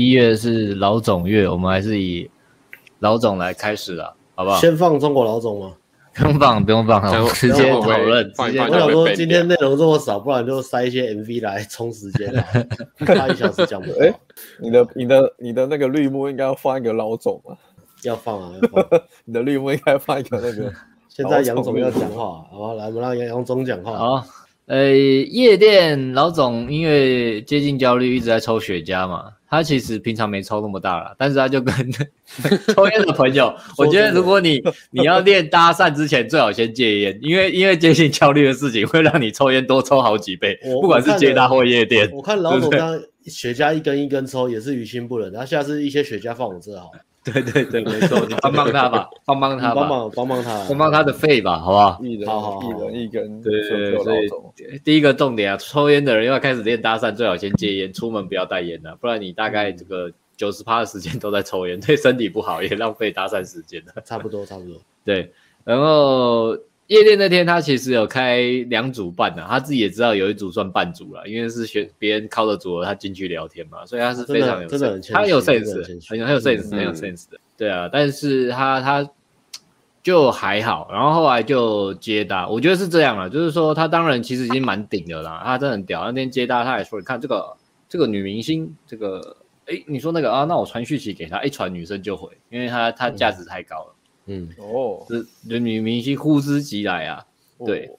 [0.00, 2.30] 一月是老总月，我们还是以
[3.00, 4.58] 老总来开始了，好不好？
[4.58, 5.74] 先放中国老总吗？
[6.14, 8.24] 不用放，不用放，好， 直接讨论。
[8.32, 12.42] 直接，我想说今天内容这么少，不然就塞一些 MV 来充时间了。
[13.04, 14.08] 差一小时讲不完。
[14.08, 14.14] 哎，
[14.58, 17.52] 你的、你的、你的那个绿幕应该要放一个老总啊。
[18.04, 19.02] 要放啊，要放。
[19.26, 20.72] 你的绿幕应该放一个那个。
[21.10, 22.72] 现在杨总要讲话，好吧？
[22.72, 23.98] 来，我们让杨杨总讲话。
[23.98, 24.24] 好。
[24.64, 29.32] 呃，夜店老总因为接近焦虑，一直在抽雪茄嘛。
[29.50, 31.74] 他其实平常没抽那么大了，但是他就跟
[32.72, 42.08] 抽烟的朋友，我觉得如果你 你要练搭讪之前，最好先戒烟，因为因为接近焦虑的事情会让你抽烟多抽好几倍，不管是接搭或夜店。
[42.12, 42.96] 我看老总刚
[43.26, 46.92] 雪茄一根一根抽也是于心不忍，他下次一些雪茄放我这好。
[47.22, 52.00] 对对对，没错，你帮帮他吧，帮帮他吧，帮帮帮帮他，帮帮他的肺吧，好不好？
[52.02, 64.02] 一人一人一根，对对对，所以第一个重点啊，抽烟的人要开始练搭讪，最好先戒烟，出门不要带烟的，不然你大概这个九十趴的时间都在抽烟，对身体不好，也浪费搭讪时间了。
[64.04, 64.74] 差不多差不多，
[65.04, 65.30] 对，
[65.64, 66.56] 然后。
[66.90, 79.08] 夜店那天，他其实有开两组半的，他自己也知道有一组算半组了，因为是学别人靠的组合，他进去聊天嘛，所以他是非常有，真的，他有 sense，很有很有 sense，很有 sense 的，对啊，但是他他
[80.02, 87.56] 就还好，然后后来就接搭，我觉得是这样了，就是说他当然其实已经蛮顶的啦，他真的很屌，那天接搭他还说，你看这个
[87.88, 93.94] 这个女明星，这个哎，你说那个啊，那我传讯息给他，一传女生就回，因为他他价值太高了。
[93.94, 93.99] 嗯
[94.58, 97.24] 哦，这女明星呼之即来啊，
[97.64, 97.98] 对，哦、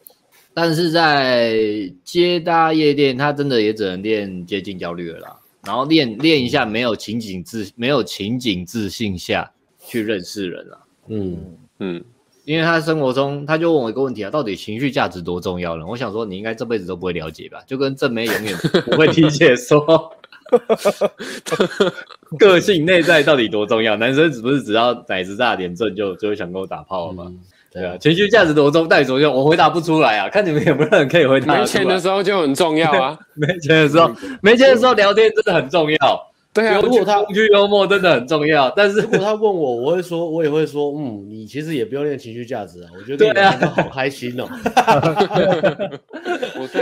[0.53, 11.57] 但是在接搭夜店，他真的也只能练接近焦虑了啦，然后练练一下没有情景自没有情景自信下去认识人了，嗯。
[11.83, 12.03] 嗯，
[12.45, 15.83] 因为他生活中他就问我一个问题啊，到底情绪价值多重要呢？
[15.87, 20.13] 我想说你应该这辈子都不会了解吧，就跟正妹永远不会理解说。
[22.37, 23.95] 个性内在到底多重要？
[23.95, 27.25] 男生是不是只要奶子大点正就就会想跟我打炮了吗？
[27.27, 27.39] 嗯、
[27.71, 29.31] 对啊，情绪价值多重到底多重要？
[29.31, 30.29] 我回答不出来啊！
[30.29, 31.57] 看你们有没有人可以回答。
[31.57, 34.11] 没钱的时候就很重要啊， 没钱的时候，
[34.41, 36.27] 没钱的时候聊天真的很重要。
[36.53, 44.49] 对啊，如果他风趣幽默真的很重要，但是如果他问我，我会说，我也会说，嗯，你其实也不用练情绪价值啊，我觉得你聊天好开心哦。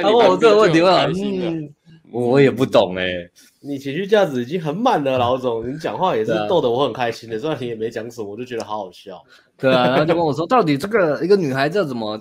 [0.02, 1.69] 他问我这个问题，我很开心的。
[2.12, 3.29] 我也不懂哎、欸，
[3.62, 9.22] 你情绪价值已经很满了，老总，你讲话也是逗得我很开心的，虽然你也没讲什么，我就觉得好好笑。
[9.59, 12.18] 对啊，然后就跟我说，到底这个一个女孩子怎么，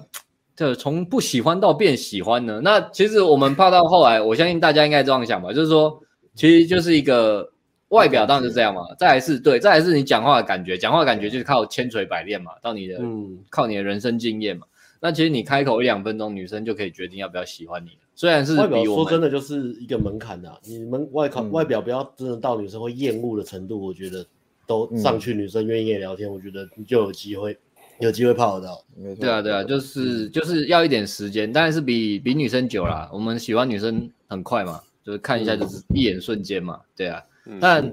[0.56, 2.60] 就从不喜欢到变喜欢呢？
[2.64, 6.00] 那其实我们泡到后来，我相信大家应该这样想吧，就是说，
[6.34, 7.48] 其实就是一个
[7.90, 14.66] 外表当然是这样嘛，再来是对，再来是你讲话的感觉，讲话感觉就是靠千锤百炼嘛，到你的，嗯，靠你的人生经验嘛。
[15.00, 17.90] 那其实你开口一两分钟，女生就可以决定要不要喜欢你。
[18.18, 20.52] 虽然是外表，说真的就是一个门槛呐。
[20.64, 24.26] 你们外考外表不要真的到女生会厌恶的程度，我觉得
[24.66, 27.56] 都上去，女生愿意聊天，我觉得你就有机会，
[28.00, 28.84] 有机会泡得到。
[29.20, 33.08] 对啊，对啊，就是就是要一点时间，当然是比比女生久啦。
[33.12, 36.80] 我们喜欢女生很快嘛，就是看一下就是一眼瞬间嘛。
[36.96, 37.22] 对啊，
[37.60, 37.92] 但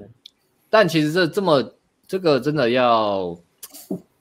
[0.68, 1.72] 但其实这这么
[2.08, 3.38] 这个真的要。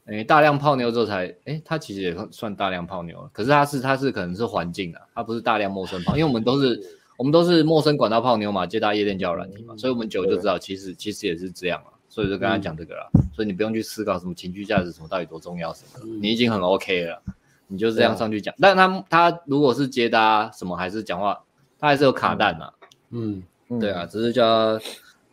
[0.06, 3.30] 诶，大量泡妞之后才，诶，他其实也算大量泡妞了。
[3.34, 6.80] 可是他是他是可能是环境啊，他不是大量陌生泡，因为我们都是
[7.18, 11.88] 我们都是陌生管道泡妞嘛，接搭夜店交友软体嘛，所以我们久就知道，其实其实也是这样了。
[12.08, 17.22] 所以就跟他讲这个了，所以你不用去思考什么情绪价值什么到底多重要什么，你已经很 OK 了，
[17.68, 18.54] 你就这样上去讲。
[18.60, 21.44] 但他他如果是接搭什么还是讲话，
[21.78, 22.72] 他还是有卡弹啊。
[23.10, 23.44] 嗯，
[23.82, 24.80] 对啊，只是叫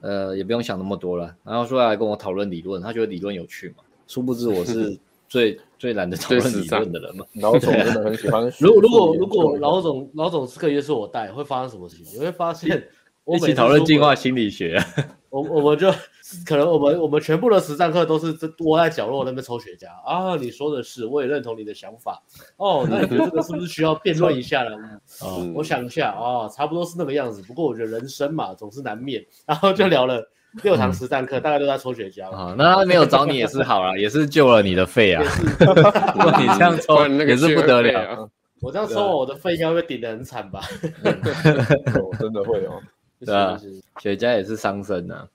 [0.00, 3.84] 呃也不用想那么多了，然后说要来跟我讨论理论，他觉得理论有趣嘛。
[4.12, 7.24] 殊不知我是 最最懒得讨论理论的人嘛。
[7.40, 8.52] 老总真的很喜欢。
[8.60, 12.18] 如果如果如果老总老总是可以是我带，会发生什么事情？
[12.18, 12.86] 你会发现
[13.24, 14.78] 我一起讨论进化心理学。
[15.30, 15.90] 我我们就
[16.46, 20.36] 可能我们我们全部的实战课都是窝在角落那边抽雪茄啊。
[20.36, 22.22] 你说的是，我也认同你的想法。
[22.58, 24.76] 哦，那你觉得这个是不是需要辩论一下呢？
[25.22, 27.40] 哦，我想一下啊，差不多是那个样子。
[27.40, 29.24] 不过我觉得人生嘛，总是难免。
[29.46, 30.22] 然后就聊了。
[30.62, 32.30] 六堂实战课，大概都在抽雪茄。
[32.30, 35.22] 啊，那他没有找你也是好了，也是救了你的肺啊。
[35.58, 38.28] 如果你这样抽，也是不得了。
[38.60, 40.60] 我这样抽，我的肺应该会顶得很惨吧？
[42.20, 42.80] 真的会哦。
[43.24, 43.58] 对啊，
[44.00, 45.26] 雪茄也是伤身呐。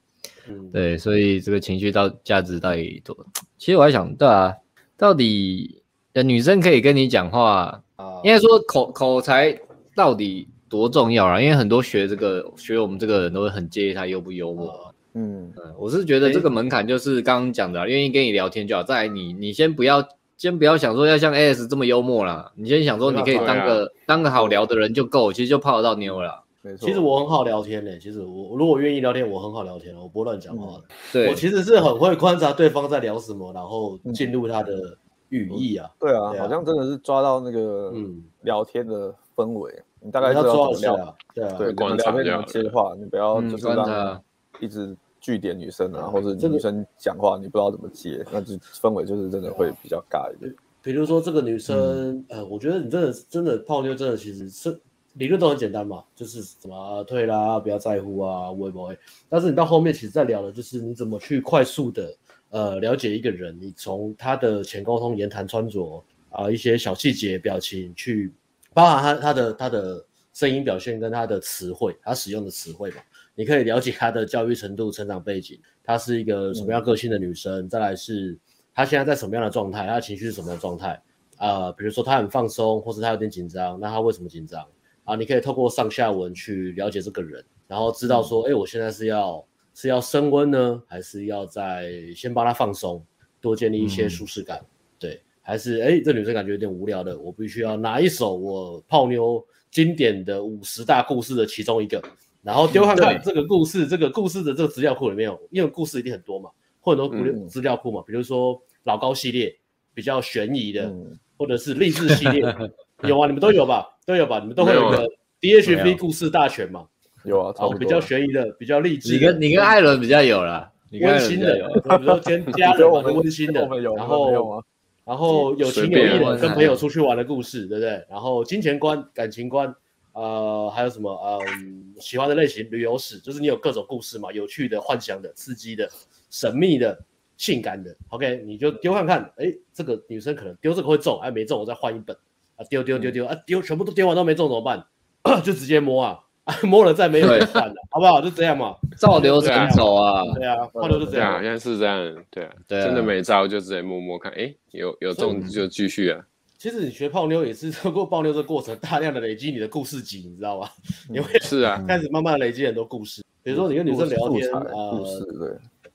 [0.50, 3.16] 嗯，对，所以这个情绪到价值到底多？
[3.58, 4.54] 其实我还想，对啊，
[4.96, 5.82] 到底
[6.14, 9.58] 女生可以跟你讲话啊，应该说口口才
[9.96, 11.42] 到底多重要啊？
[11.42, 14.87] 因为很多学这个学我们这个人都会很介意他幽不幽默。
[15.20, 18.84] 嗯，我是觉得这个门槛就是刚刚讲的，愿意跟你聊天就好。
[18.84, 22.52] 再来你，你先不要，先不要想说要像 AS 这么幽默啦。
[22.54, 26.44] 你先想说你可以当个当个好聊的人就够，其实就泡得到妞了。
[26.62, 26.88] 没错。
[26.88, 27.98] 其实我很好聊天呢。
[27.98, 30.84] 其实我如果愿意聊天，我很好聊天，我不会乱讲话的。
[31.12, 34.96] 对，我其实是很会观察对方在聊什么，然后进入他的
[35.30, 35.90] 语义啊。
[36.00, 40.94] 对啊，好像真的是抓到那个嗯聊天的氛围，你大概要抓一下。
[41.34, 44.22] 对啊，对，观察聊天接话，你不要就是让
[44.60, 50.54] 一直句点女生啊，或者女生讲话你不知道怎么接，那就氛围就是真的会比较尬一点。
[50.82, 54.80] 比如说这个女生，呃，我觉得你真的真的泡妞真的其实是。
[55.14, 58.96] 理论都很简单嘛，就是怎么退啦，不要在乎啊，会不会？
[59.28, 62.16] 但是你到后面其实在聊的就是你怎么去快速的
[62.52, 68.32] 呃了解一个人，你从他的前沟通、言谈、穿着啊一些小细节、表情去，
[68.76, 72.98] 包含他他的他的声音表现跟他的词汇，他使用的词汇嘛，
[73.38, 78.36] 你可以了解她的教育程度、成长背景，她是一个什么样个性的女生，嗯、再来是
[78.74, 81.00] 她现在在什么样的状态，她的情绪是什么样的状态
[81.38, 81.74] 啊、呃？
[81.74, 84.68] 比如说她很放松，或是她有点紧张，那她为什么紧张？
[85.04, 89.46] 啊，你可以透过上下文去了解这个人，然后知道说，哎、嗯，我现在是要
[89.76, 93.06] 是要升温呢，还是要在先帮她放松，
[93.40, 94.68] 多建立一些舒适感，嗯、
[94.98, 102.02] 对，还是哎，这女生感觉有点无聊的，我必须要拿一首我泡妞经典的五十大故事的其中一个，
[102.48, 106.50] 然后丢看看这个故事，嗯、这个故事的这个资料库里面有，因为故事一定很多嘛，
[106.80, 109.54] 或者很多资料库嘛，嗯、比如说老高系列
[109.94, 112.42] 比较悬疑的，嗯、或者是励志系列。
[113.04, 113.86] 有啊，你们都有吧？
[114.06, 114.40] 都有吧？
[114.40, 115.06] 你们都会有个
[115.42, 116.88] DHP 故事大全嘛？
[117.26, 119.12] 有啊，哦，比较悬疑的，比较励志。
[119.12, 120.72] 你跟你跟艾伦比较有啦，
[121.02, 121.54] 温馨的，
[121.84, 123.68] 比如说跟家人玩的温馨的，
[123.98, 124.64] 然后
[125.04, 128.06] 然后有情有义的，跟朋友出去玩的故事，对不对？
[128.10, 129.76] 然后金钱观、感情观，
[130.18, 131.12] 呃，还有什么？
[131.48, 135.88] 嗯，喜欢的类型，旅游史，就是你有各种故事嘛，有趣的、幻想的、刺激的、
[136.32, 137.00] 神秘的、
[137.38, 137.96] 性感的。
[138.10, 142.18] OK，你就丢看看，哎，这个女生可能丢这个会中，哎，没中我再换一本。
[142.56, 144.84] 啊丢丢丢丢啊丢，全部都丢完都没中怎么办？
[145.46, 146.20] 就直接摸啊，
[146.64, 148.20] 摸了再没有算了，好不好？
[148.20, 150.24] 就这样嘛，照流程走啊。
[150.34, 152.26] 对啊，泡妞就这样，好像是这样。
[152.32, 156.26] 对啊，真的没招就直接摸摸看，哎，有有中就继续啊。
[156.58, 160.70] 其实你学泡妞也是 通过泡妞这个过程，大量的累积你的故事集，你知道吗？
[161.10, 163.24] 你会是啊， 开始慢慢的累积很多故事。
[163.44, 164.62] 比如说你跟女生聊天啊，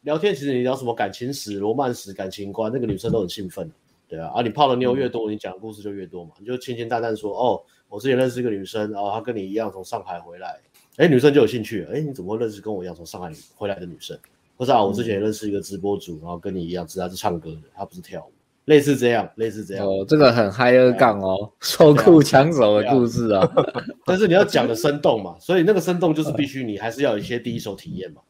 [0.03, 3.70] 聊天其实你聊什么感情史、罗曼史、感情观，那个女生都很兴奋。
[4.09, 6.32] 对啊，啊，你泡的妞越多，你讲的故事就越多嘛。
[6.38, 10.61] 你就清清淡淡说，哦，我之前认识一个女生，然后，她跟你一样从上海回来，
[10.97, 14.19] 哎，女生就有兴趣了，哎，你怎么会认识跟我一样从上海回来的女生？
[14.56, 18.32] 或者啊，我之前也认识一个直播主，然后跟你一样，只是他是唱歌的，他不是跳舞，
[18.67, 19.87] 类似这样，类似这样。
[19.87, 23.49] 哦，这个很嗨二杠哦，受酷抢手的故事啊。
[24.06, 28.20] 但是你要讲的生动嘛，所以那个生动就是必须你还是要有一些第一手体验嘛。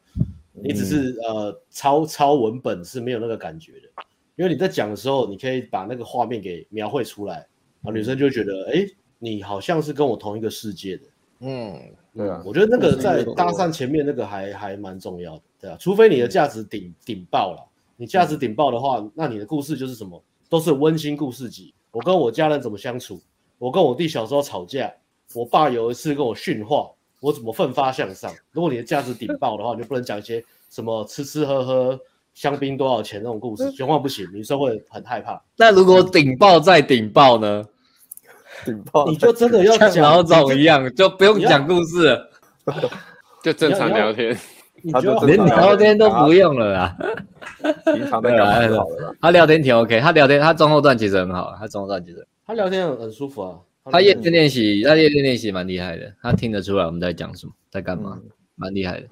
[0.53, 4.03] 你只是呃抄抄文本是没有那个感觉的。
[4.35, 7.45] 因为你在讲的时候，你可以把那个画面给描绘出来，
[7.83, 8.83] 啊，女生就会觉得，哎，
[9.19, 11.03] 你好像是跟我同一个世界的，
[11.41, 11.79] 嗯，
[12.15, 17.63] 对啊，我觉得那个在搭讪前面那个还还蛮重要的，对啊，除非你的价值顶顶爆了，
[17.95, 21.73] 你价值顶爆的话，那你的故事就是什么，都是温馨故事集。
[21.91, 23.21] 我跟我家人怎么相处，
[23.57, 24.91] 我跟我弟小时候吵架，
[25.33, 28.33] 我爸有一次跟我训话，我怎么奋发向上。
[28.51, 31.99] 如果你的价值顶爆的话，你就不能讲一些什么吃吃喝喝。
[32.33, 35.39] 香槟多少钱那种故事，全话不行，女生会很害怕。
[35.55, 37.63] 那如果顶爆再顶爆呢？
[38.65, 42.19] 顶爆，你就真的要像老总一样，就不用讲故事，
[43.43, 44.35] 就正常聊天。
[44.91, 46.97] 他就连聊天都不用了啦。
[47.85, 49.15] 平常的聊天好了。
[49.21, 53.59] 他聊天挺 OK，他聊天他中后段其实很好，他中后段其实他聊天很舒服啊。
[53.85, 58.17] 他夜间练习，他夜间练习蛮厉害的，他听得出来我们在讲什么，在干嘛，
[58.55, 59.07] 蛮厉害的。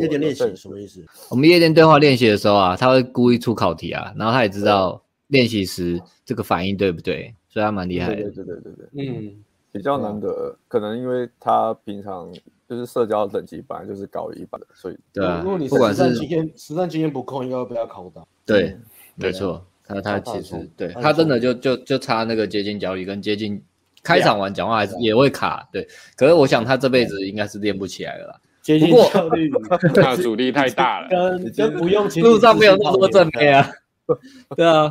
[0.00, 1.04] 夜间练习什么意思？
[1.30, 8.22] 我们夜间对话练习的时候啊，他会故意出考题啊，然后他也知道练习时这个反应对不对，所以他蛮厉害的。
[8.22, 9.32] 对对对对对，嗯，
[9.70, 12.32] 比较难得，可能因为他平常
[12.68, 15.40] 就是社交等级本来就是高于一般的，所以对啊。
[15.44, 18.26] 如果你实战经验实战经验不够，应该会被他考到。
[18.46, 18.76] 对，
[19.16, 23.62] 没错，他他其实对他真的就就就差那个接近脚力跟接近
[24.02, 25.86] 开场完讲话还是也会卡，对。
[26.16, 28.40] 可是我想他这辈子应该是练不起来了啦。
[28.80, 29.52] 不过效率，
[29.94, 33.70] 他阻力太大了，跟跟不用路上没有那么多正妹啊，
[34.56, 34.90] 对啊，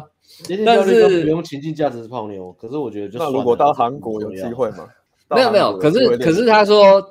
[0.63, 4.87] 但是不用情境价值是泡妞，可是我觉得就算如果到韩国有机会吗？
[5.29, 7.03] 没有没有，可是可是他说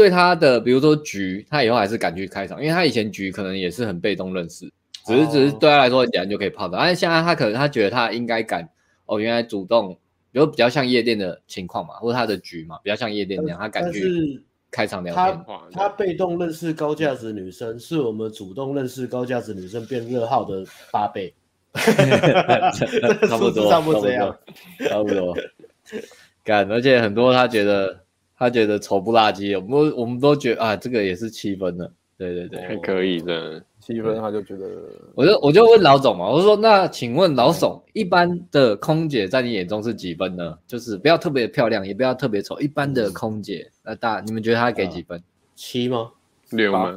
[0.00, 4.64] 对他的比如说局，他以后还是敢去开场，因为他以前局可能也是很被动认识，
[5.04, 8.66] 只是只是对他来说很简单就可以泡的，但是现在他可能他觉得他应该敢
[9.04, 9.92] 哦，原来主动，
[10.32, 14.42] 比如比较像夜店的情况嘛，或者他的局嘛，比较像夜店那样，他敢去。
[14.72, 21.34] 开场聊天，他他被动认识高价值女生，是我们主动认识高价值女生变热号的八倍，
[21.74, 24.38] 差不多，差不多这样，
[24.88, 25.36] 差不多。
[26.44, 28.04] 干，而且很多他觉得
[28.40, 34.66] 他觉得丑不拉几，我们我们都觉得啊，这个也是七分的，对对对，还可以的，七分他就觉得，
[35.14, 40.58] 我就我就问老总嘛，我说那请问老总，一般的空姐在你眼中是几分呢？
[40.66, 45.22] 就是不要特别漂亮，也不要特别丑，一般的空姐，那大你们觉得他给几分？
[45.54, 46.10] 七吗？
[46.48, 46.96] 六吗？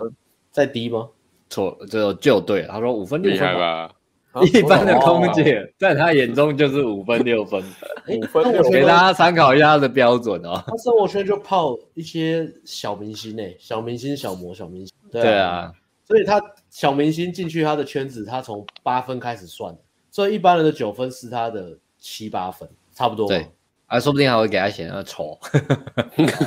[0.50, 1.10] 再低吗？
[1.50, 3.92] 错，就就对了，他说五分六分吧。
[4.52, 7.64] 一般的空姐在他眼中就是五分六分，
[8.08, 10.64] 五分六分，给大家参考一下他的标准哦。
[10.66, 14.96] 他生活圈就泡一些小明星诶，小明星、小模、小明星。
[15.12, 15.72] 对啊，
[16.04, 19.76] 所以他小明星进去他的圈子，他从八分开始算，
[20.10, 23.28] 所以一般人的九分是他的七八分，差不多。
[23.28, 23.46] 对，
[23.86, 25.38] 啊，说不定还会给他写那丑，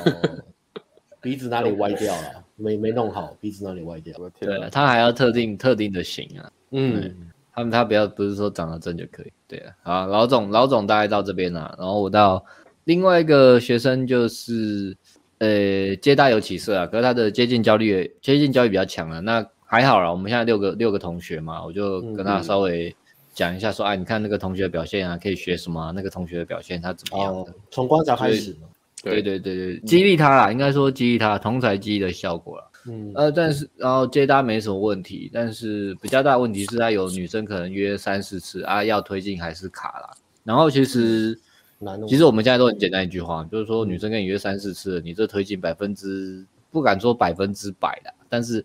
[1.22, 4.18] 鼻子哪里歪掉了，没没弄好，鼻子哪里歪掉？
[4.18, 4.28] 了。
[4.40, 7.30] 对，他还要特定特定的型啊，嗯。
[7.56, 9.72] 他们他不要不是说长得正就可以，对啊，
[10.02, 12.44] 好，老总老总大概到这边了，然后我到
[12.84, 14.94] 另外一个学生就是，
[15.38, 22.94] 呃，接待有起色啊，可是他的接近焦虑接近焦虑比较强啊，那还好啦，我们现在六个六个同学嘛，我就跟他稍微
[23.32, 25.92] 讲一下说，哎、嗯嗯啊，你看那个同学的表现啊，可以学什么、啊？
[25.96, 27.54] 那个同学的表现他怎么样的？
[27.70, 28.54] 从、哦、观察开始，
[29.02, 32.64] 对对对对，激励他啦，应该说激励他同才激励的效果啦。
[32.88, 40.16] 嗯呃，但是然后接单没什么问题，但是比较大的问题是他有女生可能约三四次啊，要推进还是卡了。
[40.44, 41.38] 然后其实，
[41.80, 48.64] 嗯、其实我们现在都很简单一句话，就是说女生跟你约三四次，你这推进百分之不敢说百分之百啦，但是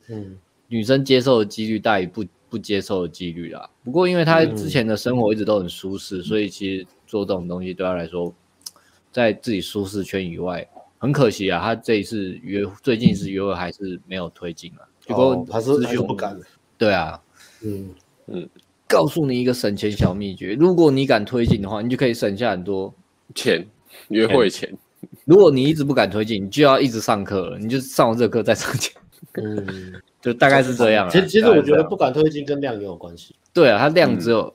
[0.68, 3.70] 女生接受的几率大于不不接受的几率啦。
[3.84, 8.34] 不过因为她之前的生活一直都很舒适，所以其实做这种东西对她来说，
[9.12, 10.68] 在自己舒适圈以外。
[11.02, 16.40] 很可惜啊，他这一次约最近一次约会还是没有推进啊，结果还是还是不敢。
[16.78, 17.20] 对啊，
[17.64, 17.90] 嗯
[18.28, 18.48] 嗯，
[18.88, 22.94] 告诉你一个省钱小秘诀，如果你敢推进的话，你就可以省下很多
[23.34, 23.66] 钱，
[24.10, 24.72] 约会钱。
[25.26, 28.94] 如果你一直不敢推进，你就要一直上课了，你就上完这个课再上钱。
[29.42, 31.10] 嗯， 就大概是这样。
[31.10, 33.36] 其实其实我觉得不敢推进跟量也有关系。
[33.52, 34.54] 对啊，它量只有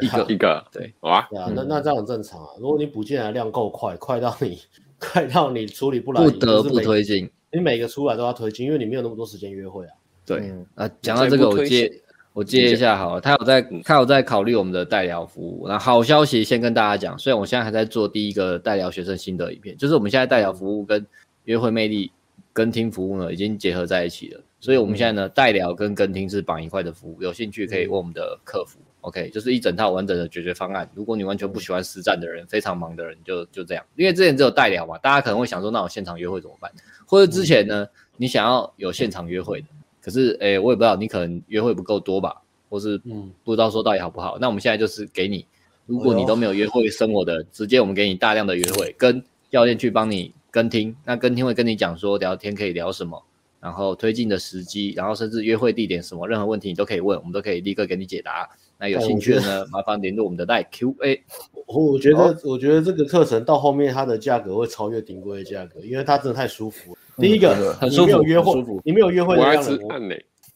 [0.00, 0.64] 一个一个。
[0.70, 2.50] 对，哇，对啊，那那这样很正常啊。
[2.60, 4.60] 如果你补进来量够快，快到你。
[4.98, 7.30] 快到你处理不来，不得不推进。
[7.52, 9.92] 你每个出来都要推进，因为你没有那么多时间约会啊。
[10.26, 11.90] 对，嗯、啊，讲到这个，我接
[12.34, 13.20] 我接一下好了。
[13.20, 15.66] 他有在，他有在考虑我们的代聊服务。
[15.66, 21.06] 那好消息先跟大家讲，虽然我现在还在做第一个代聊学生心得影片，就是我们现在代聊服务跟
[21.44, 22.12] 约会魅力
[22.52, 24.40] 跟听服务呢已经结合在一起了。
[24.60, 28.78] 所以我们现在呢代聊跟跟听是绑一块的服务，有兴趣可以问我们的客服。
[29.02, 30.88] OK，就是一整套完整的解决方案。
[30.94, 33.84] 如果你完全不喜欢实战的人，非常忙的人，就就这样。
[33.94, 36.70] 因为之前只有代聊嘛，大家可能会想说，那我现场约会怎么办？
[37.06, 37.86] 或者之前呢，
[38.16, 39.68] 你想要有现场约会的，
[40.02, 44.36] 可是诶、欸，我也不知道你可能约会不够多吧，或是嗯，不知道说到底好不好。
[44.40, 45.46] 那我们现在就是给你，
[45.86, 53.22] 如果你都没有约会生活的，直接我们给你大量的约会，跟教练去帮你跟听，那跟听会跟你讲说聊天可以聊什么，
[53.60, 58.48] 然后推进的时机，然后甚至约会地点什么，任何问题你都可以问，我们都可以立刻给你解答。
[58.78, 61.20] 那有兴趣的呢，麻烦联络我们的赖 QA。
[61.66, 66.96] 我觉得，哦、我觉得这个课程到后面它的价格会超越顶规的价格，因为它真的太舒服。
[67.16, 68.54] 嗯、第一个，很舒服，你没有约会，
[68.84, 69.62] 你没有约会的量，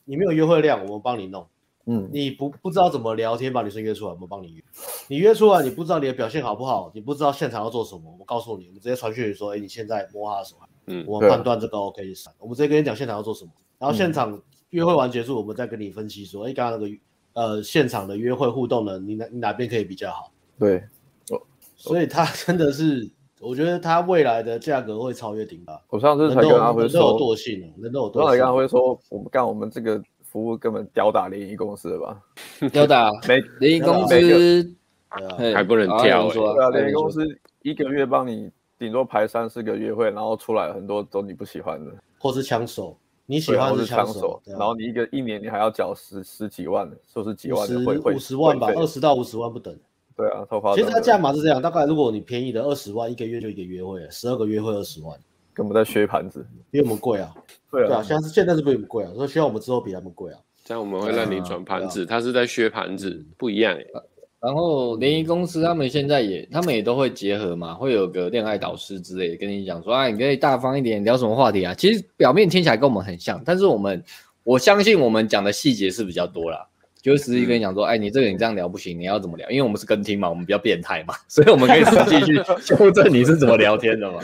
[0.05, 1.47] 你没有约会量，我们帮你弄。
[1.85, 4.63] 嗯，你不不知道怎么聊天把女生约出来，我们帮你约。
[5.09, 12.33] 你约出来，你不知道你的表现好不好，你不知道现场要做什么，我们告诉你，我们直接传讯说，哎，你现在摸他的手，嗯，我们判断这个 OK，闪。
[12.39, 16.97] 我们直接跟你讲现场要做什么，然后现场约会完结束，我们再跟你分析说，哎，刚刚那个。
[17.35, 20.31] 呃，现场的约会互动呢，你哪你哪边可以比较好？
[20.59, 20.85] 对，
[21.77, 23.11] 所以他真的是，
[23.41, 25.81] 我觉得他未来的价格会超越顶吧。
[25.89, 28.21] 我上次才跟阿辉说，人都有惰性，人都有惰性。
[28.23, 32.21] 刚才跟阿辉说，我们干我们这个服务根本吊打联谊公司了吧？
[32.71, 34.75] 吊打 联联谊公司
[35.55, 36.31] 还不能跳。
[36.31, 37.27] 对啊，联谊公司
[37.63, 42.97] 一个月帮你顶多排三四个约会，然后出来很多都你不喜欢的，或是枪手。
[43.27, 49.75] 你喜欢是枪手，然后你一个一年你还要缴十十几万，说是几万的会会五十万吧，二十到五十万不等。
[50.15, 50.77] 对啊，超夸张。
[50.77, 55.19] 其实它价码是这样，大概如果你便宜的二十万一个月就一个约会，十二个约会二十万，
[55.55, 57.35] 根本在削盘子， 比我们贵啊。
[57.71, 60.39] 对啊，现在是现在是比我们贵啊，所以希望我们之后比他们贵啊。
[60.65, 63.85] 这样我们会让你转盘子，它是在削盘子，不一样哎。
[64.43, 71.73] 然后联谊公司他们现在也，他们也都会结合嘛，会有个恋爱导师之类的跟你讲说，啊，你可以大方一点，聊什么话题啊？
[71.75, 74.03] 其实表面听起来跟我们很像，但是我们
[74.43, 76.67] 我相信我们讲的细节是比较多啦，
[77.01, 79.49] 就是实际跟你讲说，哎，你这个你这样聊不行，你要怎么聊？
[79.49, 84.19] 因为我们是跟听嘛，我们比较变态嘛，所以我们可以实际去 修正你是怎么聊天的嘛。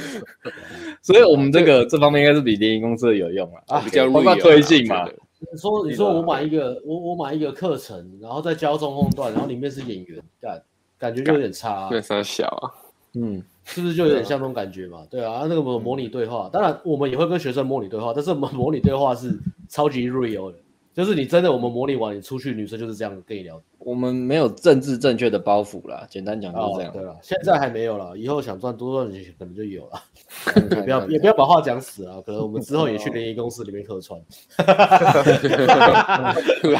[1.01, 5.09] 所以我们这个这方面应该是比联谊公司的有用啊，比较包括推进嘛。
[5.41, 10.63] 你说，你说我买一个，我我买一个课程，然后再教中后段，然后里面是演员，感
[10.99, 11.89] 感觉就有点差。
[11.89, 12.75] 变三小啊？
[13.15, 15.07] 嗯，是不是就有点像那种感觉嘛？
[15.09, 20.59] 对啊，那个模模拟对话，当然我们也会跟学生模拟对话，但是我们模拟对话是超级 real 的。
[20.99, 23.63] 就是你真的，我们模拟完你出去，女生就是这样跟你聊。
[23.79, 26.93] 我们没有政治正确的包袱啦，简单讲就是这样。
[26.93, 30.03] 对了，现在还没有了，以后想赚多赚钱可能就有了。
[30.83, 34.21] 不要也不要把话讲死啊，可能我们之后也去联谊公司里面客串。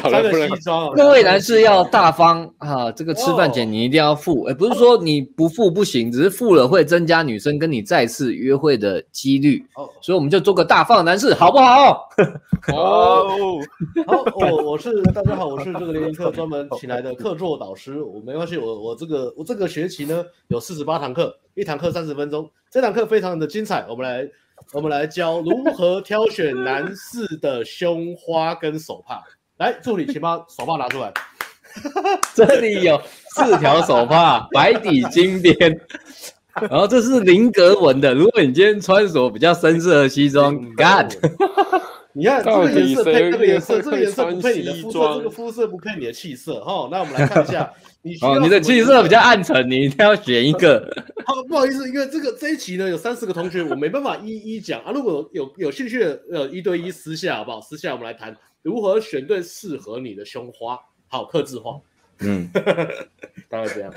[0.09, 2.91] 穿个西装，各位男士要大方啊！
[2.91, 9.65] 这个吃饭钱你一定要付，哎，不是说你不付不行，只是付了会增加女生跟你再次约会的几率。
[9.75, 12.09] 哦，所以我们就做个大方的男士，好不好？
[12.73, 13.29] 哦。
[14.09, 18.01] 好，我 我是大家好，我是这个联谊课专门请来的课座导师。
[18.01, 23.85] 我没关系，我我这个我这个学期呢有四十八堂课，一堂课三十分钟，这堂课非常的精彩。
[23.87, 24.27] 我们来
[24.73, 29.23] 我们来教如何挑选男士的胸花跟手帕。
[29.57, 31.13] 来，助理，请把手帕拿出来。
[32.33, 32.99] 这里有
[33.35, 35.55] 四条手帕，白底金边，
[36.67, 38.11] 然后这是菱格纹的。
[38.15, 41.13] 如果你今天穿着比较深色的西装，God。
[42.13, 46.59] 你看这个颜色配这个颜色，这个颜色不配你的肤色，这个肤色不配你的气色。
[46.61, 50.91] 哈，那我们来看一下， 你哦，你的气色比较暗沉，你一定要选一个。
[51.25, 54.91] 好，不好意思，因为这个这一期呢有三十个同学，我没办法一一讲啊。
[54.91, 57.61] 如果有有兴趣的，呃，一对一私下好不好？
[57.61, 61.79] 私下我们来谈如何选对适合你的胸花，好，克制化。
[62.21, 62.49] 嗯，
[63.47, 63.93] 大概这样。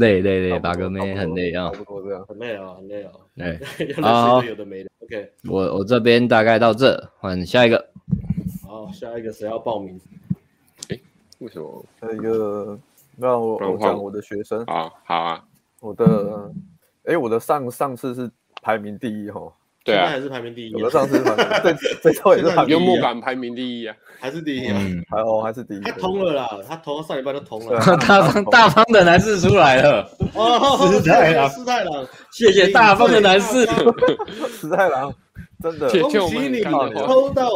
[0.00, 3.12] 累累累，八哥妹很累啊，差不多这样，很累啊，很累啊。
[3.38, 3.60] 哎，
[4.02, 4.90] 好，有的没的。
[5.00, 7.88] OK，我我这边大概到这，换下一个。
[8.66, 10.00] 好，下一个谁要报名？
[10.88, 10.98] 哎，
[11.38, 11.84] 为什么？
[12.00, 12.78] 下一个
[13.18, 14.64] 让我我讲我的学生。
[14.66, 15.44] 好，好啊。
[15.80, 16.52] 我的，
[17.04, 18.30] 哎，我的上上次是
[18.62, 19.52] 排名第一哈。
[19.82, 20.74] 对啊，还是排名第一。
[20.74, 21.74] 我的上次排名，对，
[22.12, 22.68] 最后也是排名。
[22.68, 24.78] 幽默感排名第一啊，还是第一啊？
[25.10, 25.80] 还哦，还是第一。
[25.80, 27.78] 他通了啦，他通上礼拜就通了。
[28.06, 30.06] 大方 大方的男士出来了。
[30.34, 33.66] 哦，师太郎，师太郎，谢谢大方的男士。
[34.60, 35.12] 师太郎，
[35.62, 37.48] 真的 恭喜你抽到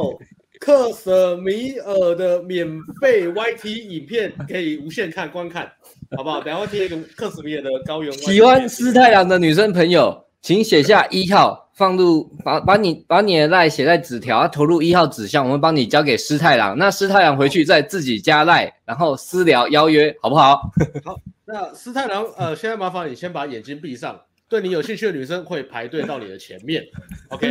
[0.60, 2.66] 克什米尔的免
[3.02, 5.70] 费 YT 影片，可以无限看观看，
[6.16, 6.40] 好不好？
[6.40, 8.10] 等下会贴一个克什米尔的高原。
[8.14, 11.62] 喜欢师太郎的女生朋友，请写下一号。
[11.72, 16.78] 放入把把你把你的赖写在纸条，投入一号纸箱，我们帮你交给师太郎。
[16.78, 20.70] 那师太郎回去再自己加赖，然后私聊邀约，好不好？
[21.04, 24.20] 好，那师太郎，呃，现在麻烦你先把眼睛闭上。
[24.48, 26.84] 对你有兴趣的女生会排队到你的前面，
[27.30, 27.48] OK。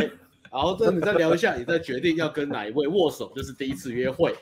[0.50, 4.34] 然后这你再聊一下，你再决定要跟哪一位握手，就是第一次约会。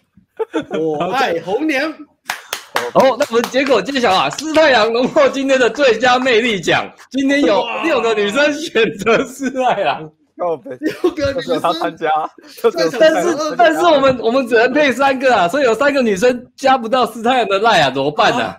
[0.79, 1.93] 我爱红娘。
[2.95, 4.29] 哦，那我们结果揭晓啊！
[4.31, 6.91] 师太郎荣获今天的最佳魅力奖。
[7.11, 10.57] 今天有六个女生选择师太郎，六
[11.13, 12.11] 个女生参加，
[12.63, 18.55] 但是但是我们我们只能配三个啊，所以有三个女生加不到师太郎的赖啊，怎么办呢？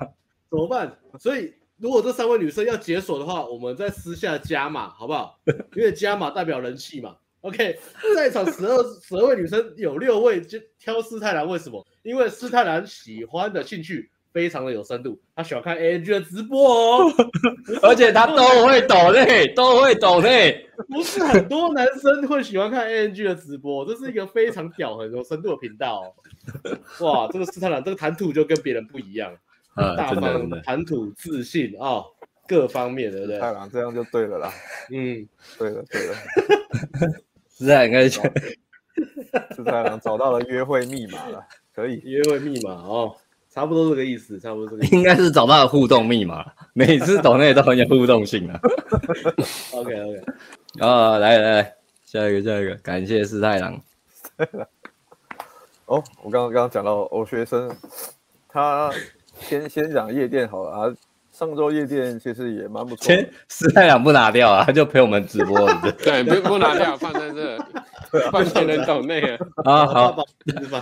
[0.49, 0.91] 怎么办？
[1.19, 5.35] 所以如果这三位女生要解锁的话，我们再私下加码，好不好？
[5.75, 7.15] 因为加码代表人气嘛。
[7.41, 7.77] OK，
[8.15, 11.85] 在场十二十二位女生有六位就挑斯太郎，为什么？
[12.01, 14.09] 因为斯太郎喜欢的兴趣。
[14.33, 16.67] 非常的有深度，他喜欢看 A N G 的直播
[16.97, 17.13] 哦，
[17.83, 27.05] 而且他都会抖嘞，都会抖嘞， 不是很多男生会喜欢看 A N G 的直播，这是一个非常屌、很有深度的频道、哦。
[27.05, 29.31] 哇，这个斯太郎，这个谈吐就跟别人不一样，
[29.75, 32.05] 啊、大方、谈吐、自信啊、哦，
[32.47, 33.35] 各方面对不对？
[33.35, 34.51] 师太郎这样就对了啦。
[34.89, 35.27] 嗯，
[35.59, 36.15] 对了对了，
[37.55, 38.19] 师太郎开始，
[39.55, 43.15] 师太郎找到了约会密码了，可以约会密码哦。
[43.53, 48.59] 差不多这个意思，差不多这个意思， 应该是找到了互动密码， 每次抖内都很有互动性啊。
[49.73, 50.23] OK OK，
[50.79, 53.79] 啊，来来来，下一个下一个，感谢四太郎。
[55.85, 57.69] 哦，我刚刚刚刚讲到我学生，
[58.49, 58.91] 他
[59.39, 60.95] 先先讲夜店好了啊。
[61.33, 63.03] 上周夜店其实也蛮不错。
[63.07, 65.67] 前师太郎不拿掉啊，他 就陪我们直播。
[66.03, 67.57] 对，不不拿掉，放在这，
[68.29, 69.37] 放在人抖内啊。
[69.65, 70.15] 啊好，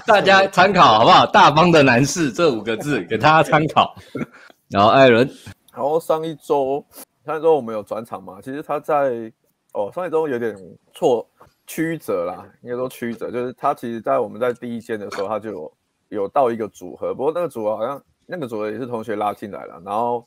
[0.06, 1.26] 大家参考好不好？
[1.26, 3.96] 大方的男士这五个字给大家参考。
[4.68, 5.26] 然后艾伦，
[5.74, 6.86] 然后上一周
[7.26, 8.40] 上一周我们有转场嘛？
[8.44, 9.32] 其实他在
[9.72, 10.54] 哦上一周有点
[10.94, 11.26] 错
[11.66, 15.74] 曲折啦，应该说曲折，就是他其实在我们在第一间的时候他就有
[16.10, 18.02] 有到一个组合，不过那个组合好像。
[18.32, 20.26] 那个组合也是同学拉进来了，然后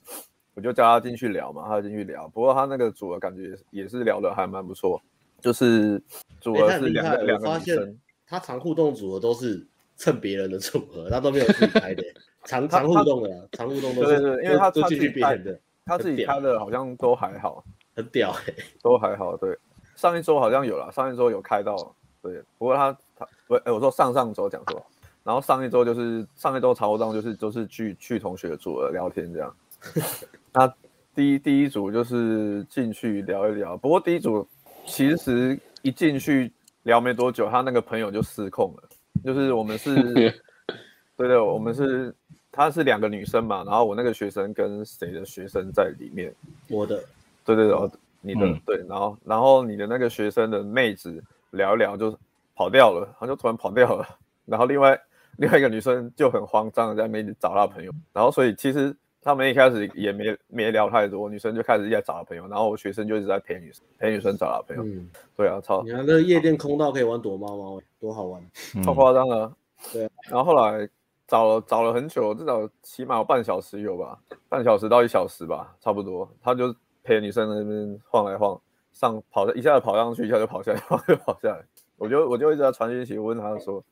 [0.53, 2.29] 我就叫他进去聊嘛，他就进去聊。
[2.29, 5.01] 不过他那个组合感觉也是聊的还蛮不错，
[5.41, 5.99] 就是
[6.39, 7.99] 组合是两个两个女生。
[8.27, 12.05] 他常互动组合都是蹭别人的组合，他都没有自己开的，
[12.45, 14.21] 常常互动的，常互动都是。
[14.21, 17.65] 对对，因为他都进去别人的，他自己开的好像都还好，
[17.97, 19.35] 很屌哎，都还好。
[19.37, 19.57] 对，
[19.97, 21.75] 上一周好像有了，上一周有开到，
[22.21, 22.43] 对。
[22.59, 24.85] 不过他他不，哎，我说上上周讲错。
[25.25, 29.57] 然后上一周就是上一周茶活动就是都、就是去去同学组了聊天这样，
[30.53, 30.73] 那
[31.15, 34.47] 第一第一组就是进去聊一聊，不过第一组
[34.87, 38.83] 其实一进去聊没多久，他那个朋友就失控了，
[39.25, 39.95] 就是我们是，
[41.17, 42.15] 对的，我们是，
[42.53, 46.35] 她是两个女生嘛，然后我那个学生跟谁的学生在里面，
[46.69, 47.03] 我的，
[47.45, 52.17] 对对对，你的、嗯、对，然后然后你的那个学生的妹子聊一聊就
[52.55, 54.07] 跑掉了，他就突然跑掉了，
[54.45, 55.01] 然后另外
[55.39, 58.95] 另外一个女生就很慌张的在那边找她朋友，然后所以其实。
[59.27, 64.83] 他们一开始也没没聊太多，女生就开始一直在找她朋友，然后我学生就一直在陪女生陪女生找她朋友。
[64.85, 65.83] 嗯，对啊，超。
[65.83, 68.43] 你看那夜店空道可以玩躲猫猫，多好玩，
[68.85, 69.51] 超夸张的。
[69.95, 70.87] 对，然后后来
[71.27, 76.29] 找了找了很久，至少起码有半小时有吧，半小时到一小时吧，差不多。
[76.43, 78.61] 他就陪女生在那边晃来晃，
[78.93, 81.65] 上跑一下子跑上去，一下就跑下来， 跑就跑下来。
[81.97, 83.83] 我就我就一直在传讯息问他说，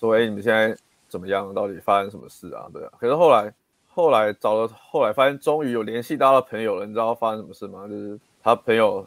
[0.00, 0.74] 说哎、欸，你们现在
[1.06, 1.54] 怎么样？
[1.54, 2.66] 到底发生什么事啊？
[2.72, 2.90] 对啊。
[2.98, 3.52] 可是后来。
[3.92, 6.86] 后来找了，后来发现终于有联系到他朋友了。
[6.86, 7.88] 你知道发生什么事吗？
[7.88, 9.04] 就是他朋友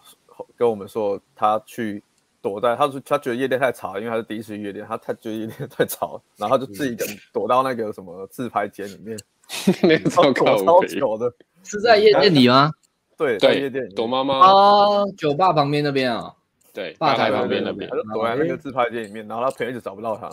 [0.58, 2.04] 跟我们说，他去
[2.42, 6.98] 躲在，他说他觉得夜店太吵，因为他是第一次去夜店，他他觉得夜店太吵，然后他就自己
[7.32, 9.18] 躲到那个什么自拍间里面，
[9.84, 12.70] 那个超超久的， 是在夜店里吗？
[13.16, 16.36] 对，在夜店躲猫猫哦，酒吧旁边那边啊，
[16.74, 20.30] 对，吧台旁边那边，他就躲在那个自拍间里面，然后他朋友一直找不到他。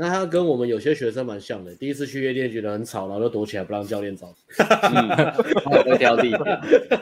[0.00, 4.32] 那他跟我们有些学生蛮像的，第一次去夜店觉得很吵，然后就躲起来不让教练找。
[4.94, 5.34] 嗯，
[5.82, 6.32] 会挑地。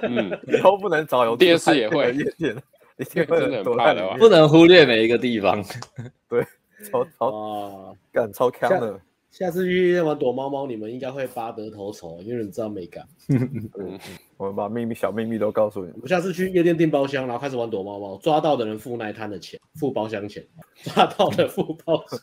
[0.00, 2.56] 嗯，以后不能找有电视也会夜店，
[2.96, 5.62] 一定会真的很怕的，不能忽略每一个地方。
[6.26, 6.42] 对，
[6.90, 8.98] 超超啊干超强的。
[9.38, 13.06] 下次去夜店玩躲猫猫，你们应该会拔得头筹，因为你知道美感。
[14.38, 15.92] 我们把秘密小秘密都告诉你。
[16.00, 20.42] 我下次去夜店订包厢，然后开始玩躲猫猫，抓到的人付那一摊的钱，付包厢钱，
[20.84, 22.18] 抓到的付包厢，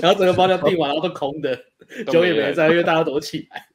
[0.00, 1.58] 然后整个包厢订完然后都空的，
[2.06, 3.66] 酒也没在，因为大家躲起来。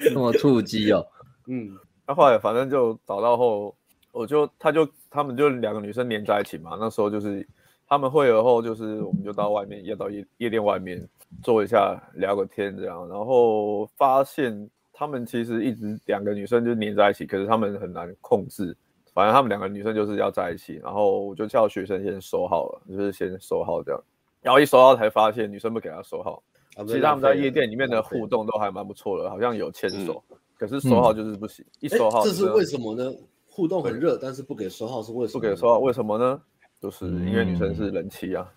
[0.00, 1.06] 这么触机哦。
[1.46, 1.70] 嗯，
[2.06, 3.74] 那后来反正就找到后，
[4.12, 7.48] 我就他就他们就两个女生黏在一起嘛，那时候就是
[7.88, 11.08] 他们会合后，就是我们就到外面，要到夜夜店外面。
[11.42, 18.76] 坐一下聊个天这样，然后发现他们其实一直两个女生就黏在一起，可是他们很难控制。
[19.14, 24.00] 反正他们两个女生就是要在一起，然后我就叫学生先收好了，就是先收好这样。
[24.42, 26.40] 然后一收到才发现女生不给他收号。
[26.86, 30.22] 其实他们在夜店里面的互动都还蛮不错的，好像有牵手，
[30.56, 31.64] 可是收号就是不行。
[31.80, 33.12] 一收号，这是为什么呢？
[33.48, 35.40] 互动很热，但是不给收号是为什么？
[35.40, 36.40] 不给收号为什么呢？
[36.80, 38.48] 就是因为女生是人妻啊。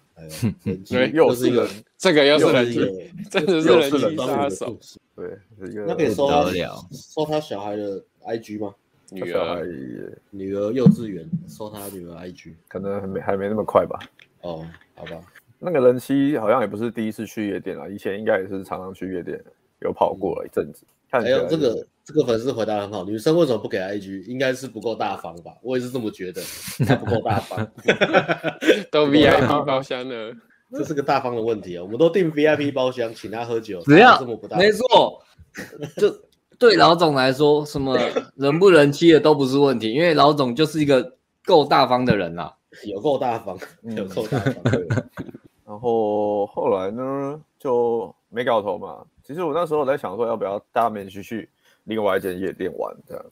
[0.88, 4.78] 对，又是一个，这个又是人妻，真的是人妻杀手。
[5.15, 5.38] 对，
[5.88, 6.28] 那可以收
[6.91, 8.74] 收他小孩的 IG 吗？
[9.10, 9.65] 女儿，
[10.30, 14.00] 女儿幼稚园收他女儿 IG，可能还没还没那么快吧。
[14.41, 15.21] 哦，好吧。
[15.60, 19.39] 那个人妻好像也不是第一次去夜店了，以前应该也是常常去夜店，
[19.82, 20.84] 有跑过了一阵子。
[21.12, 24.26] 还有这个这个粉丝回答很好，女生为什么不给 IG？
[24.28, 25.52] 应该是不够大方吧？
[25.62, 26.41] 我也是这么觉得，
[26.88, 27.67] 他不够大方，
[28.89, 30.34] 都 VIP 包厢了，
[30.71, 31.84] 这是个大方的问题啊！
[31.84, 35.21] 我们都订 VIP 包厢，请他喝酒，只要这么不大，没错，
[35.97, 36.10] 就
[36.58, 37.97] 对老总来说，什么
[38.36, 42.54] 人不人妻的都不是问题，因为老总就是一个够大方的人啊，
[42.86, 44.63] 有够大方，有够大方。
[45.67, 49.06] 然后后来呢，就没搞头嘛。
[49.31, 51.49] 其实我那时候我在想说，要不要大面积去去
[51.85, 53.25] 另外一间夜店玩，这样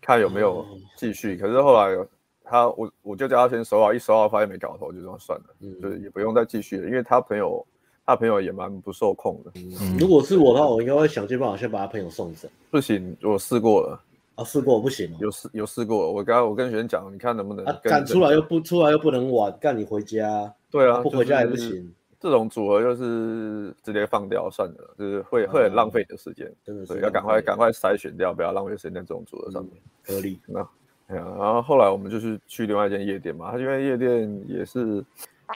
[0.00, 0.64] 看有没有
[0.96, 1.36] 继续。
[1.36, 1.94] 可是后来
[2.42, 7.64] 他我我就叫他先收好，一收好发现没搞头，就这样算了，嗯、就是也不用再继续了，因为他朋友
[8.06, 9.52] 他朋友也蛮不受控的。
[9.56, 12.48] 嗯、如果是我的话，我应该会想尽办法先把他朋友送走。
[12.70, 14.00] 不行，我试过了
[14.36, 16.10] 啊，试过不行，有试有试过。
[16.10, 20.50] 我刚刚我跟学生讲，你看能不能赶、啊、出来又不出来又不能玩，干你回家。
[20.70, 21.68] 对啊，不回家也不行。
[21.68, 21.86] 就是
[22.22, 29.72] 这种组合就是直接放掉算了，就是会会很浪费你的时间，真的是要赶快赶快筛选掉，不要浪费时间在这种组合上面。
[30.06, 30.38] 合理。
[30.46, 30.60] 那，
[31.08, 35.04] 哎呀，然后后来我们就是去另外一间夜店嘛，他因为夜店也是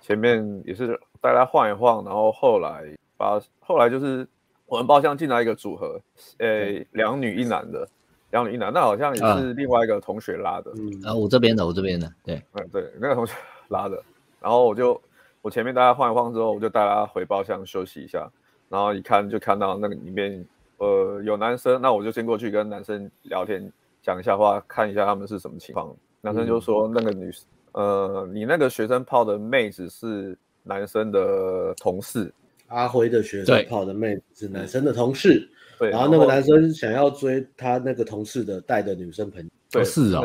[0.02, 2.84] 前面也是大家晃一晃，然后后来
[3.16, 4.26] 把后来就是
[4.66, 6.00] 我们包厢进来一个组合，
[6.38, 7.88] 诶，两女一男的，
[8.32, 10.72] 两女一男，那好像也是另外一个同学拉的。
[11.08, 13.34] 啊，我这边的，我这边的，对，嗯对，那个同学
[13.68, 14.02] 拉的，
[14.40, 15.00] 然后我就。
[15.46, 18.28] 我前面大家晃一晃之后，我就带他回包厢休息一下，
[18.68, 20.44] 然后一看就看到那个里面，
[20.78, 25.94] 呃，有男生，那我就先过去跟男生聊天，讲一下话，看一下他们是什么情况。
[26.20, 27.30] 男生就说那个女，
[27.74, 32.34] 呃，你那个学生泡的妹子是男生的同事，
[32.66, 40.22] 阿辉的学生泡的妹子是男生的同事，对，然后那个男生想要追他那个同事的带的女生朋友，对，是啊。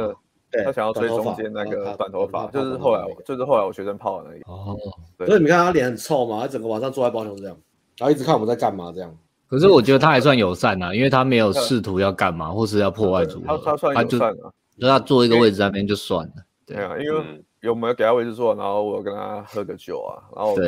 [0.65, 4.51] 他想要追中间那个短头发，就是后来就是后来我学生泡的那个。
[4.51, 4.77] 哦，
[5.25, 7.57] 所以你看他脸很臭嘛，他整个晚上坐在包厢这样，
[7.97, 9.15] 然后一直看我们在干嘛这样。
[9.47, 13.57] 可是我觉得他还算友善啊，因为他没有试图要干嘛，或是要破坏组合。
[13.57, 16.33] 他他算友善啊，就他坐一个位置那边就算了。
[16.65, 20.63] 对啊，因为有没有给他位置坐，然后我跟他喝个酒啊，然后我就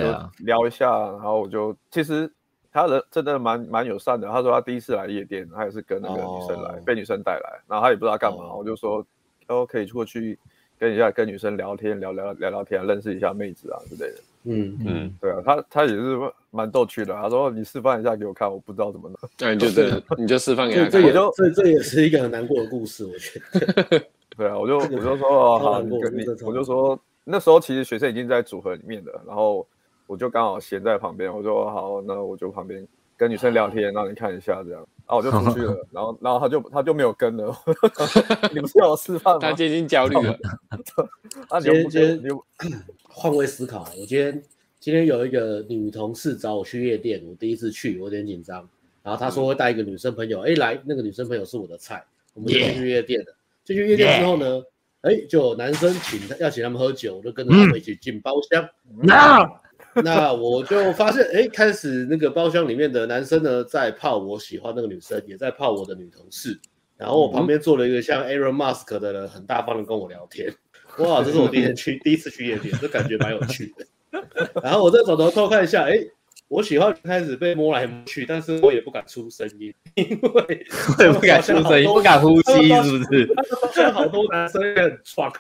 [0.46, 2.30] 聊一下，然后我就其实
[2.72, 4.28] 他人真的蛮蛮友善的。
[4.28, 9.04] 他说他第一次来夜店，他也是跟那个女生来，被女生带来，然后他也不知道干嘛，我就说
[9.54, 10.38] 都可以过去
[10.80, 14.18] 跟一下跟女生聊天，聊聊聊聊天，认识一下妹子啊之类的。
[14.46, 16.20] 嗯嗯，对啊，他他也是
[16.52, 17.14] 蛮逗趣的。
[17.14, 20.92] 他说：“你示范一下给我看，我不知道怎么弄。”对，就是你就示范 给他看。
[20.92, 24.02] 这也就这这也是一个很难过的故事，我觉得。
[24.36, 29.66] 对啊，我就我就说哦好，你跟你我就说那时候其实学生已经在组合里面的，然后
[30.08, 32.86] 我就刚好闲在旁边，我说好，那我就旁边
[33.18, 37.56] 跟女生聊天，让你看一下这样，然后我就出去了，然后然后他就他就没有跟了。
[38.54, 39.40] 你不是要我示范吗？
[39.40, 40.38] 他接近焦虑了。
[41.50, 42.32] 啊，今天今天
[43.08, 44.44] 换位思考，我今天
[44.80, 48.68] 今天有一个女同事找我去夜店，我第一次去，我有点紧张。
[49.04, 53.36] 然后她说会带一个女生朋友，哎，来，那个女生朋友是我的菜，我们就去夜店的。
[53.64, 54.62] 进去夜店之后呢，
[55.02, 58.68] 哎，就有男生请要请他们喝酒，我就跟着他们一起进包厢。
[59.02, 59.44] 那
[60.04, 66.60] 那我就发现，哎，开始那个包厢里面的男生呢，在泡我喜欢那个女生，也在泡我的女同事。
[66.96, 70.54] 然后我旁边坐了一个像 Elon Musk 的人，很大方的跟我聊天。
[71.00, 73.86] 哇，这是我第一次去，第一次去夜店，这感觉蛮有趣的。
[74.62, 76.00] 然后我再转头偷看一下，哎，
[76.48, 83.92] 我喜欢开始被摸来摸去，但是我也不敢出声音，因为我也不敢出声音，不敢呼吸，是不是？
[83.92, 85.34] 好多男生也很壮，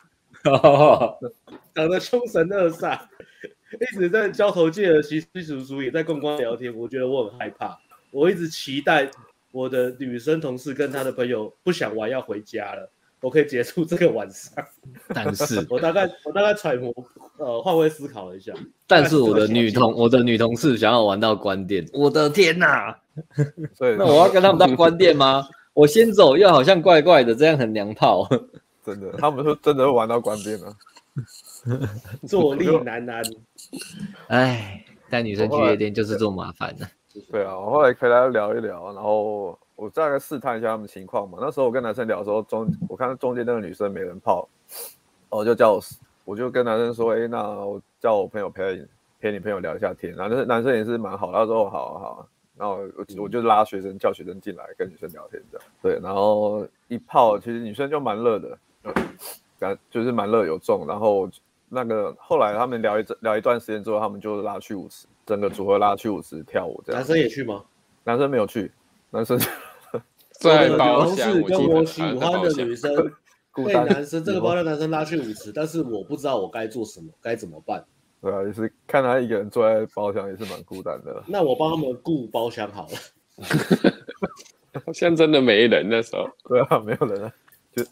[1.76, 3.00] 长得凶神恶煞，
[3.80, 6.76] 一直在交头接耳，稀稀疏疏，也在公关聊天。
[6.76, 7.78] 我觉得我很害怕，
[8.12, 9.10] 我一直期待
[9.52, 12.90] 我的女生同事跟她的朋友不想玩，要回家了。
[13.22, 14.54] 我可以结束这个晚上，
[15.14, 16.94] 但是我大概我大概揣摩，
[17.38, 18.52] 呃，换位思考了一下。
[18.86, 22.94] 但是我的女同我的女同事想要玩到关店，我的天哪！
[23.76, 25.48] 所以那我要跟他们到关店吗？
[25.74, 28.28] 我先走又好像怪怪的，这样很娘炮。
[28.86, 30.76] 真的，他们说真的会玩到关店吗？
[32.28, 33.24] 坐立难安。
[34.28, 36.88] 哎，带女生去夜店就是这么麻烦的。
[37.32, 39.58] 对啊，我后来陪他聊一聊，然后。
[39.76, 41.40] 我大概试探一下他们情况嘛。
[41.42, 44.48] 那时候我跟男生聊的时候，中我看中间那个女生没人泡，
[45.30, 45.82] 我就叫我，
[46.26, 48.86] 我就跟男生说，哎、欸，那我叫我朋友陪
[49.20, 50.14] 陪你朋友聊一下天。
[50.16, 52.26] 然后男生也是蛮好，他说好啊好啊。
[52.56, 55.68] 然后我我就拉学生叫学生进来跟女生聊天这样。
[55.82, 58.58] 对，然后一泡，其实女生就蛮热的，
[59.60, 60.86] 感就是蛮热有中。
[60.88, 61.28] 然后
[61.74, 67.02] 那个后来他们聊一聊一段时间之后，他们就拉去舞池，整个组合拉去舞池跳舞这样。
[67.02, 67.64] 男生也去吗？
[68.04, 68.72] 男生没有去，
[69.10, 69.40] 男生。
[70.40, 72.92] 在包厢，是跟我喜欢的女生
[73.56, 77.86] 被男生这个包厢男生拉去舞池，但是我不知道我该做什么，该怎么办？
[78.22, 81.24] 对啊，也是看他一个人坐在包厢也是蛮孤单的。
[81.28, 82.94] 那我帮他们顾包厢好了。
[84.94, 87.32] 现在真的没人那时候，对啊，没有人啊，
[87.76, 87.84] 就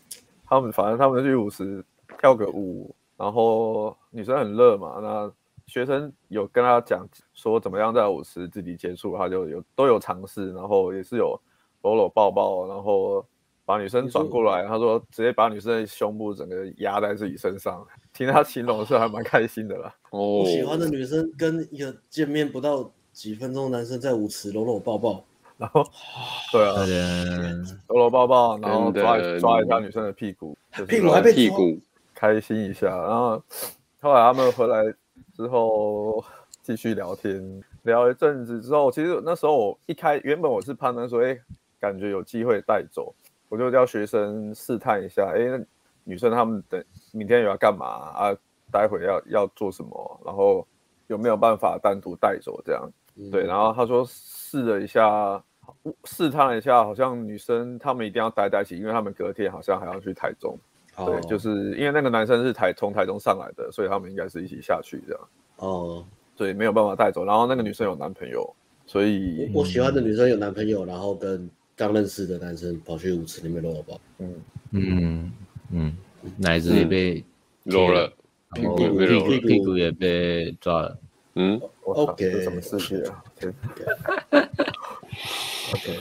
[0.45, 1.83] 他们反正他们去舞池
[2.19, 5.31] 跳个舞，然后女生很热嘛，那
[5.67, 11.39] 学生有跟他讲说怎么样在舞池自己接触，他就有都有尝试，然后也是有。
[11.83, 13.25] 搂搂抱抱，然后
[13.65, 14.67] 把女生转过来。
[14.67, 17.83] 他说直接把女生的胸部整个压在自己身上。
[18.13, 19.91] 听他形容的时候还蛮开心的啦。
[20.11, 25.25] 哦，我喜欢的女生跟一个见面不到几分钟的男生在舞池搂搂抱抱，
[25.57, 25.83] 然后
[26.51, 26.85] 对啊，
[27.87, 30.55] 搂搂抱抱，然后抓抓一下女生的屁股，
[30.87, 31.79] 屁股还被屁股
[32.21, 32.87] 开心一下。
[32.87, 33.43] 然后
[33.99, 34.83] 后来他们回来
[35.33, 36.23] 之后
[36.61, 41.37] 继续聊天，聊一阵子之后，其实那时候我一开原本我是判断说，哎。
[41.81, 43.11] 感觉有机会带走，
[43.49, 45.59] 我就叫学生试探一下，哎，那
[46.03, 46.79] 女生他们等
[47.11, 48.37] 明天有要干嘛啊？
[48.71, 50.21] 待会要要做什么？
[50.23, 50.63] 然后
[51.07, 52.87] 有没有办法单独带走这样？
[53.15, 55.43] 嗯、对，然后他说试了一下，
[56.03, 60.55] 试探了一下，好像女生她们一定要待在一起，因为她们隔天好像还要去台中。
[61.01, 65.27] 哦、对，就是因为那个男生是台从台中上来的，所以他们应该是一起下去这样。
[65.57, 66.05] 哦，
[66.37, 67.25] 对，没有办法带走。
[67.25, 71.49] 然后那个女生有男朋友，所以我喜欢的女生有男朋友，然后跟。
[71.73, 74.35] 刚认识的男生跑去舞池里面搂搂抱，嗯
[74.69, 75.31] 嗯
[75.71, 75.97] 嗯，
[76.37, 77.23] 奶子也被
[77.63, 78.11] 搂了，
[78.53, 78.75] 屁股
[79.39, 80.95] 屁股也被抓了，
[81.33, 83.23] 嗯，OK，什么世界啊
[85.73, 85.97] ？OK，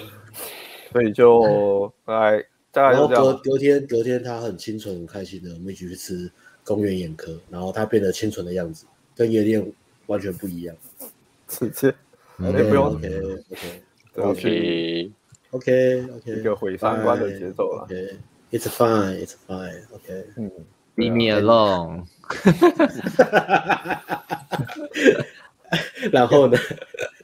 [0.93, 6.31] 所以就来然后隔隔天隔天他很清纯很开心的，我们一起去吃
[6.65, 9.73] 公园眼科，然后他变得清纯的样子，跟夜店
[10.07, 10.77] 完全不一样，
[11.49, 11.93] 直接
[12.39, 13.09] ，OK OK
[13.51, 13.83] OK
[14.17, 15.11] OK。
[15.53, 17.83] OK OK，一个毁三观的节奏了。
[17.83, 19.83] OK，It's fine, It's fine.
[19.93, 20.49] OK，嗯
[20.95, 22.05] ，Leave me alone。
[26.13, 26.57] 然后呢？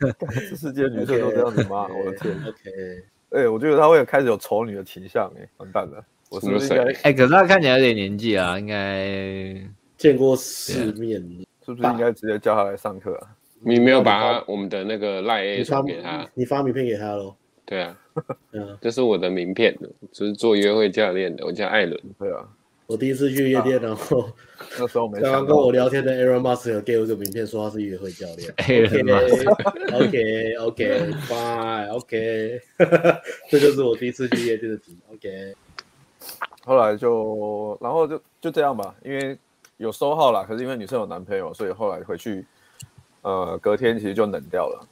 [0.50, 1.86] 这世界女生都这样子吗？
[1.88, 6.04] 我的天！OK，哎，我觉得他会有开始有丑女的倾向，哎，完蛋了！
[6.30, 6.92] 我是不是应该？
[7.02, 9.54] 哎，可是他看起来有点年纪啊，应该
[9.96, 11.20] 见过世面，
[11.64, 13.28] 是不是应该直接叫他来上课啊？
[13.60, 16.28] 你没有把他我们的那个赖 A 传给他？
[16.34, 17.34] 你发名片给他喽？
[17.64, 17.98] 对啊，
[18.80, 19.76] 这是我的名片，
[20.12, 22.00] 就是做约会教练的，我叫艾伦。
[22.18, 22.48] 对啊。
[22.86, 24.30] 我第一次去夜店，然后
[24.78, 25.20] 那时候没。
[25.20, 28.48] 刚刚跟我聊天的 Aaron Musk 有给我一个名片，说他是约会教练。
[29.92, 32.60] OK，OK，Fine，OK，
[33.50, 34.96] 这就是我第一次去夜店的题。
[35.12, 35.52] OK，
[36.64, 39.36] 后来就，然后就就这样吧，因为
[39.78, 42.46] 有收号了，可是因为女生有男朋友，所以后来回去，
[43.22, 44.86] 呃，隔天其实就冷掉了。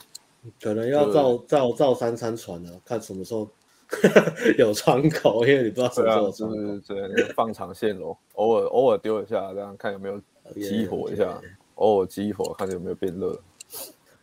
[0.61, 3.49] 可能要照照照三餐传了，看什么时候。
[4.59, 10.21] 有窗口，因为你不知道什么时候就是对放长线喽，偶尔偶尔丢一下，这样看有没有
[10.55, 11.41] 激活一下.
[11.77, 13.39] 偶尔激活，看有没有变热。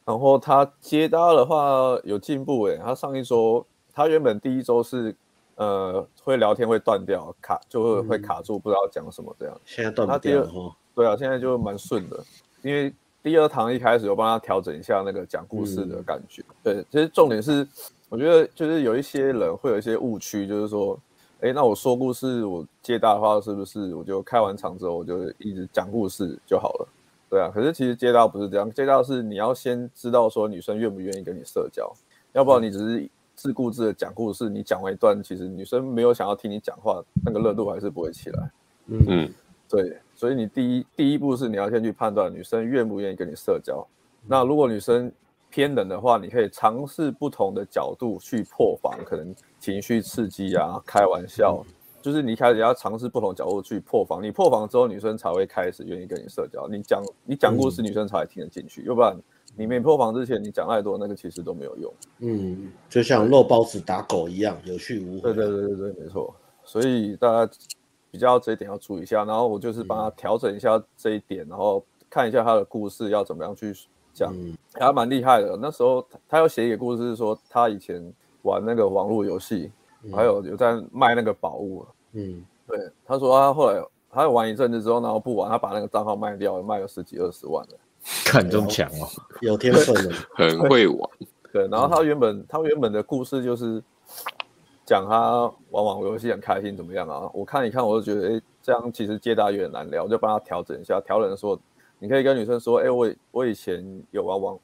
[0.04, 5.16] 然后他接搭的话有进步诶，他上一周他原本第一周是
[5.56, 9.62] 呃会聊天会断掉卡，就会会卡住，不知道讲什么这样。
[9.66, 10.76] 现在断不掉了。
[10.96, 12.22] 对啊，现在就蛮顺的，
[12.62, 12.94] 因为
[13.24, 16.42] 第二堂一开始有帮他调整一下那个讲故事的感觉。
[16.42, 17.66] 嗯、对，其实重点是。
[18.12, 21.00] 我觉得就是有一些人会有一些误区，就是说，
[21.40, 26.88] 哎，那我说故事，我接搭的话，是不是我就开完场之后，我就一直讲故事就好了？
[27.30, 31.90] 对啊，可是其实接道不是这样，接道是你要先知道说女生愿不愿意跟你社交，
[32.34, 38.52] 要不然你只是自顾自的讲故事，你讲完一段，其实女生没有想要听你讲话，那个热度还是不会起来。
[38.88, 39.34] 嗯嗯，
[39.70, 43.88] 对，所以你第一第一步是你要先去判断女生愿不愿意跟你社交。
[44.28, 45.10] 那如果女生
[45.52, 51.64] 偏冷的话，你可以尝试不同的角度去破防，可能情绪刺激啊，开玩笑，
[52.02, 54.24] 就是你开始要尝试不同角度去破防。
[54.24, 56.68] 你破防之后，女生才会开始愿意跟你社交。
[56.70, 58.86] 你讲你讲故事，女生才会听得进去。
[58.86, 59.16] 要不然
[59.58, 61.94] 你没破防之前，你讲太多，那个其实都没有用。
[62.20, 65.34] 嗯，就像肉包子打狗一样，有去无回。
[65.34, 66.34] 对对对对对，没错。
[66.64, 67.54] 所以大家
[68.10, 69.26] 比较这一点要注意一下。
[69.26, 73.76] 然后我就是帮他调整一下这一点，然后看一下他的故事要怎么样去。
[74.14, 74.34] 讲，
[74.74, 75.58] 他蛮厉害的。
[75.58, 78.02] 那时候他他要写一个故事，是说他以前
[78.44, 79.72] 玩那个网络游戏，
[80.14, 81.86] 还有有在卖那个宝物。
[82.14, 87.70] 嗯，对，他说他后来他玩一阵子之后，然后不玩，他把那个账号卖掉，卖了十几二十万了。
[88.26, 89.08] 看这么强哦，
[89.42, 91.10] 有天分的， 很会玩。
[91.54, 93.82] 对，然后他原本他原本的故事就是
[94.86, 97.30] 讲他玩网络游戏很开心怎么样啊？
[97.34, 101.60] 我看一看，我就觉得哎，这样其实接大有点难聊，我就帮他调整一下，调整说。
[102.04, 104.58] 你可以跟女生说，哎、欸，我我以前有玩网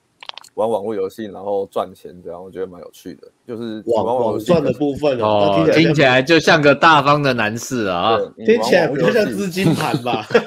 [0.55, 10.39] 玩网络游戏，然后赚钱，这样我觉得蛮有趣的，就是玩网赚的部分哦，听起来就像个大方的男士啊，听起来比较像资金盘吧， 比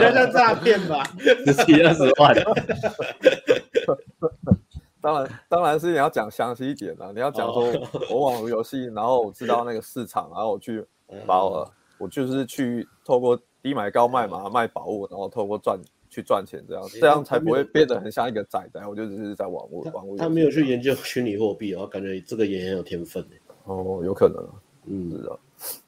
[0.00, 1.04] 较像诈骗吧，
[1.44, 2.34] 十几二十万。
[5.02, 7.70] 当然，当然是你要讲详细一点啊，你要讲说
[8.08, 10.82] 我网络游戏，然后我知道那个市场，然后我去
[11.26, 13.38] 把我我就是去透过。
[13.62, 18.86] 低买高卖嘛，卖宝物，然后透过赚去赚钱，这样这样才不会变得很像一个仔仔。
[18.86, 20.16] 我就只是在玩物玩物。
[20.16, 23.24] 他没有去研究虚拟货币，我感觉这个也很有天分
[23.64, 24.48] 哦，有可能，
[24.86, 25.22] 嗯，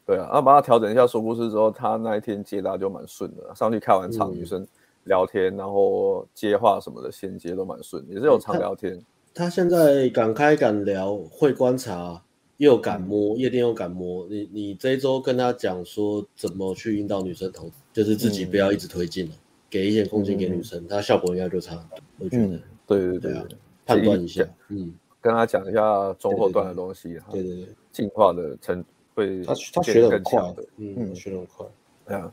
[0.07, 4.67] 对啊，然后把他调整一下说故事之后，他那一天接搭就蛮顺的，上去开完场，女生
[5.05, 9.03] 聊天，然后接话什么的衔接都蛮顺，也是有常聊天。
[9.35, 12.23] 他现在敢开敢聊，会观察。
[12.59, 19.35] 又敢摸夜店又敢摸，你你这一周跟他讲说怎么去引导女生投，就是自己不要一直推进了，
[19.69, 21.99] 给一些空间给女生，她效果应该就差很多。
[22.19, 28.85] 我觉得，对对对，判断一下，嗯，跟他讲一下中后段的东西，对对对，进化的程
[29.15, 31.67] 会他他学的很快的，嗯，学的很快，
[32.07, 32.33] 对啊，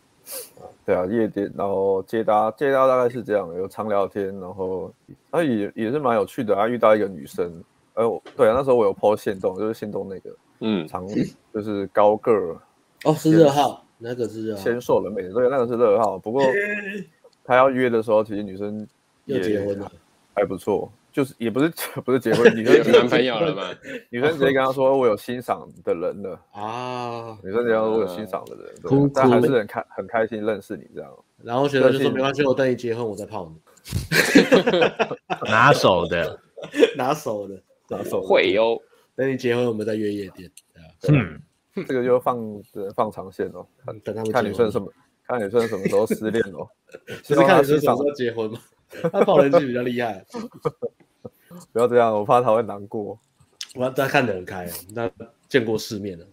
[0.86, 4.94] 对啊，夜店然后接搭接搭大概是这样，有常聊天，然后
[5.32, 7.64] 他也也是蛮有趣的，啊遇到一个女生。
[8.00, 11.06] 哎，对啊，那时候我有 po 限动，就是线动那个，嗯，长
[11.54, 12.58] 就是高个儿，
[13.04, 16.18] 哦，是热号，那个是热号，纤瘦的妹子，对，那个是热号。
[16.18, 16.42] 不过
[17.44, 18.88] 他要约的时候，其实女生
[19.26, 19.92] 也结婚了，
[20.34, 21.70] 还不错，就是也不是
[22.06, 23.64] 不是结婚，女生有男朋友了嘛？
[24.10, 31.12] 女生直接跟他说，我有欣赏的人了啊，女生直接说我有欣赏的人，但还是很开很开心认识你这样。
[31.44, 33.60] 然后学生就说没关系，我等你结婚，我再泡你，
[35.50, 36.40] 拿手的，
[36.96, 37.62] 拿手的。
[38.24, 38.82] 会哟，
[39.16, 40.50] 等你结婚，我们再约夜店。
[41.08, 41.42] 嗯，
[41.88, 42.62] 这个就放
[42.96, 43.66] 放长线哦，
[44.04, 44.92] 等他们看女生什么，
[45.26, 46.68] 看女生什么时候失恋哦。
[47.24, 48.60] 其实看女生什么时候结婚嘛，
[49.12, 50.26] 他泡人气比较厉害。
[51.74, 53.20] 不要这样，我怕他会难过。
[53.76, 55.10] 我他看得很开，他
[55.48, 56.26] 见过世面了。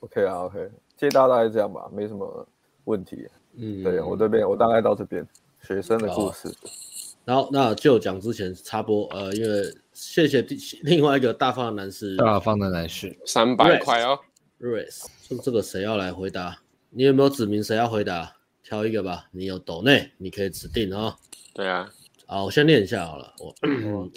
[0.00, 2.46] OK 啊，OK，接搭大概这样吧，没什么
[2.84, 3.28] 问题。
[3.54, 5.26] 嗯，对我这边我大概到这边
[5.62, 6.48] 学生的故事。
[7.28, 9.62] 然后那就讲之前插播，呃，因为
[9.92, 10.40] 谢谢
[10.80, 14.18] 另外一个大方的男士，大方的男士，三百块哦。
[14.58, 16.62] Race，这这个谁要来回答？
[16.88, 18.34] 你有没有指明谁要回答？
[18.62, 19.26] 挑一个吧。
[19.32, 21.16] 你有抖内，你可以指定哦。
[21.52, 21.90] 对啊。
[22.30, 23.32] 好，我先念一下好了。
[23.38, 23.54] 我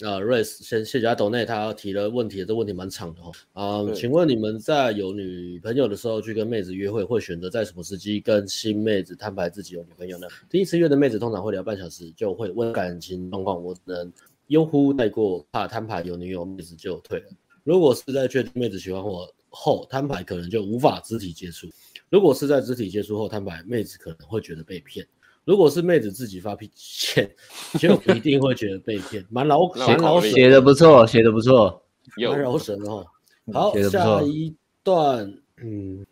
[0.02, 3.32] 呃，Race 先谢谢他抖内，他提的问题，这问题蛮长的哦。
[3.54, 10.28] 啊，请问你们在有女朋友的时候去跟妹子约会，会选择在什么时机跟新妹子摊牌自己有女朋友呢？
[10.50, 14.12] 第一次约的妹子通常会聊半小时，就会问感情状况，我能
[14.48, 17.26] 悠忽带过，怕摊牌有女友，妹子就退了。
[17.64, 21.70] 如果是在确定妹子喜欢我后摊牌，可能就无法肢体接触；
[22.10, 25.08] 如果是在肢体接触后摊牌，妹子可能会觉得被骗。
[25.44, 27.28] 如果是妹子自己发脾气，
[27.80, 31.84] 就一定会觉得被骗，蛮老蛮老写的不错，写的不错，
[32.18, 33.06] 蛮饶舌的哦。
[33.52, 36.06] 好，下一段，嗯，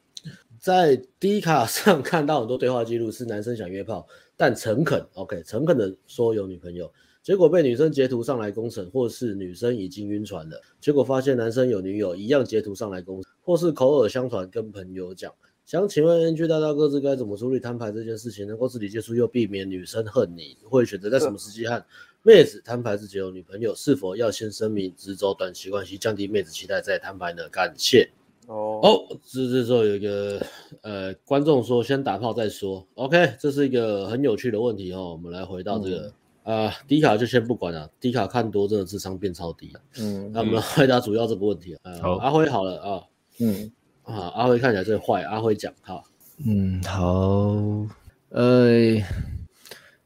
[0.59, 15.31] 在 D 卡上看到很多对话记录，是男生想约炮，但诚恳，OK，诚恳的说有女朋友，结果被女生截图上来攻审，或是女生已经晕船了，结果发现男生有女友，一样截图上来公审，或是口耳相传跟朋友讲。
[15.69, 20.57] 想请问 NG 大大各自该怎么处理摊牌这件事情，能够自己接触又避免女生恨你？
[20.63, 21.85] 会选择在什么时机和
[22.23, 23.71] 妹子摊牌自己有女朋友？
[23.75, 27.47] 是否要先声明只走短期关系，降低妹子期待再摊牌呢？
[27.49, 28.09] 感谢。
[28.47, 30.41] 哦哦，这这时候有一个
[30.81, 32.83] 呃观众说先打炮再说。
[32.95, 35.11] OK，这是一个很有趣的问题哦。
[35.11, 36.07] 我们来回到这个
[36.41, 39.71] 啊、嗯呃，迪卡就先不管了，迪卡看多真的智商变超低。
[39.99, 41.81] 嗯，那我们来回答主要这个问题啊。
[41.83, 43.03] 呃、阿辉好了啊，
[43.39, 43.71] 嗯。
[44.09, 45.23] 啊，阿辉看起来最坏。
[45.23, 46.01] 阿辉讲，哈，
[46.45, 47.55] 嗯，好，
[48.29, 48.97] 呃，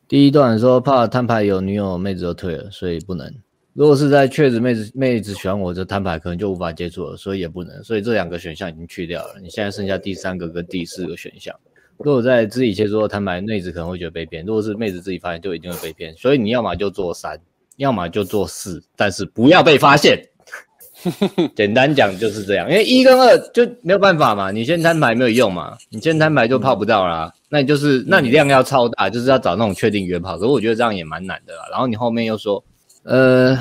[0.07, 3.33] 第一段说怕摊牌有女友妹子就退了，所以不能。
[3.73, 7.83] 如果是在确实妹子妹子喜欢我这摊牌，可能就无法接触了，所以也不能。
[7.83, 11.55] 所以这两个选项已经去掉了，你现在剩下第三个跟第四个选项。
[11.97, 16.13] 如果在自己接触后摊牌，妹子可能会觉得被骗；如果是妹子自己发现，就一定会被骗。
[16.15, 17.39] 所以你要么就做三，
[17.77, 20.19] 要么就做四，但是不要被发现。
[21.55, 31.61] 简单讲就是这样，因为一跟二就没有办法嘛，你先摊牌没有用嘛，你先摊牌就泡不到啦，那你就是，那你量要超大，就是要找那种确定约炮，可是我觉得这样也蛮难的啦。
[31.71, 32.63] 然后你后面又说，
[33.03, 33.57] 呃，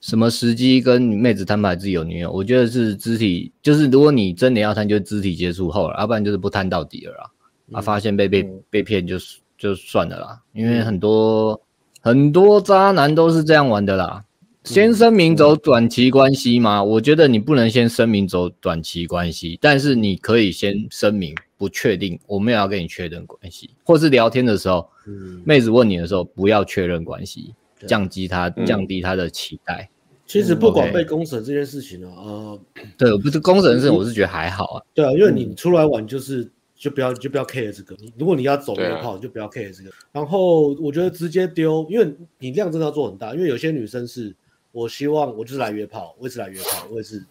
[0.00, 7.30] 什么时机跟妹子摊牌自己有女友，我觉得是肢体，就是如果你真的要摊，就肢体接触后了，要不然就是不摊到底了啦。
[7.72, 9.16] 啊，发现被被被骗就
[9.58, 11.60] 就算了啦，因为很多
[12.00, 14.24] 很多渣男都是这样玩的啦。
[14.68, 16.84] 先声明走短期关系吗？
[16.84, 27.54] 我觉得你不能先声明走短期关系，但是你可以先声明不确定，我没有要跟你确认关系，或是聊天的时候，嗯，妹子问你的时候不要确认关系，
[27.86, 29.88] 降低他降低他的期待。
[30.26, 32.60] 其实不管被公审这件事情呢，呃，
[32.98, 34.82] 对，不是公审的事，我是觉得还好啊。
[34.92, 36.46] 对啊，因为你出来玩就是
[36.76, 39.90] 就不要就不要 care 这个，你如果你要走约炮就不要 care 这个。
[40.12, 44.36] 然后我觉得直接丢，因为你量真的要做很大，因为有些女生是。
[44.78, 47.24] 我希望我就是来约炮，我也是来约炮，我也是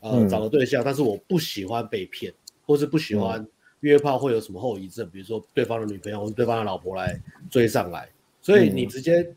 [0.00, 2.32] 呃找个对象，但是我不喜欢被骗，
[2.66, 3.46] 或是不喜欢
[3.80, 8.08] 约炮会有什么后遗症，比如说对方的女朋友或者对方的老婆来追上来，
[8.40, 9.30] 所以你直接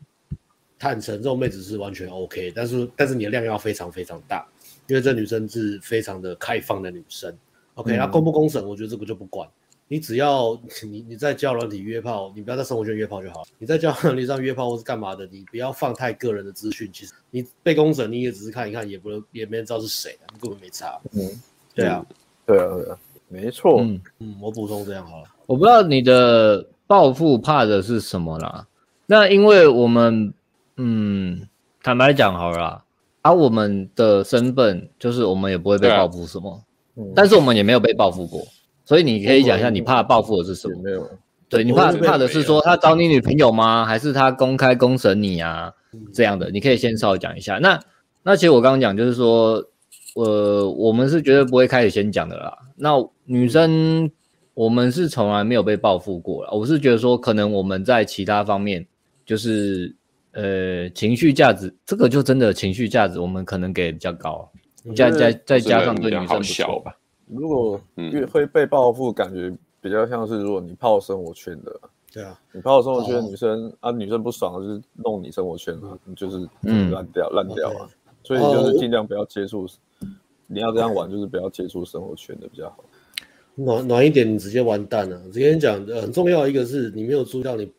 [0.78, 4.48] 坦诚这种妹子是完全 OK，但是但是你的量要非常非常大，
[4.86, 7.36] 因为这女生是非常的开放的女生
[7.78, 9.48] ，OK，那公不公审，我觉得这个就不管。
[9.90, 13.42] 你只要 你你在交友软体约炮，你不要在生活圈约炮就好。
[13.58, 16.90] 你在交友软体上约炮或是干嘛的，你不要放太个人的资讯。
[16.92, 21.00] 其实你被公审，你也只是看一看，也不能也没人知道是谁，你根本没差。
[21.12, 21.30] 嗯，
[21.74, 22.04] 对啊，
[22.44, 22.98] 对啊，对啊，
[23.28, 23.80] 没错。
[23.80, 25.24] 嗯嗯，我补充这样好了。
[25.46, 28.66] 我不知道你的报复怕的是什么啦。
[29.06, 30.34] 那因为我们，
[30.76, 31.48] 嗯，
[31.82, 32.84] 坦白讲好了啦，
[33.22, 36.62] 啊，我们的身份就是我们也不会被报复什么，
[36.98, 38.46] 嗯，但是我们也没有被报复过。
[38.84, 40.74] 所以你可以讲一下，你怕报复的是什么？
[40.82, 41.08] 没有，
[41.48, 43.84] 对，你怕怕的是说他找你女朋友吗？
[43.84, 45.72] 还是他公开公审你啊？
[46.12, 47.58] 这样的，你可以先稍微讲一下。
[47.58, 47.78] 那
[48.22, 49.62] 那其实我刚刚讲就是说，
[50.14, 52.56] 呃，我们是绝对不会开始先讲的啦。
[52.76, 52.92] 那
[53.24, 54.10] 女生，
[54.54, 56.50] 我们是从来没有被报复过了。
[56.52, 58.86] 我是觉得说，可能我们在其他方面，
[59.24, 59.94] 就是
[60.32, 64.50] 呃情绪价值，这个就真的情绪价值，我们可能给比较高，
[64.94, 66.96] 再再再加上对女生不错吧。
[67.26, 71.80] 如果越会被报复，感觉比较像是如果你泡生活圈的，
[72.12, 77.88] 对啊，你泡生活圈的女生啊，女生不爽就是弄你生活圈啊，你就是烂掉烂掉啊，
[78.22, 79.66] 所以就是尽量不要接触，
[80.46, 82.82] 你要这样玩就是不要接触生活圈的比较好。
[83.54, 85.20] 暖暖一点，你直接完蛋了。
[85.26, 87.70] 我之前讲很重要一个是你没有注意到你，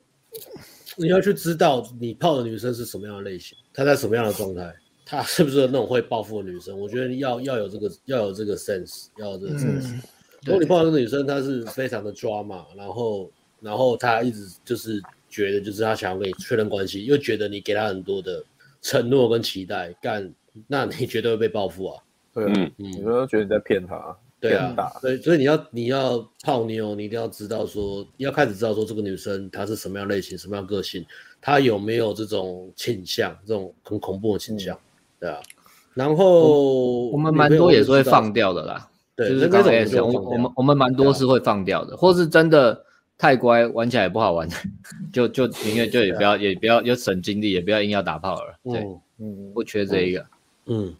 [0.98, 4.72] 你要去知道你泡的女生是什么样的类型，她在什么样的状态。
[5.10, 6.78] 她是不是那种会报复的女生？
[6.80, 9.92] 我觉得要要有这个要有这个 sense，要有这个 sense。
[9.92, 10.02] 嗯、
[10.46, 18.44] 如果你碰到这个女生，她是非常的 drama，然后然后她一直就是觉得就是她想要跟你确认关系，又觉得你给她很多的
[18.82, 20.32] 承诺跟期待，干，
[20.68, 22.04] 那你绝对会被报复啊。
[22.32, 24.16] 对啊，嗯，你都觉得你在骗她。
[24.42, 31.06] 对啊，所以所以你要你要泡妞，你一定要知道说，要开始知道说这个女生她是什么样类型，什么样个性，
[31.42, 34.80] 她有没有这种倾向，这种很恐怖的倾向，
[35.20, 35.38] 对啊。
[35.94, 42.86] 然后我们蛮多也是会放掉的啦，对，就是刚才也讲，我们我们蛮多是会放掉的，或是真的
[43.18, 44.48] 太乖，玩起来也不好玩，
[45.12, 48.88] 就就宁愿就也不要也不要有省精力，也不要硬要打炮了，对，
[49.20, 50.26] 嗯，不缺这一个，
[50.68, 50.96] 嗯，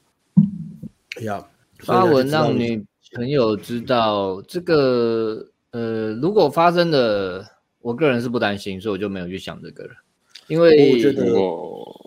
[1.22, 1.48] 要
[1.80, 2.86] 发文让女。
[3.16, 7.44] 朋友知道这个，呃，如果发生的，
[7.82, 9.90] 我个人是不担心，所以我就没有去想这个了。
[10.48, 11.26] 因为我觉得，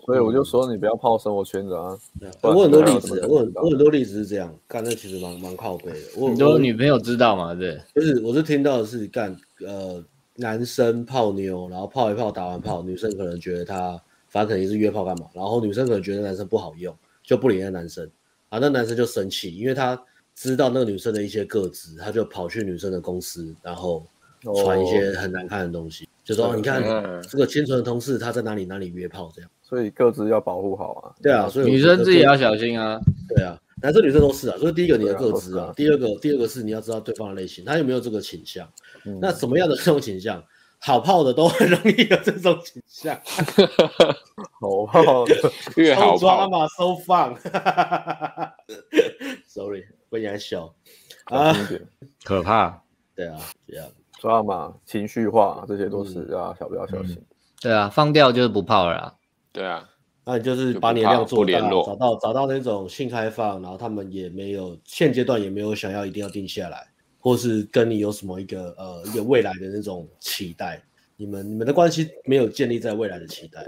[0.05, 1.97] 所以我就说你不要泡生活圈子啊。
[2.41, 5.99] 我很多例子，我很我很多例子是这样干，那其实蛮蛮靠背的。
[6.17, 7.53] 我很多女朋友知道嘛？
[7.53, 9.35] 对，不是，我是听到的是干，
[9.65, 10.03] 呃，
[10.35, 18.09] 男生泡妞，然后泡一泡打完泡，女生可能觉得他反正肯定是约炮干嘛，然后女生可能觉得男生不好用，就不理那男生，
[18.49, 20.01] 啊，那男生就生气，因为他。
[20.35, 24.03] 知道那个女生的一些个资，他就跑去女生的公司，然后
[24.63, 26.81] 传一些很难看的东西，就说你看
[27.29, 31.15] 这个清纯的同事他在哪里哪里约炮这样，所以个资要保护好啊。
[31.23, 32.99] 对啊，所以女生自己也要小心啊。
[33.27, 34.55] 对啊，男生女生都是啊。
[34.59, 38.67] 所以第一个你的个资啊，第二个第二个是你要知道对方的类型，他有没有这个倾向。
[39.19, 40.43] 那什么样的这种倾向，
[40.77, 43.19] 好泡的都很容易有这种倾向。
[44.61, 45.25] 好泡
[45.75, 47.35] 越好抓嘛，so fun。
[49.47, 49.85] Sorry。
[50.09, 50.71] 不要笑
[51.25, 51.51] 啊，
[52.23, 52.83] 可怕。
[53.15, 53.87] 对啊，这样
[54.19, 57.19] 抓嘛，情绪化，这些都是要小不要小心。
[57.59, 59.15] 对啊，放掉就是不泡了。
[59.53, 59.89] 对啊，
[60.25, 66.85] 那你就是把你的量做大，找到找到那种性开放，然后他们也没有现阶段也没有想要一定要定下来，
[67.19, 70.81] 或是跟你有什么一个呃一个未来的那种期待，
[71.15, 73.65] 你们你们的关系没有建立在未来的期待。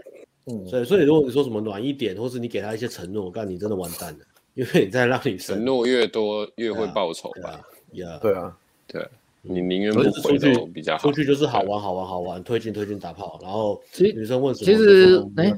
[0.48, 4.20] 嗯，所以所以如果你说什么暖一点，或是你给他一些承诺，我告诉你真的完蛋了。
[4.56, 7.60] 因为你在让你承诺越多越会报仇吧？
[7.92, 8.58] 呀，对啊，
[8.88, 9.06] 对，
[9.48, 11.00] 你宁愿不回去比较好。
[11.00, 15.54] 出去就是好玩好玩好玩，推进推进打炮，然后女生问什么，其实哎，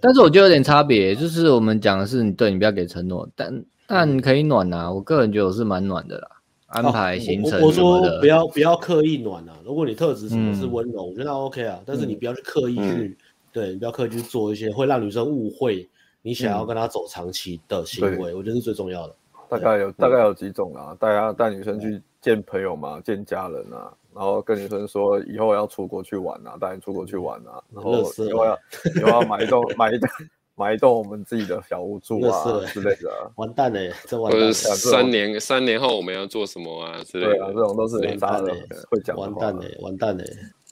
[0.00, 4.92] 但是我觉得有点差别，就是我们讲的是你，对你不要给承诺，但但可以暖呐。
[4.92, 6.28] 我个人觉得我是蛮暖的啦，
[6.66, 7.60] 安排行程。
[7.62, 13.16] 我说不要不要刻意暖啊，如果你特质什么是温柔，我觉得那 OK 啊，但是你不要去刻意去，
[13.52, 15.88] 对你不要刻意去做一些会让女生误会。
[16.20, 19.14] 你想要跟她走长期的行为，我觉得是最重要的。
[19.48, 20.94] 大概有大概有几种啊？
[20.98, 28.58] 大家带女生去见朋友嘛，见家人啊，然后跟女生说以后要出国去玩啊，带你出国去玩啊，然后以后要
[28.96, 30.08] 以后要买一栋买一栋
[30.54, 33.10] 买一栋我们自己的小屋住啊之类的。
[33.10, 34.52] 啊完蛋嘞，这完蛋。
[34.52, 37.46] 三年三年后我们要做什么啊之类的？
[37.46, 38.52] 这种都是连渣的
[38.90, 39.16] 会讲。
[39.16, 40.24] 完蛋嘞，完蛋嘞。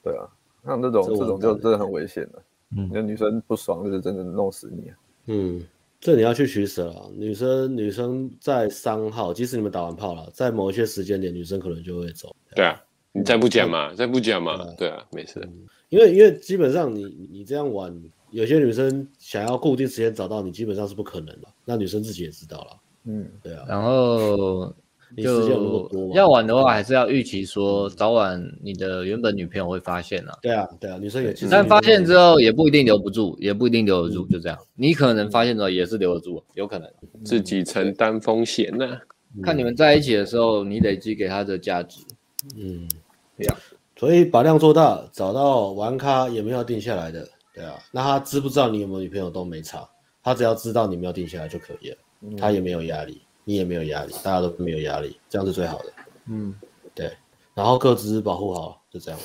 [0.03, 0.29] 对啊，
[0.63, 2.43] 像这种这种就真的很危险了。
[2.77, 4.89] 嗯，那女生不爽就是真的弄死你。
[4.89, 4.95] 啊
[5.29, 5.65] 嗯，
[5.99, 7.11] 这你要去取舍了。
[7.15, 12.35] 女生女生在三号，即使你们打完炮了，在某一些时间点，女生可能就会走。
[12.55, 12.81] 对啊，
[13.11, 15.41] 你再不讲嘛，再不讲嘛，对啊，没事。
[15.89, 17.93] 因为因为基本上你你这样玩，
[18.31, 21.47] 有些女生想要固定时间找到你，基本上是不可能的。
[21.65, 22.77] 那女生自己也知道了。
[23.05, 23.65] 嗯，对啊。
[23.67, 24.73] 然后。
[25.15, 30.37] 就要玩的话，还是要预期说，早晚你的原本女朋友会发现了。
[30.41, 31.33] 对啊，对啊，女生也。
[31.49, 34.57] 但发现之后也不一定留不住，也不一定留得住，就这样。
[34.75, 36.89] 你可能发现之后也是留得住，有可能
[37.23, 38.97] 自己承担风险呢。
[39.43, 42.01] 看你们在一起的时候，你累积给他的价值。
[42.57, 42.87] 嗯，
[43.37, 43.55] 对啊。
[43.95, 47.75] 所以把量做大，找到玩咖也没有定下来的，对啊。
[47.91, 49.87] 那他知不知道你有没有女朋友都没差，
[50.23, 51.97] 他只要知道你没有定下来就可以了，
[52.37, 53.21] 他也没有压力。
[53.47, 55.85] 你也没有压力，大家都没有压力，这样是最好的。
[56.25, 56.53] 嗯，
[56.93, 57.09] 对。
[57.53, 59.17] 然后各自保护好，就这样。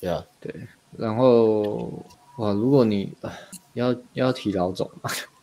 [0.00, 0.54] 对啊，对。
[0.96, 1.92] 然后
[2.38, 3.12] 哇，如果你
[3.72, 4.88] 要要提老总，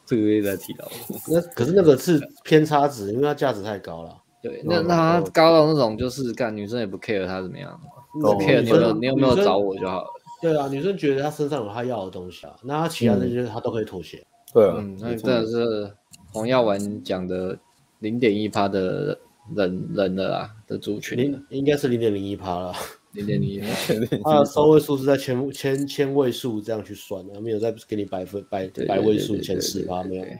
[0.05, 4.17] 这个月在提老总，那可是那个是偏差值，因为它价值太高了。
[4.41, 7.77] 对，那那他高到那种就是干女生也不 care 他怎么样，
[8.13, 10.07] 不 care 你有没有你有没有找我就好了。
[10.41, 14.25] 对啊，女生觉得他身上有他要的东西啊，那他其他那些他都可以妥协。
[14.53, 15.93] 对啊，那真的是。
[16.31, 17.57] 红药丸讲的
[17.99, 19.17] 零点一趴的
[19.55, 22.73] 人人了啦的族群，零应该是零点零一趴了，
[23.13, 23.67] 零点零一趴，
[24.23, 30.37] 它的收位数是在千千千位数这样去算的，没有再给你百分百百位数前十趴没有，对。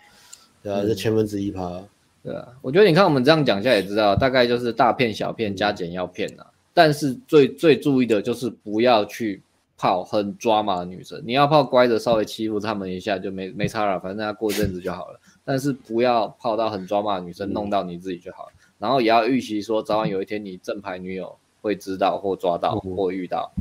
[0.63, 1.83] 啊，这千分之一趴，
[2.21, 9.41] 对啊，我觉得你看我们这样讲一下也知道，大概就是大片小片加减要片啊，但是最最注意的就是不要去
[9.75, 15.19] 泡很抓马的女生，你要泡乖的稍微欺负他们一下就没没差了，反正他过一阵子就好了。
[15.43, 18.51] 但是不要泡到很抓马的女生，弄到你自己就好了。
[18.55, 23.51] 嗯、然后也要预期说，早晚有一天你正牌女友会知道或抓到或遇到，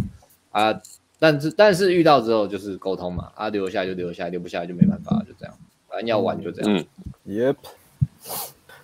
[0.53, 0.83] 嗯、啊，
[1.19, 5.55] 但是但是遇到之后就是沟通嘛，啊，留下就留下，留不下来就没办法，就这样，
[5.89, 6.87] 反正要玩就这样。
[7.27, 7.57] 嗯，Yep，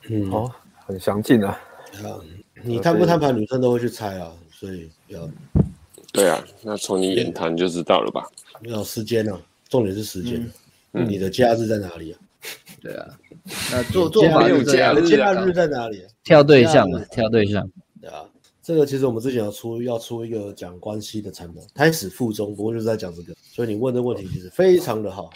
[0.09, 0.53] 嗯，好，
[0.87, 1.59] 很详尽啊。
[2.05, 2.21] 啊，
[2.63, 5.29] 你摊不摊牌，女生都会去猜啊，所以要。
[6.13, 8.27] 对啊，那从你眼谈就知道了吧？
[8.63, 9.39] 有时间啊，
[9.69, 10.51] 重点是时间。
[10.93, 12.19] 嗯，你的家是在哪里啊？
[12.83, 13.07] 对啊，
[13.73, 16.03] 那做做法有假日，假日在哪里？
[16.25, 17.69] 挑对象嘛，挑对象。
[18.01, 18.25] 对啊，
[18.63, 23.35] 这个其实我们之前要出要出一个讲关系的产品，开始附中，不过就是在讲这个。
[23.41, 25.31] 所以你问的问题其实非常的好。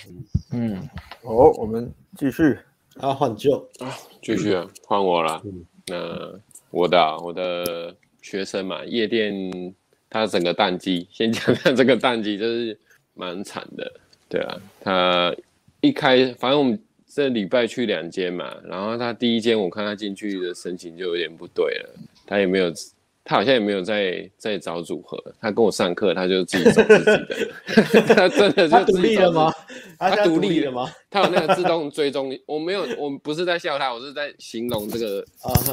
[0.52, 0.76] 嗯，
[1.22, 2.56] 好，我们继续。
[2.98, 5.40] 啊，换旧啊，继续啊，换我了。
[5.44, 6.40] 嗯，那
[6.70, 9.32] 我的我的学生嘛，夜店
[10.10, 12.78] 他整个淡季，先讲讲这个淡季就是
[13.14, 13.90] 蛮惨的。
[14.28, 15.34] 对啊，他
[15.80, 16.78] 一开，反正我们。
[17.20, 21.90] 这礼拜去两间嘛，然后他第一间我看他进去的神情就有点不对了，
[22.26, 22.72] 他也没有，
[23.22, 29.52] 他好像也没有在在找组合，他跟我上课他就自己走自己的， 他真的就独立了吗？
[29.98, 30.90] 他独立了吗？
[31.10, 35.26] 他有那个自 动追踪，我没有，我不是在笑他，我是在形容这个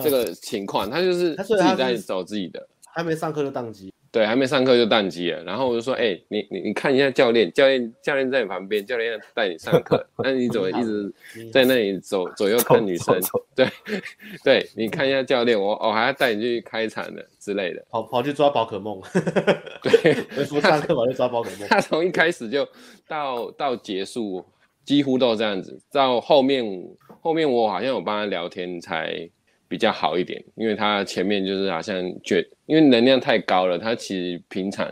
[0.04, 3.94] 这个情况，他就是自己在找自己的，还没上课就宕机。
[4.12, 5.44] 对，还没上课就宕机了。
[5.44, 11.14] 然后我就说：“哎、欸，你你你看一下教练，教练教练在你旁边，教练要带你上课， 那你怎么一直
[11.52, 13.20] 在那里左左右看女生？
[13.56, 13.68] 对
[14.44, 19.02] 对，你看一下教练，我我还要带你去开场的之类的，跑跑去抓宝可梦。
[19.84, 21.68] 对，说上课跑去抓宝可梦。
[21.68, 22.68] 他从一开始就
[23.08, 24.44] 到到结束，
[24.86, 25.80] 几乎都这样子。
[25.92, 26.66] 到后面
[27.22, 29.30] 后面我好像有帮他聊天才。”
[29.70, 34.90] 比较好一点，因为他前面就是好像觉，因为能量太高了，他其实平常，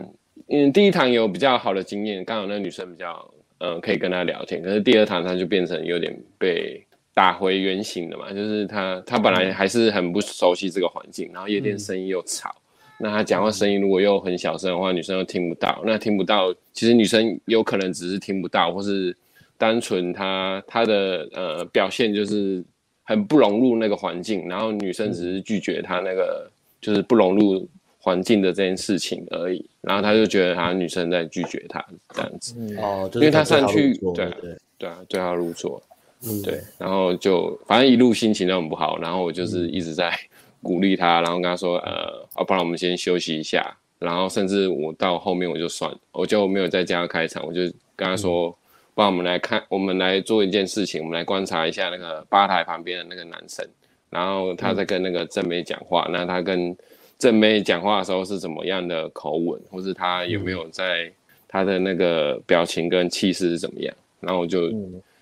[0.48, 19.16] 嗯，第一堂有比较好的经验，刚好那女生比较，嗯，可以跟他聊天，可是第二堂他就变成有点被打回原形了嘛，就是他他本来还是很不熟悉这个环境，然后夜店声音又吵，嗯、那他讲话声音如果又很小声的话，女生又听不到，那听不到，其实女生有可能只是听不到，或是
[19.56, 22.62] 单纯他他的呃表现就是。
[23.08, 26.50] 很不融入那个环境，然后女生只是拒绝他那个
[26.80, 27.66] 就是不融入
[28.00, 34.28] 环境的这件事情而已，然后他就觉得他女生在拒绝他这样子，哦，因为他上去对
[34.76, 35.80] 对啊，对号入座，
[36.24, 40.12] 嗯，对，然后就反正一路心情都很不好，然后我就是一直在
[40.60, 47.62] 鼓励他，然后跟他说，呃，要不然我们先休息一下，然后甚至我到后面我就算，我就没有再加开场，我就
[47.94, 48.56] 跟他说。
[48.96, 53.62] 帮我们来看，我们来做一件事情，我们来观察一下那个吧台旁边的那个男生，
[54.08, 56.74] 然后他在跟那个正妹讲话，嗯、那他跟
[57.18, 61.12] 正妹讲话的时候是怎么样的口吻，或是他有没有在
[61.46, 63.94] 他的那个表情跟气势是怎么样？
[64.18, 64.72] 然后我就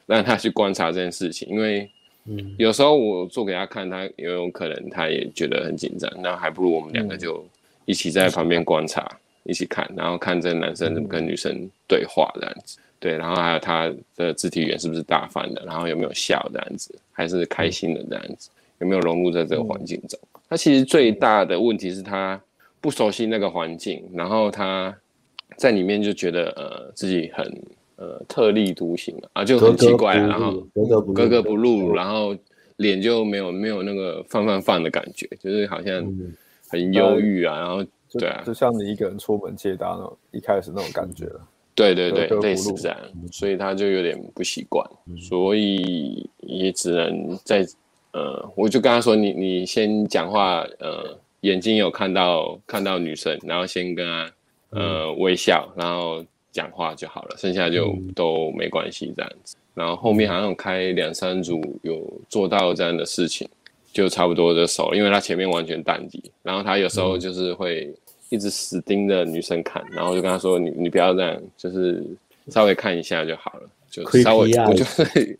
[0.06, 1.90] 让他去观察这件事情，因为
[2.56, 7.44] 有时候我做给他看，他也有可能他也觉得很紧张，那还不如我们两个就
[7.86, 9.04] 一起在旁边观察，
[9.42, 12.78] 一起看，然后看这个男生怎么跟女生对话这样子。
[13.04, 18.48] 对，然后还有他的肢体语言是不是大方的，然后有没有笑这样子，还是开心的这样子，
[18.78, 20.18] 有没有融入在这个环境中？
[20.48, 22.40] 他其实最大的问题是他
[22.80, 24.96] 不熟悉那个环境，然后他
[25.58, 27.44] 在里面就觉得呃自己很
[27.96, 30.66] 呃特立独行啊，就很奇怪，然后
[31.14, 32.34] 格格不入，然后
[32.76, 36.02] 脸就没有没有那个放放放的感觉，就是好像
[36.70, 37.84] 很忧郁啊，然后
[38.18, 41.48] 对啊，就像你一个人出门接单那种一开始那种感觉了。
[41.74, 42.96] 对对对，类似这样，
[43.32, 47.66] 所以他就有点不习惯，嗯、所以也只能在
[48.12, 54.32] 呃，我就跟他说，你你先讲话，呃，眼睛有看到看到女生，然后先跟他
[54.70, 59.56] 呃微笑，然后讲话就好了，剩下就都没关系这样子。
[59.74, 63.48] 然后后面好像有开两三组有做到这样的事情，
[63.92, 67.92] 就差不多就熟了，因为他前面完全淡定，然后他有时候就是会。
[68.34, 72.04] 一直死盯着女生看，然后就跟她说：“你你不要这样，就是
[72.48, 75.38] 稍微看一下就好了，就稍微我就是，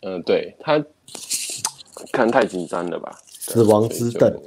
[0.00, 0.84] 嗯， 对他
[2.12, 3.16] 看太紧张了吧？
[3.30, 4.42] 死亡之瞪，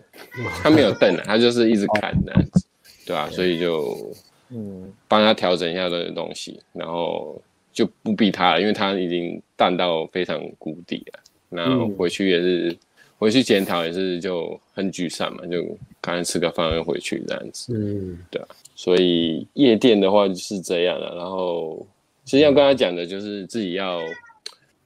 [0.62, 2.66] 他没有瞪， 他就是一直看那样子，
[3.06, 3.30] 对吧？
[3.32, 4.12] 所以就
[4.50, 11.20] 嗯，帮他调整一下这些东西，然后就不逼他了，因为他已经淡到非常谷底了，
[11.50, 12.78] 然后回去也是。”
[13.20, 15.62] 回去检讨也是就很沮丧嘛，就
[16.00, 17.74] 刚才吃个饭又回去这样子。
[17.76, 21.14] 嗯，对啊，所以夜店的话就是这样了。
[21.18, 21.86] 然后
[22.24, 24.00] 其实要跟他讲的就是自己要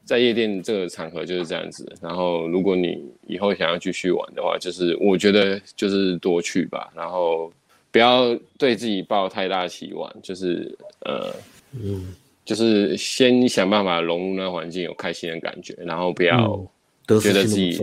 [0.04, 1.88] 在夜店这个场合就是这样子。
[2.02, 6.92] 然后如果你以后想要继续玩的话，就是我觉得就是多去吧。
[6.96, 7.54] 然后
[7.92, 11.32] 不要对自己抱太大期望，就是呃，
[11.80, 16.68] 嗯，就是先想办法融入那环境，有开心的感觉，然后不要
[17.22, 17.80] 觉得自己。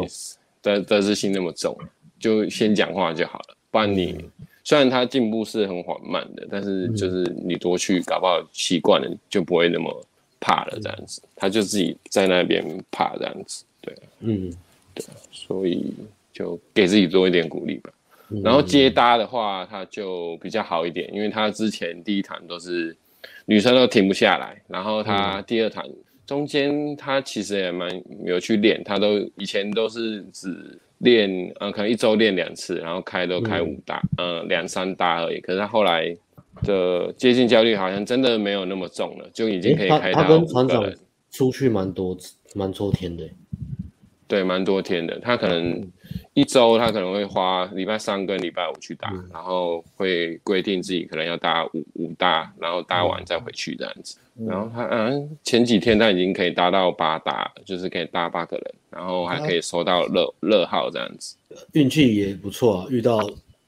[0.62, 1.76] 得得失心那么重，
[2.18, 4.24] 就先讲话就好了，不然你
[4.62, 10.04] 虽然他进步是很缓慢的，但是就是你多去搞不好习惯了，就不会那么
[10.38, 11.22] 怕了这样子。
[11.34, 14.52] 他就自己在那边怕这样子，对，嗯，
[14.94, 15.92] 对，所以
[16.32, 17.90] 就给自己多一点鼓励吧。
[18.44, 22.96] 然后接搭的话，他就比较好一点，因为他之前第一堂都是
[23.46, 25.84] 女生都停不下来，然后他第二堂
[26.31, 27.91] 中间他其实也蛮
[28.24, 31.28] 有去练，他都以前都是只练，
[31.59, 35.41] 嗯，可能一周练两次，然后开都开五大，嗯，两三大而已。
[35.41, 36.16] 可是他后来
[36.62, 40.22] 的接近焦虑好像真的没有那么重了，就已经可以开到五个人。
[40.22, 40.93] 他跟船长
[41.33, 42.16] 出去蛮多
[42.55, 43.28] 蛮多天的，
[44.31, 45.91] 对，蛮多天的，他可能。
[46.33, 54.16] 一周他可能会花礼拜三跟礼拜五去打，嗯、然后会规定自己可能要搭五五搭，然后搭完再回去这样子。
[54.39, 61.37] 嗯、然后他嗯前几天他已经可以搭到八搭，就是可以搭八个人，然后还可以收到乐乐号这样子。
[61.72, 63.20] 运气也不错啊，遇到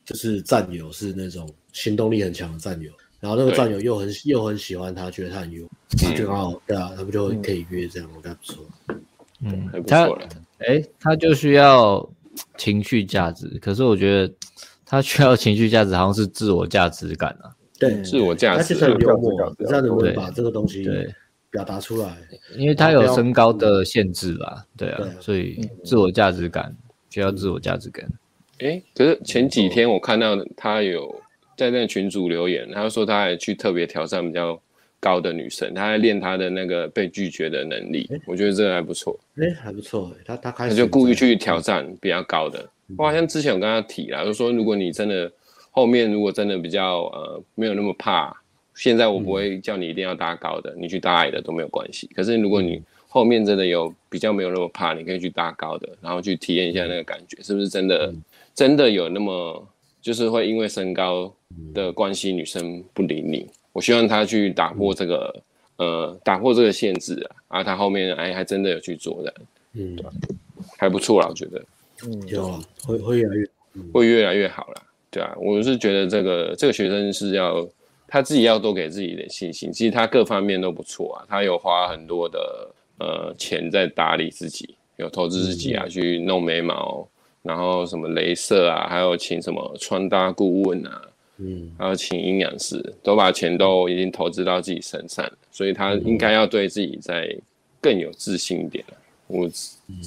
[0.04, 2.90] 就是战友是那种行动力很强的战友，
[3.20, 5.68] 然后那个战友又很又很喜欢他，觉得他很优，
[6.16, 8.64] 就刚好对啊，他不就可以约这样，我觉得不错。
[9.44, 10.28] 嗯，还不错了。
[10.66, 12.08] 哎，他就需要。
[12.56, 14.34] 情绪价值，可是我觉得
[14.86, 17.52] 他需要情绪价值，好像是自我价值感啊。
[17.78, 18.56] 对，自我价值。
[18.56, 21.14] 他其实很幽默，你知道能不能把这个东西对
[21.50, 22.16] 表达出来？
[22.56, 24.64] 因为他有身高的限制吧？
[24.78, 26.74] 对啊，所以自我价值感
[27.10, 28.08] 需要自我价值感。
[28.60, 31.14] 哎，可是前几天我看到他有
[31.54, 34.58] 在那群主留言，他说他还去特别挑战比较
[35.02, 39.18] 高的女生，她在练她的那个被拒绝的能力，我觉得这个还不错。
[39.34, 40.14] 哎，还不错。
[40.24, 42.64] 她她开始他就故意去挑战比较高的。
[42.96, 45.30] 我好像之前有跟她提了，就说如果你真的
[45.72, 48.32] 后面如果真的比较呃没有那么怕，
[48.76, 52.08] 现在我不会叫你一定要搭高的，你去搭矮的都没有关系。
[52.14, 58.14] 可是如果你后面真的有比较没有那么怕，你可以去搭高的，然后去体验一下那个感觉，是不是真的
[58.54, 59.66] 真的有那么
[60.00, 61.34] 就是会因为身高
[61.74, 63.48] 的关系女生不理你？
[63.72, 65.42] 我希望他去打破这个，
[65.76, 67.14] 呃，打破这个限制
[67.48, 69.34] 啊，啊，他后面哎还真的有去做的，
[69.72, 69.96] 嗯，
[70.78, 71.64] 还不错啦，我觉得，
[72.04, 73.46] 嗯，有会会越来越，
[73.92, 77.66] 会越来越好啦，对啊，我是觉得这个这个学生是要
[78.06, 87.08] 他自己要多给自己一点信心，其实他各方面都不错啊，他有花很多的呃钱在打理自己，有投资自己啊，去弄眉毛，
[87.42, 91.02] 然后什么镭射啊，还有请什么穿搭顾问啊。
[91.38, 97.36] 嗯，还要请营养师，都把钱都已经投资到自己身上了，所以他应该要对自己再
[97.80, 98.84] 更有自信一点。
[99.26, 99.48] 我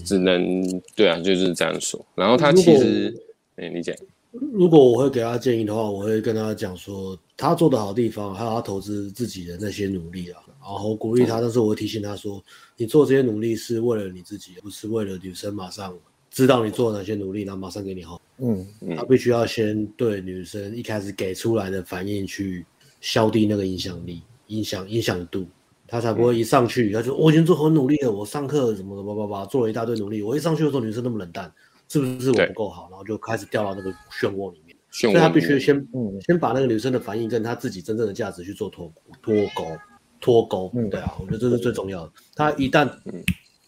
[0.05, 0.63] 只能
[0.95, 2.05] 对啊，就是这样说。
[2.13, 3.13] 然后他其实，
[3.55, 3.95] 哎，你讲。
[4.31, 11.41] 如果我会给他建议的话，我会跟他讲说，他做的好地方，还有他投资自己的那些努力啊，然后鼓励他。
[11.41, 12.43] 但是我会提醒他说，
[12.77, 15.97] 你做这些努力是为了你自己，不是为了女生马上。
[16.35, 18.21] 知道你做了哪些努力，然后马上给你好。
[18.39, 18.67] 嗯，
[18.97, 22.65] 他必须要先对女生一开始给出来的反应去
[22.99, 25.47] 消低那个影响力、影响影响度，
[25.87, 31.49] 他才不会一上去他就我已经做很努力了，我上课什么什么吧吧做了一大堆努力，我一上去的时候女生那么冷淡，
[31.87, 32.89] 是不是我不够好？
[32.89, 34.75] 然后就开始掉到那个漩涡里面。
[34.91, 39.77] 所以他必须先嗯，先把那个女生的反应跟他自己真正的价值去做脱脱钩
[40.19, 40.69] 脱钩。
[40.75, 42.11] 嗯，对啊，我觉得这是最重要的。
[42.35, 42.89] 他一旦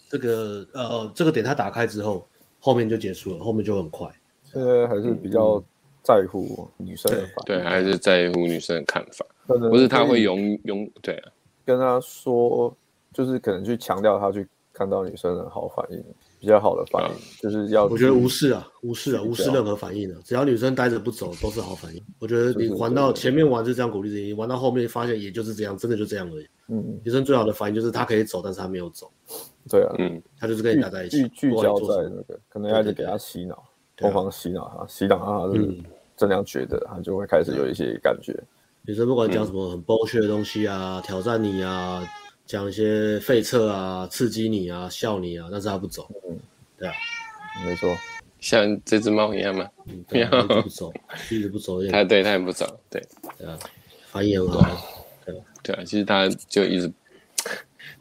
[0.09, 2.27] 这个呃这个点他打开之后。
[2.67, 4.13] 后面就结束了，后面就很快。
[4.43, 5.63] 现在还是比较
[6.03, 9.25] 在乎女生的反应，对，还是在乎女生的看法。
[9.47, 11.31] 不是他会永永对啊，
[11.63, 12.75] 跟他说，
[13.13, 16.03] 就是可能去强调他去看到女生的好反应，
[16.41, 17.85] 比较好的反应，就是要。
[17.85, 22.03] 我觉得无视啊，无视啊，无视任何反应的，只要女生待着不走，都是好反应。
[22.19, 26.47] 我觉得你玩到前面玩是这样鼓励自己，玩到后面发现也就是这样，真的就这样而已。
[26.67, 29.09] 嗯，女生最好的反应就是她可以走，但是她没有走。
[29.69, 33.63] 对啊，嗯，他就是跟你打在一起，聚聚焦在那个，可能要一直给他洗脑，
[33.97, 35.77] 疯狂洗脑他，洗脑他，是
[36.15, 38.35] 这样觉得，他就会开始有一些感觉。
[38.83, 42.01] 女生不管讲什么很剥削的东西啊，挑战你啊，
[42.45, 46.07] 讲一些废策啊，刺激你啊，笑你啊，但是他不走。
[46.29, 46.39] 嗯，
[46.77, 46.93] 对啊，
[47.65, 47.93] 没错，
[48.39, 49.69] 像这只猫一样吗？
[50.11, 50.91] 一样不走，
[51.29, 51.83] 一直不走。
[51.91, 53.05] 他对他也不走，对，
[53.37, 53.57] 对啊，
[54.07, 54.61] 反应很好，
[55.25, 56.91] 对对啊，其实他就一直。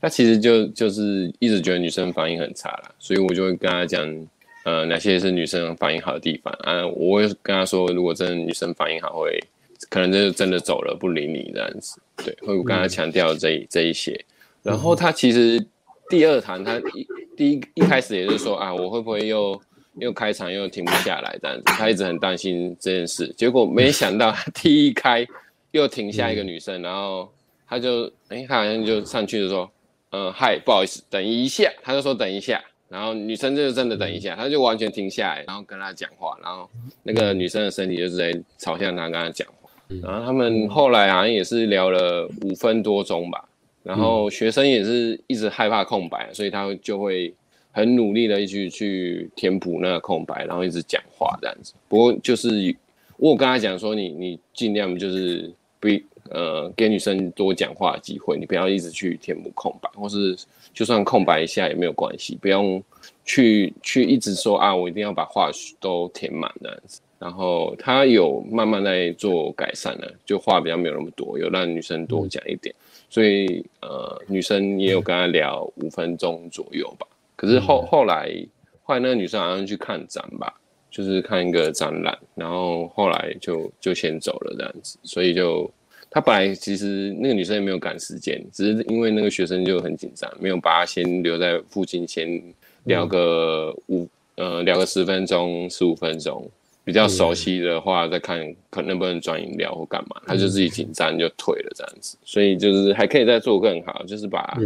[0.00, 4.26] 他其实就就是一直觉得女生反应很差啦，所以我就会跟他讲，
[4.64, 6.86] 呃，哪些是女生反应好的地方啊？
[6.88, 9.42] 我会跟他说，如果真的女生反应好，会
[9.88, 11.98] 可能就真的走了，不理你这样子。
[12.16, 14.22] 对，会跟他强调这一这一些。
[14.62, 15.64] 然后他其实
[16.10, 19.60] 第二堂他一第一一开始也是说啊，我会不会又
[19.98, 21.62] 又开场又停不下来这样子？
[21.66, 23.32] 他一直很担心这件事。
[23.36, 25.26] 结果没想到他 第一开
[25.70, 27.32] 又停下一个女生，然后
[27.66, 29.70] 他就哎，他好像就上去就说。
[30.16, 32.58] 嗯，嗨，不好意思，等一下，他就说等一下，
[32.88, 36.66] 然后女生就真的等一下，他就完全停下来，然后跟他讲话，然后
[37.02, 39.68] 那个女生的身体就是在朝向他跟他讲话，
[40.02, 43.46] 然后他们后来好像也是聊了五分多钟吧，
[43.82, 47.34] 然后学生也是一直害怕空白，所以他就会
[47.70, 51.74] 很努力的一直去填补那个空白，然后一直讲话这样子。
[51.88, 52.74] 不过就是
[53.18, 55.88] 我跟他讲说你，你你尽量就是不
[56.30, 60.36] 呃给女生多讲话的机会，你不要一直去填补空白，或是。
[60.74, 62.82] 就算空白一下也没有关系，不用
[63.24, 65.50] 去去一直说啊，我一定要把话
[65.80, 67.00] 都填满这样子。
[67.18, 72.74] 然后他有慢慢在做改善了，就话比较没有那么多，有让女生多讲一点。
[73.08, 77.06] 所以呃，女生也有跟他聊五分钟左右吧。
[77.36, 78.30] 可是后后来
[78.82, 80.60] 后来那个女生好像去看展吧，
[80.90, 85.70] 就是看一个展览，然后后来就就先走了这样子，所以就。
[86.16, 92.42] 他本来其实那个女生也没有赶时间，只是因为那个学生就很紧张，没有把他先留在附近先
[92.84, 96.50] 聊个五、嗯、呃聊个十分钟十五分钟，
[96.84, 104.56] 比较熟悉的话再看可能不能转饮料或干嘛，他就自己紧张就退了这样子，所以就是还可以再做更好，就是把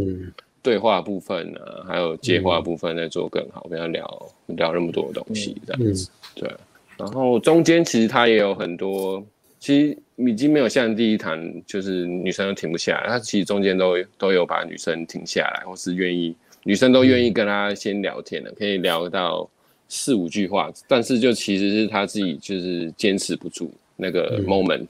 [0.62, 6.48] 对话部分呢、啊、还有接话部分再做更好，不要聊聊那么多东西这样子，对，
[6.96, 9.20] 然后中间其实他也有很多。
[9.61, 13.09] 其实已经没有像第一堂，就是女生都停不下来。
[13.09, 16.35] 他其实中间都都有把女生停下来，或是愿意，
[16.65, 19.49] 女生都愿意跟他先聊天的，可以聊到
[19.87, 20.73] 四五句话。
[20.89, 24.87] 但是就其实是他自己就是坚持不住那个 moment，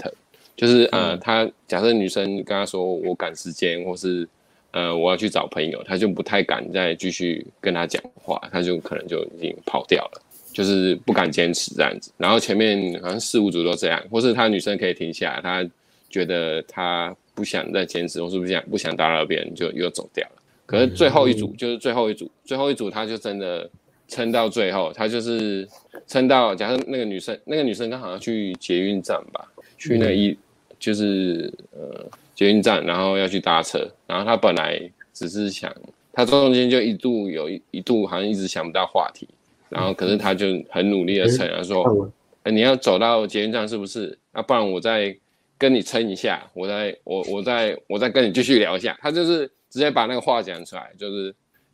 [0.57, 4.29] 就是呃，他假设女生跟他说我赶时间，或是
[4.71, 10.23] 呃我要去找朋友，他就不太敢再继续跟他讲话，他就可能就已经跑掉了。
[10.53, 15.71] 就是不敢坚持这样子，然后前面好像四五组都这样，或是他女生可以停下来，他
[16.09, 20.43] 觉得他不想再坚持，或是不想不想打扰别人，就又走掉了。
[20.67, 23.69] 可是最后一组就是最后一组，最后一组他就真的
[24.09, 25.67] 撑到最后，他就是
[26.07, 29.45] 撑到假设那个女生，那个女生刚好要去捷运站吧，
[29.79, 30.37] 去那一
[30.79, 34.81] 就是呃捷运站，然后要去搭车，然后他本来
[35.13, 35.75] 只是想，
[36.13, 39.29] 他中间就一度有一一度好像一直想不到话题。
[39.71, 42.13] 然后，可是他就很努力的撑，他说
[42.43, 44.19] ：“哎，你要走到捷运站是不是？
[44.33, 45.17] 啊，不然我再
[45.57, 51.27] 跟你撑一下，我再我我再我再跟你继续聊一下。”他就是直接把那个话讲出来，就是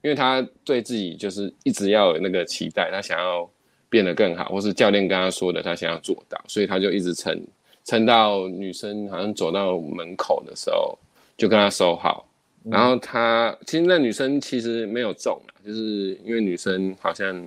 [0.03, 3.49] 因为他对自己就是一直要有那个期待，他想要
[3.89, 7.43] 变得更好，或是教练跟他说的，他想要做到，所以他就一直撑
[7.87, 10.99] 撑到女生好像走到门口的时候，
[11.39, 12.29] 就跟他收好。
[12.63, 17.43] 然后他其实那女生其实没有中啊，就是因为女生好像。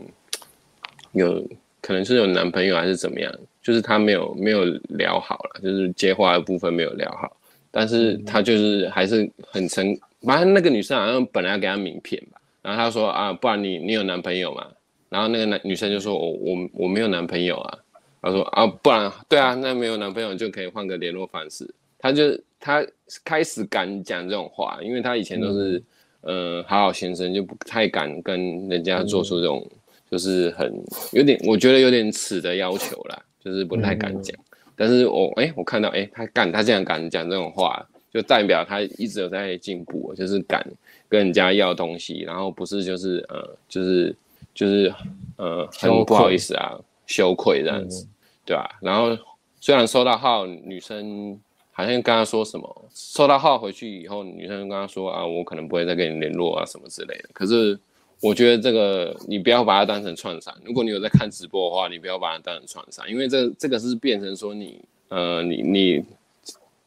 [1.13, 1.47] 有
[1.81, 3.33] 可能是有男朋友还是怎么样，
[3.63, 7.35] 就是他没有没有聊好了，就是接话的部分没有聊好，
[7.71, 14.67] 但是他就是还是很成，反正那个女生好像本来要给他名片吧，然后他说啊，不然你你有男朋友吗？
[15.09, 17.77] 然后那个男女生就说我我我没有男朋友啊，
[18.21, 22.85] 他说啊，不然对啊，那没有男朋友就可以换个联络方式，他就他
[23.23, 25.81] 开始敢讲这种话，因为他以前都是
[26.21, 29.65] 嗯、呃、好好先生，就不太敢跟人家做出这种。
[30.09, 30.73] 就是很
[31.13, 34.35] 有点，我觉得有点耻的要求啦，就是不太敢讲。
[34.75, 40.65] 但是我哎、欸，我看到哎、欸，他敢，他竟然敢讲这种话，就代表他一直有在进步，就是敢
[41.07, 44.15] 跟人家要东西，然后不是就是呃，就是
[44.55, 44.93] 就是
[45.35, 48.07] 呃，很不好意思啊，羞愧这样子，
[48.45, 48.79] 对吧？
[48.81, 49.15] 然后
[49.59, 51.39] 虽然收到号，女生
[51.71, 57.29] 好像跟他说什么，收到号回去以后，女生跟他说啊，我可能不会再跟你联络啊，什么之类的。
[57.33, 57.79] 可是。
[58.21, 60.53] 我觉得这个你不要把它当成串场。
[60.65, 66.03] 如果你有在看直播的话，你不要把它当成串场，因为这这个是变成说你呃你你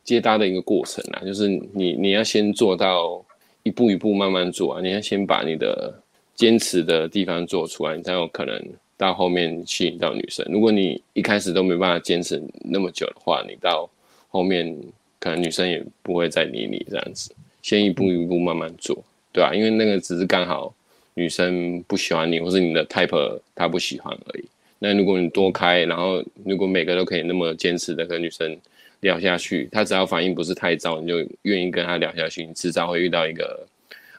[0.05, 3.25] 接搭的一个过程啊，就是你你要先做到
[3.63, 5.95] 一步一步慢慢做啊，你要先把你的
[6.35, 8.63] 坚持的地方做出来，你才有可能
[8.99, 10.47] 到后面吸引到女生。
[10.51, 13.89] 如果你一开始都没办法坚持那么久的话，你到
[14.29, 14.77] 后面
[15.19, 17.35] 可能女生也不会再理你这样子。
[17.63, 18.95] 先一步一步慢慢做，
[19.33, 19.55] 对吧？
[19.55, 20.75] 因为那个只是刚好。
[21.15, 24.45] 女生不喜欢你，或是你的 type 她不喜欢而已。
[24.79, 28.59] 那如果你多开，然后如果每个都可以那么坚持的跟女生
[29.01, 33.67] 聊下去，她只要反应不是太糟，你就愿意跟她聊下去，你迟早会遇到一个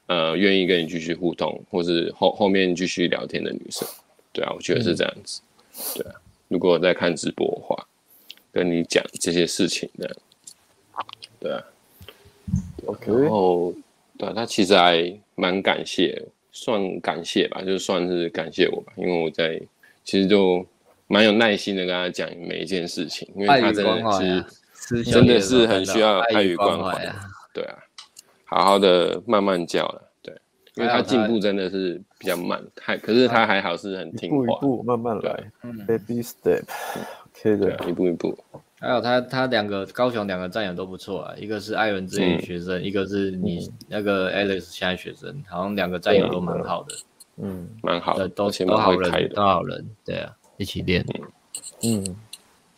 [0.08, 3.88] 呃愿意跟你继续互动，或是后后面继续聊天的女生。
[4.32, 5.42] 对啊，我觉得是这样子。
[5.76, 6.16] 嗯、对啊，
[6.48, 7.88] 如果我在看直播的话，
[8.52, 10.16] 跟你讲这些事情的，
[11.40, 11.64] 对啊。
[12.86, 13.12] OK。
[13.12, 13.74] 然后，
[14.18, 16.24] 对啊，他其实还蛮感谢。
[16.54, 19.60] 算感谢吧，就算是感谢我吧，因为我在
[20.06, 20.66] 其实就
[21.08, 24.46] 蛮有耐心的跟他讲每一件事情，因为他真的
[24.76, 27.16] 是真的是很需要爱与关怀啊，
[27.54, 27.78] 对啊，
[28.46, 30.34] 好好的慢慢教了，对，
[30.76, 35.52] 因为他进步真的是比较慢，还可是他还好是很听话，一步一步慢慢来
[35.88, 38.38] ，baby step，OK 的，一步一步。
[38.84, 46.96] 还有他他两个高雄两个战友都不错啊，一个是艾伦之前学生，一个是你那个 Alex 现在学生，好像两个战友都蛮好的，
[47.38, 51.06] 嗯，蛮好的，都都好人，都好人，对啊，一起练，
[51.82, 52.16] 嗯，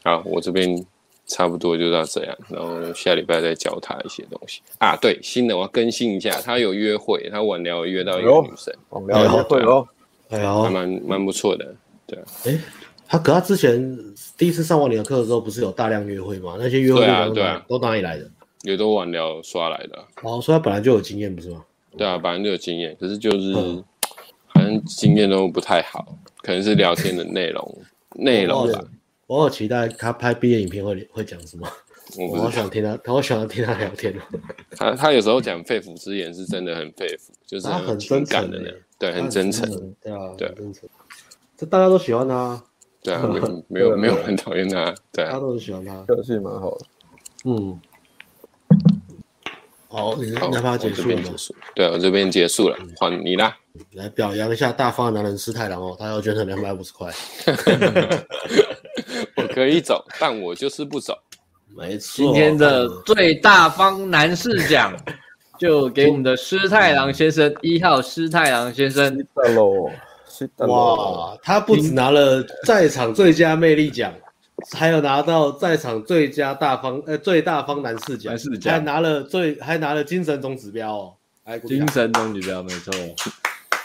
[0.04, 0.86] 好，我这边。
[1.28, 4.62] 差不多就到这样，然后下礼拜再教他一些东西。
[4.78, 4.96] 啊。
[4.96, 9.88] 对，新的我要更新一下，他有约会，他晚聊约到一个女生，晚聊约会哦，
[10.30, 11.74] 哎呦，还蛮蛮不错的，
[12.06, 12.20] 对。
[12.44, 12.60] 哎，
[13.08, 13.98] 他可他之前
[14.38, 16.56] 第一次上完你的课的时候，不是有大量约会吗？
[16.60, 18.30] 那些约会啊，对啊，都哪里来的？
[18.64, 20.04] 也都玩聊刷来的。
[20.24, 21.64] 哦，所以他本来就有经验，不是吗？
[21.98, 23.54] 对啊，本来就有经验，可是就是
[24.48, 27.78] 好像经验都不太好，可能是聊天的内容
[28.18, 28.84] 内容吧。
[29.28, 31.68] 我好期待他拍毕业影片会会讲什么，
[32.30, 34.22] 我好想听他，他好想听他聊天哦。
[34.78, 40.88] 他他有时候讲肺腑之言是真的很肺腑，就是很真诚的，对，很真诚，对啊，对，真诚。
[41.58, 42.62] 这大家都喜欢他，
[43.06, 43.22] 对啊，
[43.70, 46.86] 没有没有没有人讨厌他，对，他都很喜欢他，个性蛮好的。
[47.46, 47.80] 嗯，
[49.88, 50.16] 好，
[50.52, 51.24] 那他结束了吗？
[51.76, 53.56] 对，我这边结束了，换你啦。
[53.94, 57.14] 来表扬一下大方的男人师太郎哦，他要捐成两百五十块。
[59.38, 61.14] 我可以走，但我就是不走。
[61.76, 64.96] 没错，今天的最大方男士奖
[65.60, 69.16] 就给我们的师太郎先生，一号师太郎先生。
[70.68, 74.14] 哇，他不止拿了在场最佳魅力奖，
[74.72, 78.34] 还有拿到在场最佳大方呃最大方男士奖，
[78.64, 81.14] 还拿了最还拿了精神总指标哦，
[81.68, 82.94] 精神总指标没错。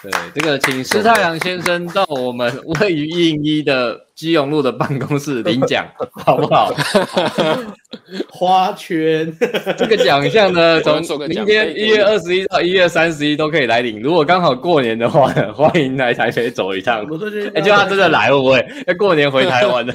[0.02, 5.86] 对，这个请施太阳先生到我们位于一零一的基隆路的办公室领奖，
[6.24, 6.72] 好不好？
[8.30, 9.30] 花圈，
[9.76, 14.00] 这个奖项呢， 从明天一月二十一到一月三十一都可以来领。
[14.00, 17.04] 如果刚好过年的话呢，欢迎来台北走一趟。
[17.54, 18.66] 哎，就他真的来会不会？
[18.86, 19.94] 要过年回台湾的。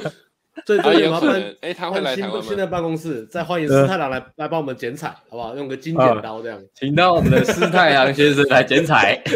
[0.64, 2.42] 最最麻烦，哎，他会来台湾吗？
[2.42, 5.54] 现在办公室再欢迎师太郎来来帮我们剪彩，好不好？
[5.54, 9.22] 用个金剪刀这样，请到我们的师太郎先生来剪彩。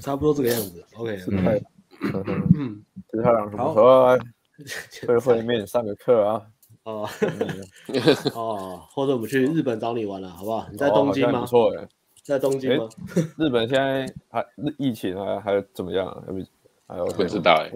[0.00, 1.16] 差不多这个样子，OK。
[1.16, 1.60] 师太，
[2.56, 4.16] 嗯，师太郎什么时候
[5.08, 6.42] 会会面上个课啊？
[6.84, 7.08] 哦，
[8.34, 10.68] 哦，或者我们去日本找你玩了，好不好？
[10.70, 11.40] 你在东京吗？
[11.40, 11.88] 不错哎，
[12.22, 12.88] 在东京吗？
[13.36, 14.46] 日本现在还
[14.78, 16.06] 疫情还还怎么样？
[16.24, 16.38] 还不
[16.86, 17.70] 还有不知道哎。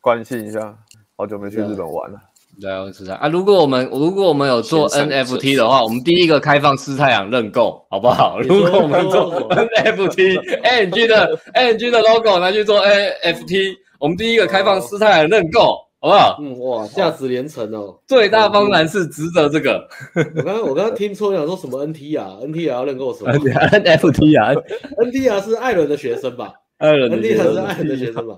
[0.00, 0.74] 关心一下，
[1.16, 2.18] 好久没去日本玩了。
[2.60, 8.40] 对啊，师太啊，如果我们如果我们有做 NFT 的话，我们第一个开放师太阳认购，好不好？
[8.42, 15.60] 如果我们做 NFT，ANG 的 ANG 的 logo 拿去做 NFT，我们第一个开放师太阳认购，
[16.00, 16.38] 好不好？
[16.42, 19.88] 嗯，哇，价值连城哦，最大方男士值得这个。
[20.36, 24.52] 我刚刚我刚刚听错，想说什么 NT 啊？NT 要认购什么？NFT 啊
[24.98, 26.52] ？NT 啊是艾伦的学生吧？
[26.78, 28.34] 艾伦，NT 是艾伦的学生吧？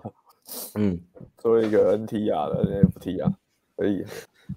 [0.74, 1.01] 嗯。
[1.38, 3.32] 作为一个 NTR 的 NFT 啊，
[3.76, 4.05] 可以。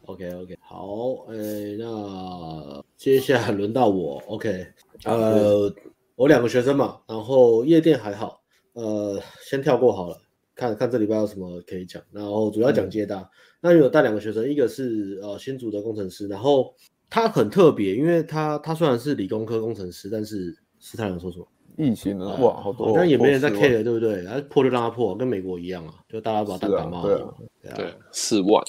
[0.05, 4.21] OK OK，好，诶、欸，那接下来轮到我。
[4.27, 4.67] OK，
[5.05, 5.73] 呃，
[6.15, 8.41] 我两个学生嘛，然后夜店还好，
[8.73, 10.17] 呃，先跳过好了，
[10.53, 12.01] 看看这礼拜有什么可以讲。
[12.11, 13.29] 然后主要讲接大，嗯、
[13.61, 16.75] 那有带两个学生，一个是呃新竹的工程师，然后
[17.09, 21.47] 他很特别，因为他他虽然是理工科工程师，但是师太郎说什么？
[21.77, 24.21] 疫情的哇，好多，但也没人在 care，对不对？
[24.23, 27.03] 然后破就让他破，跟美国一样啊，就大家把他当感冒。
[27.03, 28.63] 对啊，对，四万，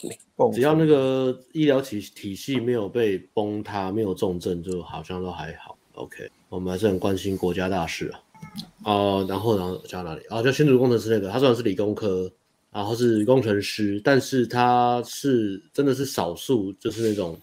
[0.53, 5.77] 只要那个医疗体体系没有被崩塌，没有重症，就好像都还好。
[5.95, 8.21] OK，我们还是很关心国家大事啊。
[8.85, 10.43] 哦，然后然后讲哪里啊？
[10.43, 12.31] 就新竹工程师那个，他虽然是理工科，
[12.73, 17.37] 然后是工程师，但是他是真的是少数，就是那种。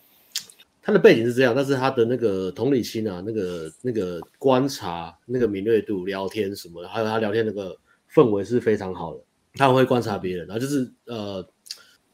[0.85, 7.75] 他的背景是这样，但是他的那个同理心啊，那个那个观察、那个敏锐度、聊天什么的，还有他聊天那个
[8.13, 9.21] 氛围是非常好的。
[9.55, 11.47] 他会观察别人，然后就是呃，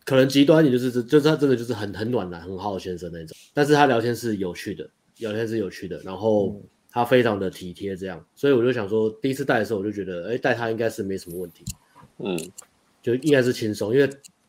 [0.05, 3.35] 可能极端一点就是，就是他真的就是很很暖男、很好的先生那种。
[3.53, 6.61] 但是他聊天是有趣的，聊天是有趣的，然后
[6.91, 8.23] 他非常的体贴，这样。
[8.35, 11.63] 所以我就想说，第一次带的时候，我就觉得，哎，带他应该是没什么问题，
[12.17, 12.37] 嗯，
[13.01, 14.05] 就应该是轻松，因为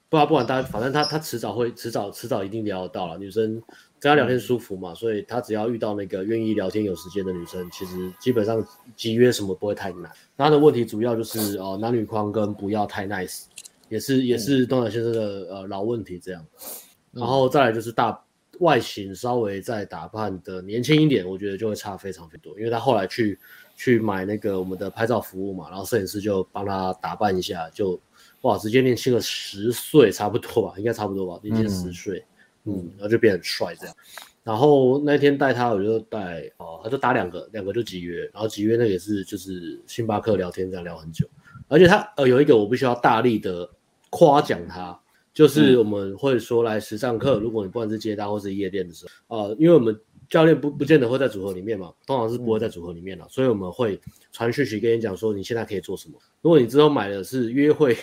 [0.09, 3.62] 不管不管大家，反正他他迟早会迟早迟早一定聊得到了，女生。
[4.01, 10.11] 跟他聊天舒服嘛，所以他只要遇到那个愿意聊天、有时间的女生，其实基本上集约什么不会太难。
[10.39, 13.45] 他的问题主要就是哦，男女框跟不要太 nice，
[13.91, 15.21] 也是也是东南先生的
[15.51, 16.45] 呃老问题这样。
[17.13, 18.19] 然后再来就是大
[18.61, 22.59] 外形稍微再打扮的年轻一点，我觉得就会差非常非常多。
[22.59, 23.39] 因为他后来去
[23.77, 28.01] 去买那个我们的拍照服务嘛，然后摄影师就帮他打扮一下，就
[28.43, 32.19] 哇直接年轻了十岁差不多吧，应该差不多吧，年轻十岁。
[32.19, 32.30] 嗯，
[32.65, 33.95] 然后就变很帅这样。
[34.43, 41.29] 然后那天带他，我就带哦，他就打两个，两个就集约，然后集约那也是就是星巴克聊天这样聊很久，
[41.69, 43.69] 而且他呃有一个我必须要大力的
[44.09, 44.99] 夸奖他，
[45.35, 49.97] 就是我们会说来时尚课，如果你不管是接单或是夜店的时候，呃，因为我们
[50.31, 54.01] 教练不不见得会在组合里面嘛，通常是不会在组合里面的，所以我们会
[54.33, 56.19] 传讯息跟你讲说你现在可以做什么。
[56.41, 57.97] 如果你之后买的是约会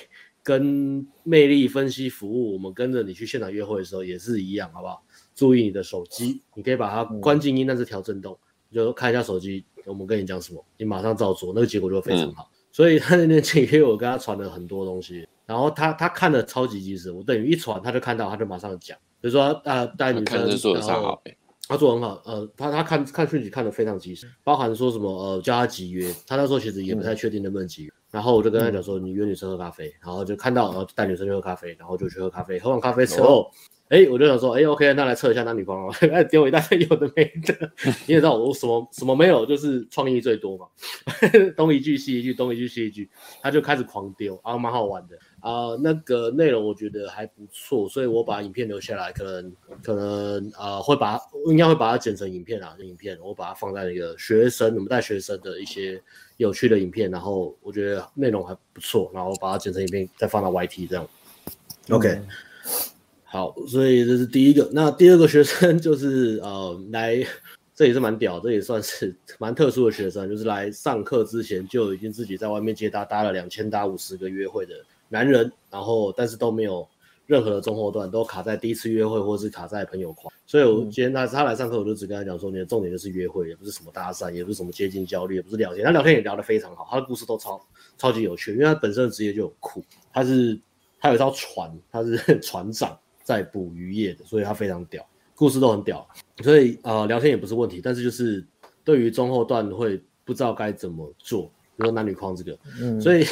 [0.48, 5.04] 跟魅力分析服务，我们跟着你去现场约会的时候也是一样，好不好？
[5.36, 8.40] 注意你的手机，你可以把它关静音，但是调震动，
[8.70, 12.50] 你就看一下手机，我们跟你讲什么，你马上照做，那个结果就会非常好。
[12.50, 20.50] 嗯、所以他那天前天我跟他传了很多东西，然后他他看的超级及时，我等于一传他就看到，他就马上讲，比如说啊带女生，
[21.68, 33.44] 他做很好，呃他他看看讯息看的非常及时，包含说什么呃叫他集约，他那时候其实也不太确定能不能集约，嗯、然后我就跟他讲说你约女生喝咖啡，然后就看到然后带女生去喝咖啡，然后就去喝咖啡，喝完咖啡之后。
[33.44, 33.52] 哦
[33.90, 37.72] 哎，我就想说，哎，OK，那来测一下男女朋友， 哎，给我一大堆有的没的。
[38.06, 40.66] 你也知道我什么什么没有，就是创意最多嘛，
[41.56, 43.10] 东一句西一句，东一句西一句，
[43.42, 45.18] 他就开始狂丢，啊，蛮好玩的
[45.48, 45.80] 啊、呃。
[45.82, 51.20] 那个内容我觉得还不错，所以我把影片留下来，可能可能啊、呃、会把
[51.50, 56.02] 应该会把它剪成影片啊，影片我把它放在那个学生，我们带学生的一些
[56.38, 61.08] 有趣的影片，然后我觉得内容还不错，然后把它剪成影片再放到 YT 这样。
[61.90, 62.10] OK。
[62.10, 62.28] 嗯
[63.30, 64.70] 好，所以这是第一个。
[64.72, 67.22] 那第二个学生 就是呃来，
[67.76, 74.76] 这也是蛮屌，这也算是蛮特殊的学生，就是来上课之前就已经自己在外面接搭搭了两千搭五十个约会的
[75.10, 76.88] 男人，然后但是都没有
[77.26, 80.32] 任何的中后段，都卡在第一次约会或是卡在朋友框。
[80.46, 85.86] 所以我今天他他来上课，我就只跟他讲说，你的重点就是约会，也不是什么搭讪，也不是什么接近焦虑，也不是聊天。
[85.86, 87.62] 他聊天也聊得非常好，他的故事都超
[87.98, 89.84] 超级有趣，因为他本身的职业就很酷，
[90.14, 90.60] 他是
[91.00, 92.98] 他有一艘船，他是船长。
[93.28, 95.06] 在捕鱼业的，所以他非常屌，
[95.36, 96.08] 故事都很屌，
[96.42, 98.42] 所以呃聊天也不是问题，但是就是
[98.86, 101.42] 对于中后段会不知道该怎么做，
[101.76, 103.26] 比如说男女框这个，嗯，所以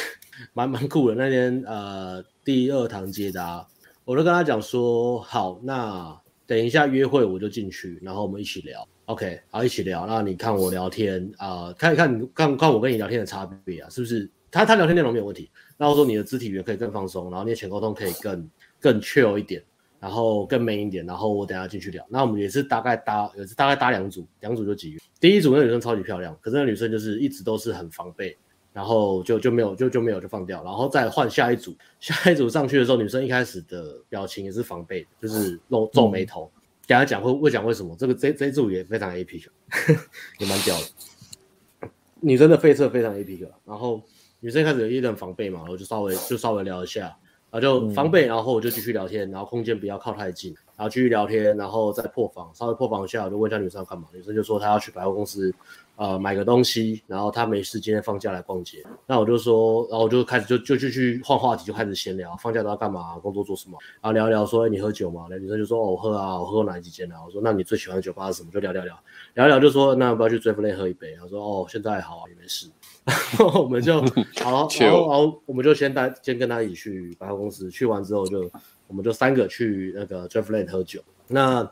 [0.52, 1.14] 蛮蛮酷的。
[1.14, 3.66] 那天呃第二堂接搭，
[4.04, 14.30] 我就跟他讲说，好，那等一下约会我就进去，然后我们一起聊，OK，好，一起聊，那你看我聊天啊、看一看你看看我跟你聊天的差别啊，是不是？
[14.50, 19.62] 他他聊天内容没有问题，然后说你的肢体语言可以更放松，然后你的前沟通可以更更 chill 一点。
[19.98, 22.06] 然后更 man 一点，然后我等下进去聊。
[22.10, 25.00] 那我们也是大概搭，也是大概搭两组，两组就几个。
[25.18, 28.36] 第一组那女生超级漂亮，可是那女生就是一直都是很防备，
[28.76, 31.74] 然后就就没有就就没有就放掉，然后再换下一组。
[31.98, 36.50] 下一组上去的时候，女生一开始的表情也是防备，就是皱皱眉头。
[36.86, 37.96] 给她讲会会讲为什么？
[37.98, 39.46] 这个这这一组也非常 epic，
[40.38, 41.88] 也蛮屌的。
[42.20, 44.02] 女生的费测非常 epic，然后
[44.40, 47.16] 女生一开始有一点防备嘛，我就稍微就稍微聊一下。
[47.48, 55.54] 然后就防备，然后我就继续聊天，然后空间不要靠太近，然后继续聊天，然后再破防，稍微破防一下，我就问一下女生要干嘛，女生就说她要去百货公司，
[55.96, 58.84] 呃，买个东西，然后他没事，今天放假来逛街。
[59.06, 65.26] 那我就说，然后我就开始就就就去换话题，就开始闲聊，放假都要干嘛，工作做什么，然后聊一聊说，哎，你喝酒吗？
[65.30, 67.16] 那女生就说，哦，我喝啊，我喝过哪几间啊？
[67.24, 68.50] 我说，那你最喜欢的酒吧是什么？
[68.50, 68.98] 就聊聊聊，
[69.34, 71.16] 聊一聊就说，那要不要去 Drift Lane 喝一杯？
[71.18, 72.68] 他说，哦，现在好啊，也没事。
[73.38, 74.00] 然后我们就
[74.42, 78.50] 好，然后然后我们就先带先跟他一起去百货公司，去完之后就
[78.86, 81.00] 我们就三个去那个 Drift Lane 喝酒。
[81.28, 81.68] 那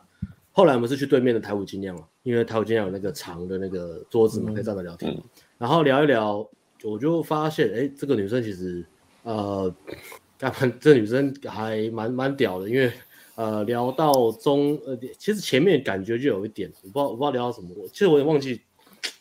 [0.56, 5.12] 后来我们是去对面的台五精酿了，因为台五精酿有那个长的那个桌子嘛，可以站着聊天。
[5.12, 5.22] 嗯、
[5.58, 6.48] 然后聊一聊，
[6.84, 8.86] 我就发现，哎，这个女生其实
[9.24, 9.74] 呃，
[10.38, 10.72] 干嘛？
[10.80, 12.92] 这女生还蛮蛮屌的，因为
[13.34, 18.62] 呃聊到中呃，其实前面感觉就有一点，我不知道我不知道聊到什么，我其实我也忘记。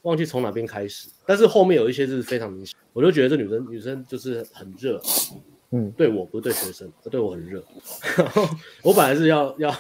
[0.04, 5.02] 忘记从哪边开始，但是后面有一些是非常明显，我就觉得这女生女生就是很热，
[5.72, 7.64] 嗯，对我不是对学生，对我很热。
[8.84, 9.74] 我本来是要要，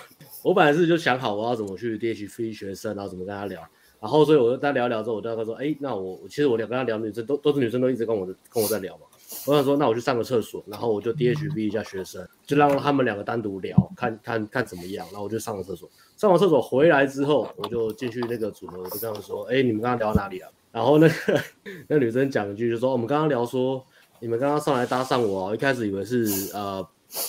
[0.43, 3.61] 我本来是就想好我要怎么去 DHV 学生，然后怎么跟他聊，
[3.99, 9.03] 然后所以我就跟他聊聊之后，我就跟他说，哎，那我其实我聊跟他聊女生都都是女生都一直跟我跟我在聊嘛，
[9.47, 15.89] 我想说那我去上个厕所，然后我就 DHV 一下学生，就让他们两个单独聊，看看看怎么样，然后我就上了厕所。
[16.17, 21.41] 上完厕所回来之后，我就进去那个组合，我就跟他们说：“哎、你们刚刚聊到哪里啊？”然后那个
[21.87, 23.83] 那女生讲一句，就说：“我们刚刚聊说，
[24.19, 26.87] 你们刚刚上来搭讪我，一开始以为是呃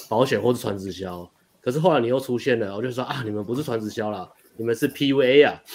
[0.09, 1.29] 保险或是传直销，
[1.65, 4.29] 可是后来你又出现了，我就说啊，你们不是传直销啦，
[4.59, 5.63] 你们是 PUA 啊。”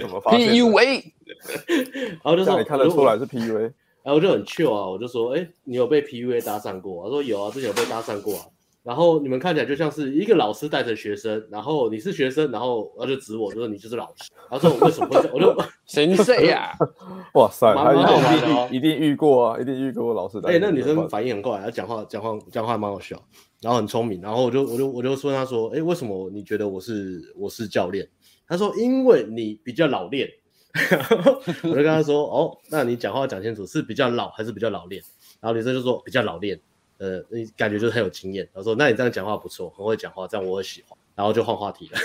[0.00, 1.12] 怎么发现？PUA。
[2.24, 3.72] 然后就说：“你看得出来是 PUA。”
[4.02, 8.46] 然后我就很 chill 啊，我就说：“哎、欸，你有被 PUA 搭讪过？”他说：“有啊，之前有被搭讪过啊。”
[8.88, 14.30] 然后你们看起来就像是一个老师带着学生，然后你是学生，然后他就指我，就说你就是老师。
[14.48, 15.30] 他说我为什么会这样？
[15.34, 15.54] 我就
[15.84, 16.72] 谁谁呀？
[17.34, 20.54] 哇塞，他一定一定遇过啊，一定遇过老师带。
[20.54, 23.22] 哎，那女生反应很快，她讲话讲话讲话蛮好笑，
[23.60, 24.22] 然后很聪明。
[24.22, 28.08] 然后我就我就我就说她说，哎，为什么你觉得我是我是教练？
[28.48, 30.26] 她说因为你比较老练。
[31.62, 35.02] 我就跟她说，哦，那你讲话讲清楚，是比较老还是比较老练？
[35.42, 36.58] 然后女生就说比较老练。
[36.98, 38.48] 呃，你感觉就是很有经验。
[38.54, 41.98] 他说：“那你这样讲话不错，很会讲话，这样我很喜欢。”然后就换话题了，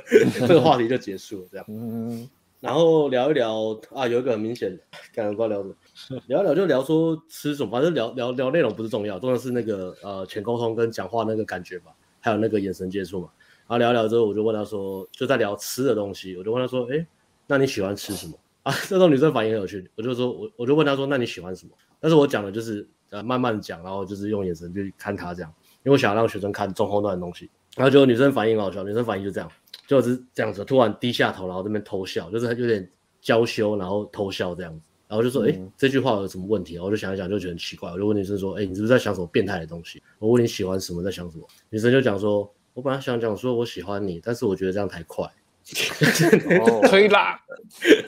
[0.46, 1.48] 这个话题就结束了。
[1.50, 2.28] 这样，嗯，
[2.60, 4.78] 然后聊一聊啊，有一个很明显，
[5.14, 5.68] 感觉不知道聊什
[6.14, 13.28] 么，聊一聊就聊说吃什么，反正聊聊聊内容不是重要，重要是那个呃，前沟通跟讲话那个感觉吧，还有那个眼神接触嘛。
[13.66, 17.06] 然后聊一聊之后，我就问他说，就在聊吃的东西，我就问他说：“哎，
[17.46, 18.34] 那你喜欢吃什么？”
[18.64, 22.86] 啊，这种女生反应很有趣，我就说我我就问他说：“那你喜欢什么？”但是我讲的就是。
[23.10, 25.52] 呃，慢慢讲，然后就是用眼神去看他这样，
[25.84, 27.50] 因为我想让学生看中后段的东西。
[27.76, 29.48] 然后就女生反应好笑，女生反应就这样，
[29.86, 32.90] 就是这样子，突然低下头，然后这边偷笑，就是有点
[33.20, 34.88] 娇羞，然后偷笑这样子。
[35.06, 36.74] 然后就说，哎、嗯，这句话有什么问题？
[36.74, 37.90] 然后我就想一想，就觉得很奇怪。
[37.90, 40.02] 我就问女生说，哎，你是不是在想什么变态的东西？
[40.18, 41.46] 我问你喜欢什么，在想什么？
[41.70, 45.24] 女生就讲说，我本来想讲说我喜欢你，但是我觉得这样太快，
[46.60, 47.40] 哦、推拉，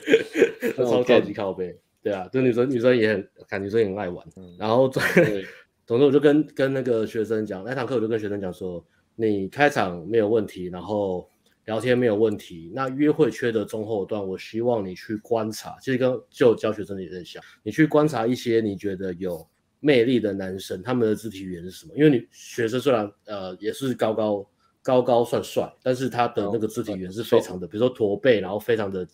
[0.77, 1.75] 超高级靠背。
[2.03, 4.25] 对啊，这女生女生也很，看女生也很爱玩。
[4.35, 5.01] 嗯、然后在
[5.85, 8.83] 总之我就跟跟那个学生讲，那堂课我就跟学生讲说，
[9.15, 11.29] 你开场没有问题，然后
[11.65, 19.47] 聊天没有问题，那约会缺的中后段，我希望你去观察，其实跟就教学生也很像，你去观察一些你觉得有
[19.79, 21.93] 魅力的男生，他们的肢体语言是什么？
[21.95, 24.49] 因为你学生虽然呃也是高高
[24.81, 29.07] 高高算帅，但是他的那个肢体语言是非常的，比如说驼背，然后非常的。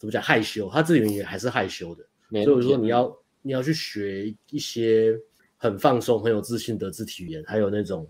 [0.00, 0.66] 怎么讲害羞？
[0.70, 5.14] 他自己也还是害羞的，所以我说你要你要去学一些
[5.58, 8.08] 很放松、很有自信的肢体语言，还有那种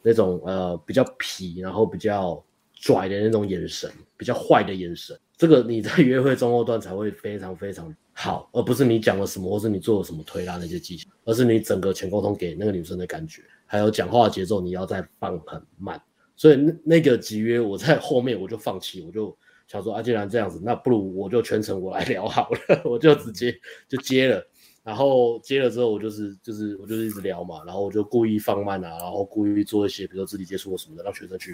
[0.00, 2.42] 那种呃比较皮，然后比较
[2.72, 5.14] 拽的那种眼神，比较坏的眼神。
[5.36, 16.00] 这个你在约会中后段才会非常非常好，而不是你讲了什么，或是你做了什么推拉那些技巧，而是你整个前沟通给那个女生的感觉，还有讲话节奏你要再放很慢。
[16.34, 19.36] 所以那那个集约我在后面我就放弃，我就。
[19.66, 23.52] 想说啊，既然这样子，那不如我就全程我来聊好了， 我就直接
[23.88, 24.40] 就接了，
[24.84, 31.52] 然后接了之后，我就是就是我就是一直聊嘛，然后我就故意放慢啊，然后故意做一些，比如说肢体接触或什么的，让学生去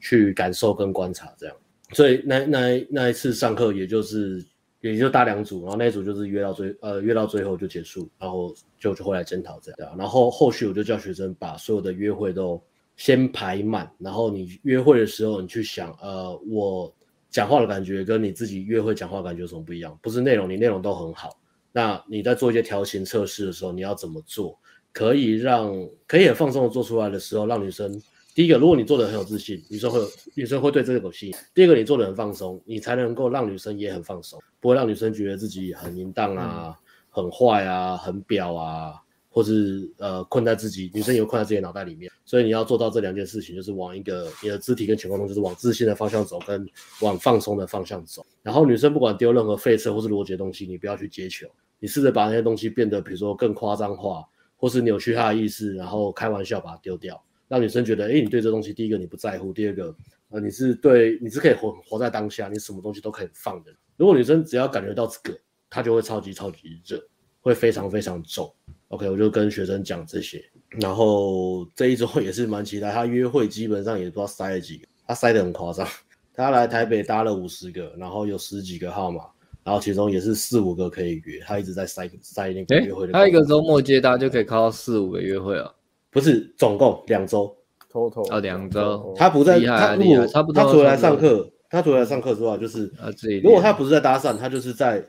[0.00, 1.54] 去感受跟观察这样。
[1.92, 4.42] 所以那那那一次上课，也就是
[4.80, 9.94] 也就搭两组，然后那一组就是约到最呃约到最后就结束，然后就就回来检讨这样。
[9.98, 12.62] 然后后续我就叫学生把所有的约会都
[12.96, 16.90] 先排满，然后你约会的时候，你去想呃我。
[17.30, 19.96] 讲话的感觉跟你自己约会讲话感觉有什么不一样？
[20.02, 21.38] 不是内容，你内容都很好。
[21.72, 24.58] 那你在做一些调情测试的时候，你要怎么做，
[24.92, 25.72] 可以让
[26.06, 28.02] 可以很放松的做出来的时候，让女生
[28.34, 30.00] 第一个，如果你做的很有自信，女生会
[30.34, 31.34] 女生会对这个有吸引。
[31.54, 36.76] 第二个，你做的很放松，你才能够让女生也很放松，不会让女生觉得自己很淫荡啊、
[37.08, 38.94] 很坏啊、很婊啊。
[39.32, 46.66] 或是呃困在自己，女生也会困在自己脑袋里面，所以你要做到这两件事情，就是往一个你的肢体跟前沟通，就是往自信的方向走，跟
[47.00, 48.26] 往放松的方向走。
[48.42, 51.46] 然后女生不管丢任何废车或是逻辑的东西，你不要去接球，
[51.78, 54.24] 你试着把那些东西变得，比如说更夸张化，
[54.56, 59.94] 或是扭曲她的意思，然后开玩笑把它丢掉，让女生觉得，哎，你对这东西，第一个你不在乎，第二个，
[60.30, 63.70] 呃，你是对，你是可以活活在当下，你什么东西都可以放的。
[63.96, 65.38] 如果女生只要感觉到这个，
[65.68, 67.00] 她就会超级超级热，
[67.40, 68.52] 会非常非常重。
[68.90, 72.90] OK，我就跟学生讲这些，然后这一周也是蛮期待。
[72.90, 75.86] 他约会基本上也不知道塞了几个，他塞得很夸张。
[76.34, 79.22] 他来台北搭了五十个，然后有十几个号码，
[79.62, 81.38] 然后其中也是四五个可以约。
[81.46, 83.12] 他一直在塞塞那个约会的。
[83.12, 85.72] 他一个周末接搭就可以靠到四五个约会啊？
[86.10, 87.56] 不是，总共两周
[87.92, 89.14] ，total 啊两周。
[89.16, 92.92] 他不在，他如果他除了来上课，他除了来上课之外，就是
[93.40, 95.00] 如果他不是在搭讪，他就是在。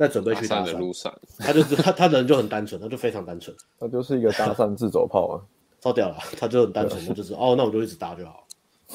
[0.00, 5.44] 在准备去搭讪的路上， 他就是他，他人就很单纯，他就非常单纯，他就是一个搭讪自走炮啊，
[5.78, 8.46] 超屌了，他就很单纯，他就是哦，那我就一直搭就好，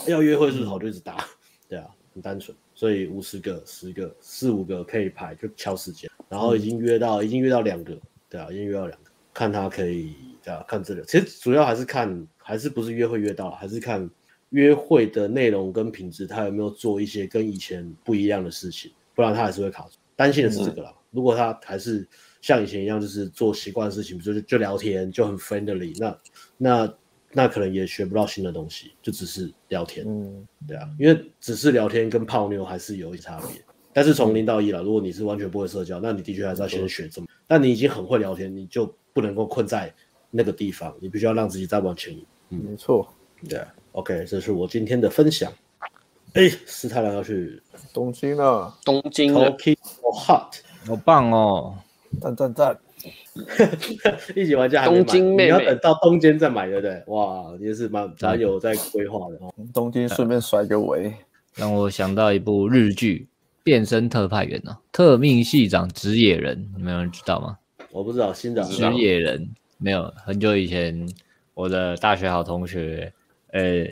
[0.08, 1.24] 要约会是好就一直搭，
[1.70, 7.96] 对啊，很单纯，所以五十个、十个、四五个可以排，就敲时间，然后已经约到，已经约到两个，
[8.28, 14.10] 对啊，已经约到两个，看他可以对啊，看这个，其实主要还是看，还是不是约会约到，还是看
[14.50, 20.00] 约会的内容跟品质，他有没有做一些跟以前不一样的事情，不然他还是会卡住。
[20.16, 20.92] 担心的是这个啦。
[20.94, 22.08] 嗯、如果他还是
[22.42, 26.18] 像以前一样，就是做习惯的事情，就是就聊天就很 friendly，那
[26.58, 26.94] 那
[27.32, 30.06] 那可能也学不到新的东西，就只是聊天。
[30.08, 33.62] 嗯，对啊，因为只是聊天跟泡妞还是有一差别。
[33.92, 37.28] 但是从零到一了，如果你是完全不会社交，那你的确还是要先学这么。
[37.30, 39.94] 嗯、但你已经很会聊天，你就不能够困在
[40.32, 42.26] 那个地方，你必须要让自己再往前移。
[42.50, 43.08] 嗯，没错。
[43.48, 43.62] 对
[43.94, 45.52] ，OK，这是我今天的分享。
[46.36, 47.62] 哎，斯太郎要去
[47.94, 49.76] 东京了，东京 Tokyo
[50.14, 50.54] Hot，
[50.86, 51.78] 好棒哦！
[52.20, 52.78] 赞赞赞！
[54.36, 57.02] 一起玩家东京妹妹，你要等到东京再买，对不对？
[57.08, 59.54] 哇，也是蛮咱有在规划的哦。
[59.74, 61.14] 东京顺便甩个尾，
[61.54, 63.30] 让我想到一部日剧
[63.64, 67.58] 《变身特派员》呢，特命系长直野人，没有人知道吗？
[67.92, 71.08] 我不知道，新长直野人没有，很久以前
[71.54, 73.14] 我的大学好同学，
[73.54, 73.88] 呃。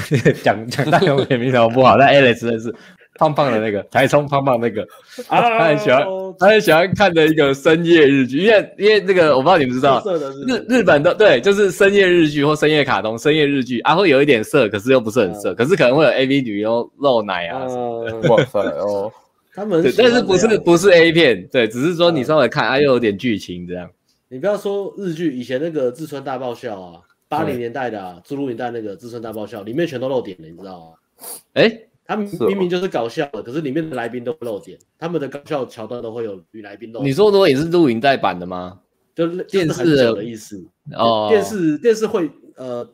[0.42, 1.96] 讲讲大雄点名什么不好？
[1.98, 2.74] 但 Alex 认识
[3.18, 4.82] 胖胖的那个台中胖胖那个，
[5.28, 6.06] 啊他很喜欢，
[6.38, 10.02] 他很喜欢看的一个深夜日剧，因为因为那个我不知道你们知道，
[10.48, 18.30] 日日本的对，就是深夜日剧或深夜卡通、深夜日剧啊，会有一点色，可是又不是很色，可是可能会有 AV 女优露奶啊什么的。
[18.30, 19.12] 哇塞哦，
[19.54, 23.90] 他们但是不是不是 A 片，对，只是说你稍微看啊，又有点剧情这样。
[24.30, 27.00] 你不要说日剧，以前那个志村大爆笑啊。
[27.32, 31.26] 八零年代的啊，租录影带那个《自村大爆笑》里面全都露点了，你知道吗？
[31.54, 37.08] 哎、欸，他们明明就是搞笑的，哦、可是里面的来宾都不露点，他们的搞笑桥段都会有女来宾露点。
[37.08, 38.80] 你说的也是录影带版的吗？
[39.14, 41.28] 就电视的意思哦。
[41.30, 42.86] 电视电视会呃，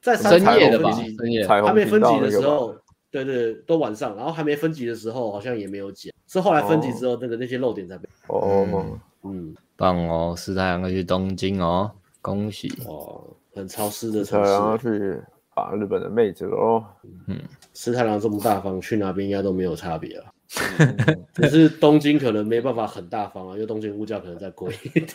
[0.00, 0.92] 在深夜的吧？
[0.92, 2.74] 深夜还没分级的时候，
[3.10, 8.08] 对，对对，都晚上，然后还没分级的时候好像也没有剪，是后来分级之后，那个那些漏点才被。
[8.28, 11.90] 哦，嗯，嗯棒哦，石太阳要去东京哦，
[12.20, 13.24] 恭喜哦。
[13.54, 15.20] 很潮湿的城市，然后去
[15.54, 16.82] 把日本的妹子喽。
[17.26, 17.38] 嗯，
[17.72, 20.30] 斯太郎这么大方，去哪边应该都没有差别啊。
[21.34, 25.06] 只是东京可能没办法很大方啊，因为东京物价可能再贵一点。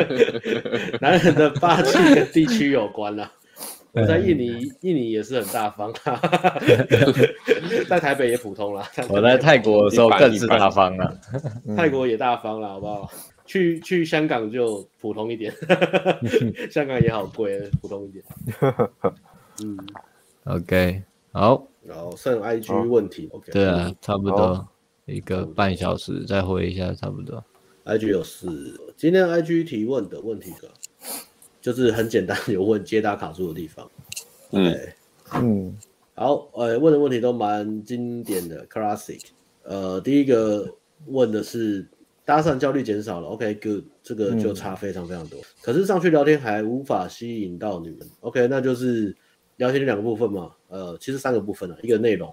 [1.00, 3.30] 男人的霸气跟地区有关啊。
[3.92, 6.20] 我在印尼，印尼也是很大方啊。
[7.88, 8.88] 在台北也普通啦。
[9.08, 11.12] 我在泰国的时候更是大方啊。
[11.76, 13.10] 泰国也大方了，好不好？
[13.50, 15.52] 去去香港就普通一点，
[16.70, 18.24] 香港也好贵，普通一点。
[19.60, 19.76] 嗯
[20.44, 21.02] ，OK，
[21.32, 24.68] 好，然后剩 IG 问题，OK，对啊，差不多
[25.06, 27.44] 一个半小时，再回一下，差不多。
[27.86, 30.70] IG 有四，今天 IG 提问的问题的，
[31.60, 33.90] 就是很简单，有问接打卡住的地方。
[34.52, 34.78] 嗯
[35.34, 35.76] 嗯，
[36.14, 39.20] 好，呃，问的问题都蛮经典的，Classic。
[39.64, 40.72] 呃，第一个
[41.06, 41.84] 问的是。
[42.24, 45.38] 搭讪焦虑减少了，OK，good，、okay, 这个就差非常非常多。
[45.40, 49.16] 嗯、可是上去聊天还无法吸引到女人，OK，那就是
[49.56, 52.32] 聊天的两个部分嘛，呃，其实三个部分啊，一个内容，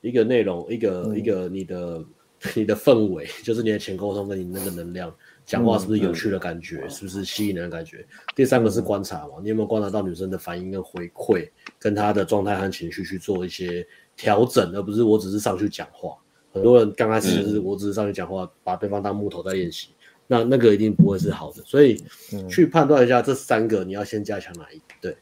[0.00, 2.04] 一个内容，一个、嗯、一个你的
[2.56, 5.14] 你的氛围，就是你的前沟通跟你那个能量，
[5.46, 7.98] 讲话是不是有趣的感觉，嗯、是不是吸引人的感觉？
[7.98, 11.48] 嗯、第三个是观察嘛，你有没有观察到女生的反应跟回馈，
[11.78, 13.86] 跟她的状态和情绪去做一些
[14.16, 16.16] 调整，而不是我只是上去讲话。
[16.54, 19.88] 很多人刚开始就是我只是上去讲话，嗯、把对方当木头在练习，
[20.28, 21.60] 那那个一定不会是好的。
[21.64, 22.00] 所以
[22.48, 24.84] 去判断一下这三个，你要先加强哪一个？
[25.00, 25.16] 对，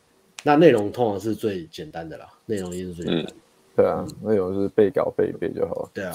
[0.44, 3.32] 那内容通常是最简单的啦，内容也是最简单的。
[3.74, 5.90] 对啊，内容是背稿背一背就好了。
[5.94, 6.14] 对啊，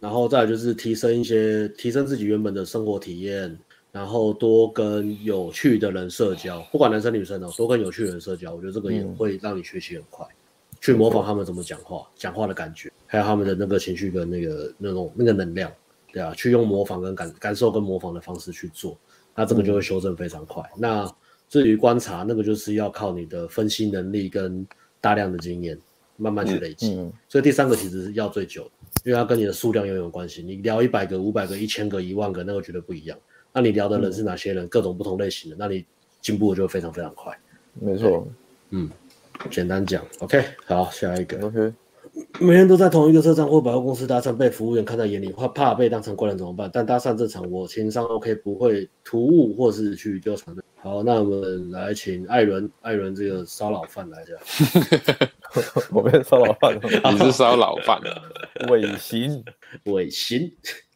[0.00, 3.54] 然后再来就是提升一些，提升自己原本的生活体验，
[3.92, 10.26] 然后多跟有趣的人社交，不管男生女生哦，多跟有趣的人社交，我觉得这个也会让你学习很快。
[10.78, 15.72] 去模仿他们怎么讲话，讲话的感觉，还有他们的那个情绪跟那个那种那个能量，
[16.12, 18.98] 对啊，去用模仿跟感感受跟模仿的方式去做，
[19.34, 20.62] 那这个就会修正非常快。
[20.74, 21.14] 嗯、那
[21.48, 24.66] 至于观察，那个就是要靠你的分析能力跟
[25.00, 25.78] 大量的经验
[26.16, 26.94] 慢慢去累积。
[26.94, 28.70] 嗯嗯、所以第三个其实是要最久，
[29.04, 30.42] 因为它跟你的数量又有关系。
[30.42, 33.18] 你聊一百个、五百个、一千个、一万个，那个绝对不一样。
[33.52, 34.64] 那你聊的人是哪些人？
[34.64, 35.84] 嗯、各种不同类型的，那你
[36.20, 37.38] 进步就会非常非常快。
[37.74, 38.26] 没错，
[38.70, 38.90] 嗯。
[39.50, 41.70] 简单讲，OK，好，下一个，OK，
[42.40, 46.70] 每天都在同一个车站或百货公司搭讪，被服务员看在眼里，怕怕被当成怪人怎么办？
[46.72, 50.62] 但搭讪这场，我情商 OK，不会突兀或是去纠缠的。
[50.76, 55.28] 好，那我们来请艾伦，艾伦这个骚扰犯来讲。
[55.90, 56.80] 我变骚扰犯了，
[57.12, 58.00] 你是烧老饭
[58.68, 59.42] 尾行，
[59.84, 60.50] 尾行，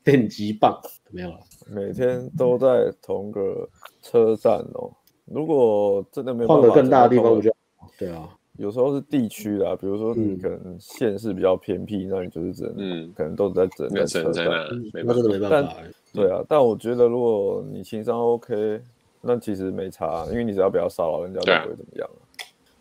[0.05, 0.78] 电击棒
[1.10, 1.38] 没有了。
[1.66, 3.68] 每天都在同个
[4.02, 4.90] 车站哦。
[5.24, 7.51] 如果真的没有换个更大的地方，我就。
[7.98, 8.28] 对啊，
[8.61, 14.47] 有时候是地区的，比如说你可能县市比较偏僻，那你就是只能，嗯，可能都在只能在车站，
[14.93, 15.74] 那真的没办法。
[16.12, 18.78] 对啊，但我觉得如果你情商 OK，
[19.23, 22.11] 那其实没差，因为你只要不要骚扰人家，就不会怎么样。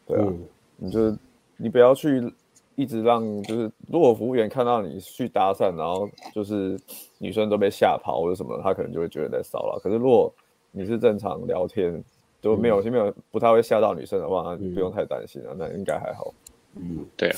[0.05, 0.33] 对啊，
[0.75, 1.17] 你就
[1.55, 2.29] 你不要去
[2.75, 6.77] 一直让，就是如果服务员看到你去搭讪，然后就是
[7.19, 9.79] 女生都被吓跑或者什么，他可能就会觉得在骚扰。
[9.79, 10.29] 可是如果
[10.71, 12.03] 你是正常聊天。
[12.41, 16.33] 就没有，就没有，不太会吓到女生的话，你不用太担心了，那应该还好。
[16.75, 17.37] 嗯，对啊，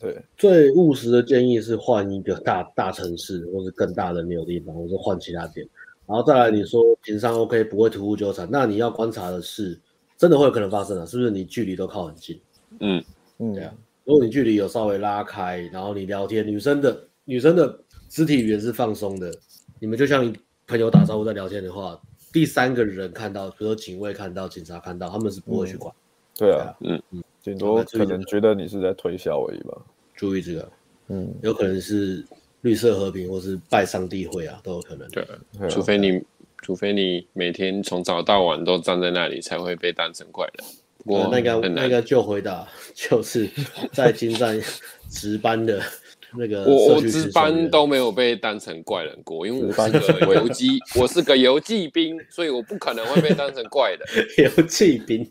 [0.00, 0.16] 对。
[0.36, 5.66] 最务实的建议是换一个大大城市，或是更大的没有地方，或是换其他店。
[6.06, 9.78] 然后再来，你说情商 OK，不会突兀纠缠，那你要观察的是
[10.16, 11.30] 真的会有可能发生的，是不是？
[11.30, 12.40] 你距离都靠很近，
[12.80, 13.04] 嗯
[13.38, 13.72] 嗯，对啊。
[14.04, 17.78] 如果你距离有稍微拉开，然后你聊天，女生的女生的
[18.08, 19.30] 肢体语言是放松的，
[19.78, 20.34] 你们就像
[20.66, 22.00] 朋友打招呼在聊天的话，
[22.32, 25.94] 第三个人看到，比如说警卫看到、警察看到，他们是不会去管。
[25.94, 27.02] 嗯、对啊，嗯。
[27.10, 29.76] 嗯，顶多可能觉得你是在推销而已吧。
[30.14, 30.70] 注意这个，
[31.08, 32.22] 嗯，有可能是
[32.60, 35.08] 绿色和平，或是拜上帝会啊，都有可能。
[35.08, 35.26] 对，
[35.70, 36.22] 除非你，
[36.58, 40.66] 除非你每天从早到晚都站在那里，才会被当成怪人。
[41.06, 43.48] 我那个那个就回答， 就是
[43.90, 44.60] 在金站
[45.08, 45.82] 值班的
[46.36, 46.64] 那个。
[46.64, 54.00] 我我值班都没有被当成怪人过，因为我是个游击，我是个游击兵，所以我不可能会被当成怪人。
[54.38, 55.28] 游击兵，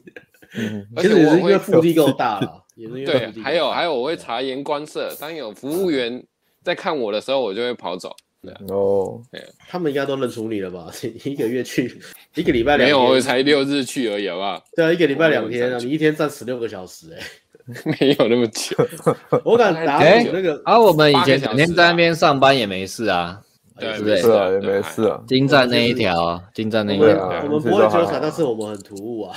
[0.96, 2.64] 而且我是因为 腹地够大了。
[3.06, 5.14] 对，还有还有，我会察言观色。
[5.20, 6.24] 当有服务员
[6.64, 8.16] 在看我的时候，我就会跑走。
[8.42, 9.22] 对哦，
[9.68, 10.88] 他们应该都认出你了吧？
[11.26, 12.00] 一个月去
[12.36, 14.64] 一个礼拜两天，没有，我才六日去而已，好不好？
[14.76, 17.22] 对啊，一个礼拜两天啊，你一天站十六个小时，哎，
[18.00, 18.78] 没有那么久。
[19.44, 20.62] 我敢打赌那个。
[20.64, 23.42] 啊，我们以前整天在那边上班也没事啊，
[23.78, 24.22] 对不对？
[24.22, 25.22] 是啊，也没事啊。
[25.28, 27.08] 金站那一条，金站那一条，
[27.44, 29.36] 我们不会纠缠，但是我们很突兀啊，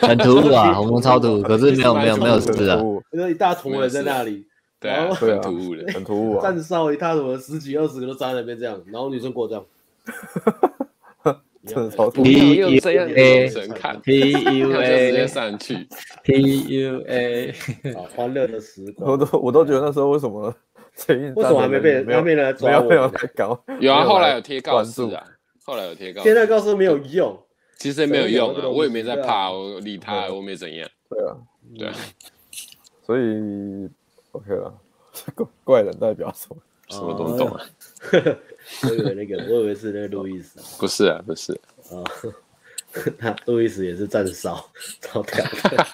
[0.00, 2.80] 很突兀啊，我们超突兀，可是没有没有没有事啊，
[3.10, 4.46] 因为一大坨人在那里。
[4.86, 6.42] 对啊，很突兀的，很突兀啊！
[6.48, 9.64] 站哨一大坨十几二十个都站在那边这样，然后女生过这样，
[11.66, 12.24] 真的超突兀。
[12.24, 15.86] P U A，神看 P U A，直接上去
[16.22, 17.52] P U A，
[17.94, 19.10] 好欢乐的时光。
[19.12, 20.54] 我都我都觉得那时候为什么
[21.08, 22.88] 为什么还没被还没来抓我？
[22.88, 25.24] 没有在搞，有啊，后来有贴告示啊，
[25.64, 26.28] 后来有贴告示。
[26.28, 27.36] 现在告示没有用，
[27.76, 30.88] 其实也没有用啊，我也没在怕，我理他，我没怎样。
[31.10, 31.36] 对啊，
[31.76, 31.94] 对啊，
[33.04, 33.90] 所以。
[34.36, 34.72] OK 了，
[35.64, 36.56] 怪人代表什么？
[36.88, 37.60] 什么都懂啊！
[38.84, 40.60] 我以为那个，我以为是那个路易斯。
[40.78, 41.52] 不是啊，不是
[41.90, 42.04] 啊，
[43.18, 44.64] 他路易斯也是站哨，
[45.00, 45.86] 超屌的。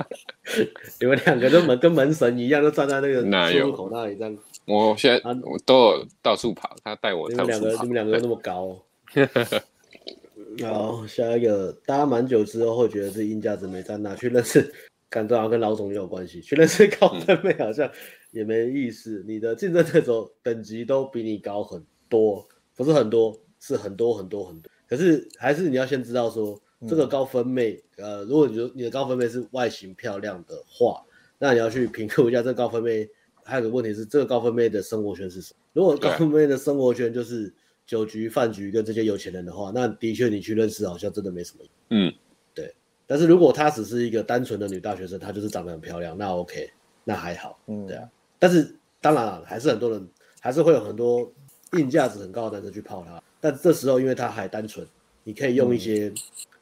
[1.01, 4.37] 你们两个都门跟门神一样，都站在那个出入口那里这样。
[4.67, 7.27] 我现在我都有到处跑，他带我。
[7.31, 8.79] 你们两个，你们两个那么高。
[10.63, 14.71] 好，下一个，大家蛮久之后会觉得自己硬价值没站，拿去认识，
[15.09, 17.91] 感觉好像跟老总也有关系，去认识高登妹好像。
[18.33, 24.69] 也没意思，你的竞争对手等级都比你高很多，不是很多，是很多很多很多。
[24.89, 31.05] 可是还是你要先知道说，这个高分妹，嗯、呃，如果你说你的高分妹是外形漂亮的话，
[31.39, 33.09] 那你要去评估一下这个高分妹。
[33.45, 35.59] 还有个问题是，这个高分妹的生活圈是什么？
[35.73, 37.53] 如果高分妹的生活圈就是
[37.85, 41.65] 酒局、饭局跟这些有钱人的话，那的确你去认识好像真的没什么。
[41.91, 42.15] 嗯，
[42.55, 42.73] 对。
[43.05, 46.71] 但是如果她只是一个单纯的女大学生，她就是长得很漂亮，那 OK，
[47.03, 47.59] 那还好。
[47.67, 48.09] 嗯，对啊。
[48.43, 50.09] 但是当然了，还是很多人
[50.41, 51.33] 还是会有很多
[51.75, 53.23] 硬价值很高的男生去泡他。
[53.41, 54.85] 但这时候因为他还单纯，
[55.23, 56.13] 你可以用一些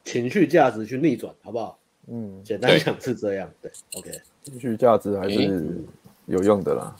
[0.05, 1.79] 情绪价值去逆转，好不好？
[2.07, 3.51] 嗯，简单讲是这样。
[3.59, 4.11] 对，，OK，
[4.43, 5.75] 情绪价值还是
[6.27, 6.95] 有用的啦。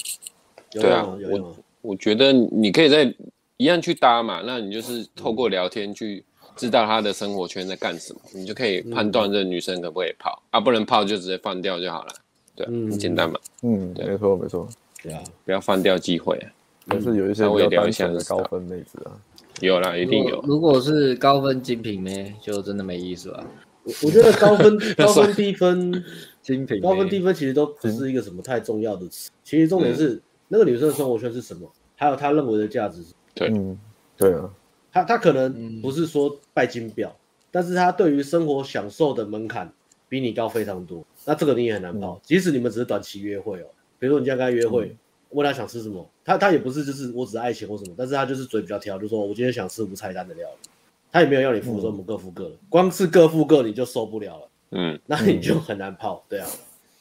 [0.72, 3.14] 对啊，我我觉得你可以在
[3.58, 6.26] 一样去搭嘛，那你就是透过聊天去
[6.56, 12.14] 知道他的生活圈在干什么，你就可以判断这女生可不可以泡，啊，不能泡就直接放掉就好了。
[12.56, 13.40] 对，很简单嘛。
[13.64, 14.68] 嗯，对，没错没错。
[15.02, 16.40] 对啊，不要放掉机会。
[16.88, 19.14] 但是有一些比较单纯的高分妹子啊，
[19.62, 20.42] 有啦，一定有。
[20.48, 23.46] 如果是高分精品呢，就真的没意思了。
[23.84, 26.04] 我我觉得高分、高分、低分
[26.42, 29.32] 精品，高分、低分其实都不是一个什么太重要的词。
[29.44, 33.04] 其实重点是那个女生的生活圈是什么，还有她认为的价值。
[33.34, 33.78] 对，嗯，
[34.18, 34.50] 对啊。
[34.92, 37.10] 她她可能不是说拜金婊，
[37.52, 39.72] 但是她对于生活享受的门槛
[40.10, 41.06] 比你高非常多。
[41.26, 43.66] 那这个你也很难泡，即使你们只是短期约会哦。
[44.00, 44.96] 比如说你今天跟他约会，
[45.30, 50.70] 问他想吃什么，他他也不是就是我只爱钱或什么，但是他就是嘴比较挑，就说我今天想吃无菜单的料理，
[51.12, 56.48] 他也没有要你付，说我们各付各的，光是各付各你就受不了了，嗯，那你就很难泡，对啊，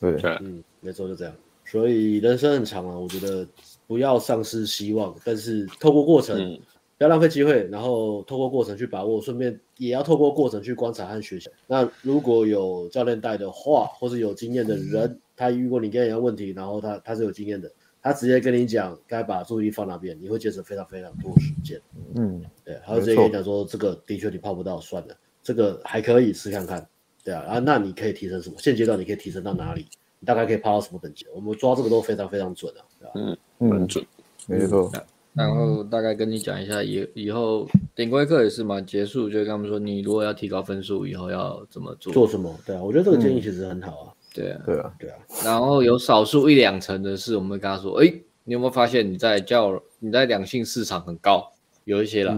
[0.01, 1.35] 对，嗯，没错就这样，
[1.65, 3.47] 所以人生很长啊，我觉得
[3.87, 6.61] 不要丧失希望，但是透过过程。
[7.01, 11.49] 不要浪费机会，然后透过过程去把握，顺便也要透过过程去观察和学习。
[11.67, 17.73] 那如果有教练带的话，或是有经验的人，嗯、他遇过你跟人家问题，然后他他是有经验的，
[18.03, 21.81] 他直接跟你讲该把注意力放哪边，你会节省非常非常多时间。
[22.17, 26.87] 嗯，对，他会直接跟你讲说，这个的确你泡不到，算了，这个还可以试看看，
[27.25, 28.57] 对啊，啊，那你可以提升什么？
[28.59, 29.87] 现阶段你可以提升到哪里？
[30.19, 31.25] 你大概可以泡到什么等级？
[31.35, 33.39] 我们抓这个都非常非常准啊，对吧？
[33.59, 34.05] 嗯，很准，
[34.47, 34.93] 没错。
[35.33, 42.13] 然后大概跟你讲一下，以以后顶规课也是嘛，结束就跟他们说，你如果要提高分数，以后要怎么做？
[42.13, 42.55] 做什么？
[42.67, 44.07] 对啊，我觉得这个建议其实很好啊。
[44.11, 45.17] 嗯、对啊，对啊，对啊。
[45.45, 48.13] 然后有少数一两成的是，我们会跟他说，哎，
[48.45, 51.51] 你有没有发现你在教你在两性市场很高？
[51.85, 52.35] 有一些啦，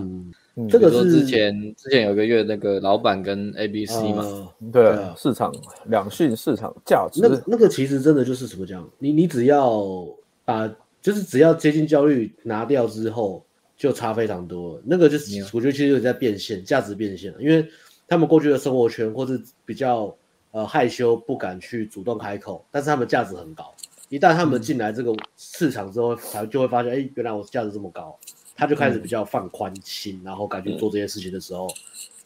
[0.56, 5.52] 嗯、这个是之前之前有个月那个老板跟 ABC 嘛，对啊，市场
[5.86, 10.06] 两性市场价值，那那个其实真的就是怎么讲，你你只要
[10.44, 10.73] 把
[11.03, 13.45] 就是只要接近焦虑拿掉之后，
[13.77, 14.81] 就差非常多。
[14.87, 17.69] 那个就是我觉得其实有在变现，价值变现，因为
[18.09, 20.16] 他们过去的生活圈或是比较
[20.53, 23.74] 呃害羞不敢去主动开口，但是他们价值很高。
[24.09, 28.16] 一旦他们进来这个市场之后，才就会发现，哎，原来我价值这么高。
[28.55, 31.66] 他就开始比较放宽心，然后敢去做这些事情的时候，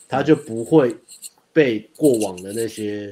[0.09, 0.95] 他就不会
[1.53, 3.11] 被过往的那些，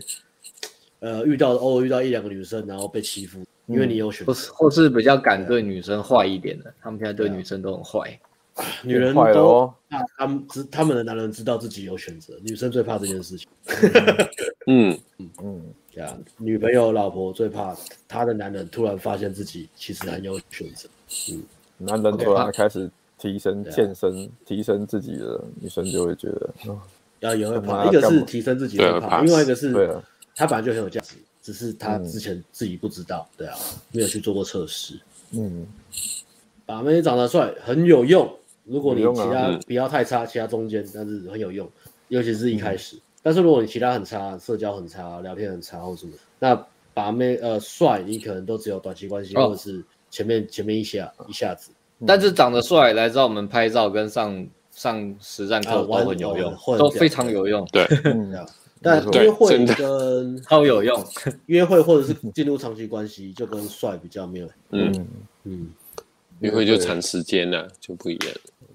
[0.99, 8.19] 呃，遇到偶尔遇到一两个女生，然后被欺负，因为你有选择，或是或是比较敢对女生坏一点的，他们现在对女生都很坏，
[8.83, 13.49] 女人都，那他们知他们的男人知道自己有选择，女生最怕这件事情，
[14.67, 14.99] 嗯。
[15.19, 15.31] 嗯。
[15.43, 15.63] 嗯，
[15.93, 17.77] 这样，女朋友老婆最怕
[18.09, 20.89] 她的男人突然发现自己其实很有选择，
[21.31, 21.43] 嗯，
[21.79, 22.91] 男人突然开始。
[23.17, 26.51] 提升健身，提升自己的女生就会觉得，
[27.21, 27.87] 要也会怕。
[27.87, 29.73] 一个是提升自己会怕，另外一个是，
[30.35, 33.55] 他本来就很有价值，只是他之前自己不知道，对啊，
[33.93, 34.99] 没有去做过测试。
[35.33, 35.67] 嗯，
[36.65, 38.35] 把妹长得帅很有用，
[38.65, 41.71] 如果你其他不要太差，其他中间，但是很有用，
[42.09, 42.97] 尤其是一开始。
[43.23, 51.71] 但是如果你其他很差，社交很差，聊天很差或什么，那把妹呃帅，你可能都只有短期关系，或者是前面前面一下一下子。
[52.07, 57.67] 但是长得帅来找我们拍照跟上上实战课都很有用，都非常有用。
[57.71, 57.87] 对，
[58.85, 61.03] 但约会跟 超有用，
[61.47, 64.49] 约会或者是进入长期关系就跟帅比较没有。
[64.71, 65.07] 嗯
[65.45, 65.69] 嗯，
[66.41, 68.29] 约会就长时间了，就不一样。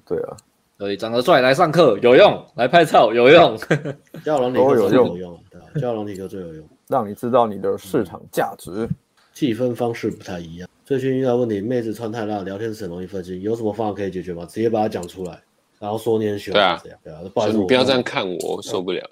[0.08, 0.36] 对啊，
[0.80, 3.56] 所以长得帅来上课有用，来拍照有用，
[4.26, 5.68] 交友软体课最有用，对吧？
[5.80, 8.90] 交龙体课最有用，让你知道你的市场价值。
[9.32, 10.68] 计分方式不太一样。
[10.84, 14.46] 最近遇到问题，妹子穿太辣，聊天时很容易分心，有什么方法可以解决吗？
[14.46, 15.40] 直接把它讲出来，
[15.80, 17.00] 然后说你很喜欢这样。
[17.04, 19.08] 对啊，对啊，不好意思，你不要这样看我，受不了。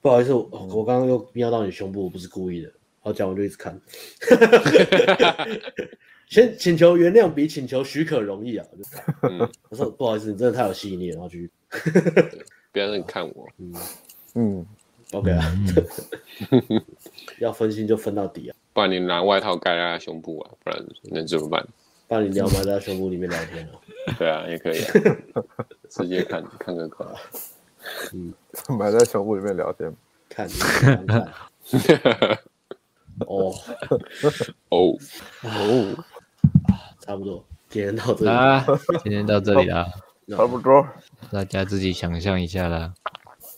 [0.00, 2.72] 不好意思，我刚刚又瞄到你胸部，我不是故意的。
[3.00, 3.80] 好，讲完就一直看。
[6.28, 8.64] 先请求原谅比请求许可容易啊。
[9.68, 11.50] 我说不好意思，你真的太有吸引力了，然后去。
[12.72, 13.48] 不要让你看我。
[13.58, 13.74] 嗯
[14.34, 14.66] 嗯
[15.12, 15.52] ，OK 啊。
[17.40, 18.56] 要分心就分到底啊。
[18.72, 21.66] 不然你拿外套盖在他胸部啊，不然能怎么办？
[22.06, 23.80] 把你撩埋在胸部里面聊天啊？
[24.18, 24.92] 对啊，也可以啊，
[25.88, 27.14] 直接看看个可爱。
[28.12, 28.32] 嗯，
[28.78, 29.94] 埋在小屋里面聊天，
[30.28, 31.28] 看看 看。
[33.26, 33.52] 哦
[34.70, 34.96] 哦
[35.42, 36.04] 哦，
[37.00, 38.66] 差不多，今天到这里啊，
[39.02, 39.86] 今天到这里啊，
[40.30, 40.86] 差不多，
[41.30, 42.94] 大家自己想象一下啦。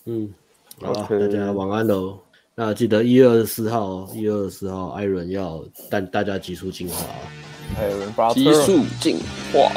[0.05, 0.33] 嗯，
[0.81, 2.19] 好，大家晚安喽。
[2.55, 7.15] 那记得一月二十四号，一月二十四号，艾伦要带大家急速进化啊！
[7.77, 9.17] 艾伦发车，急速进
[9.51, 9.71] 化。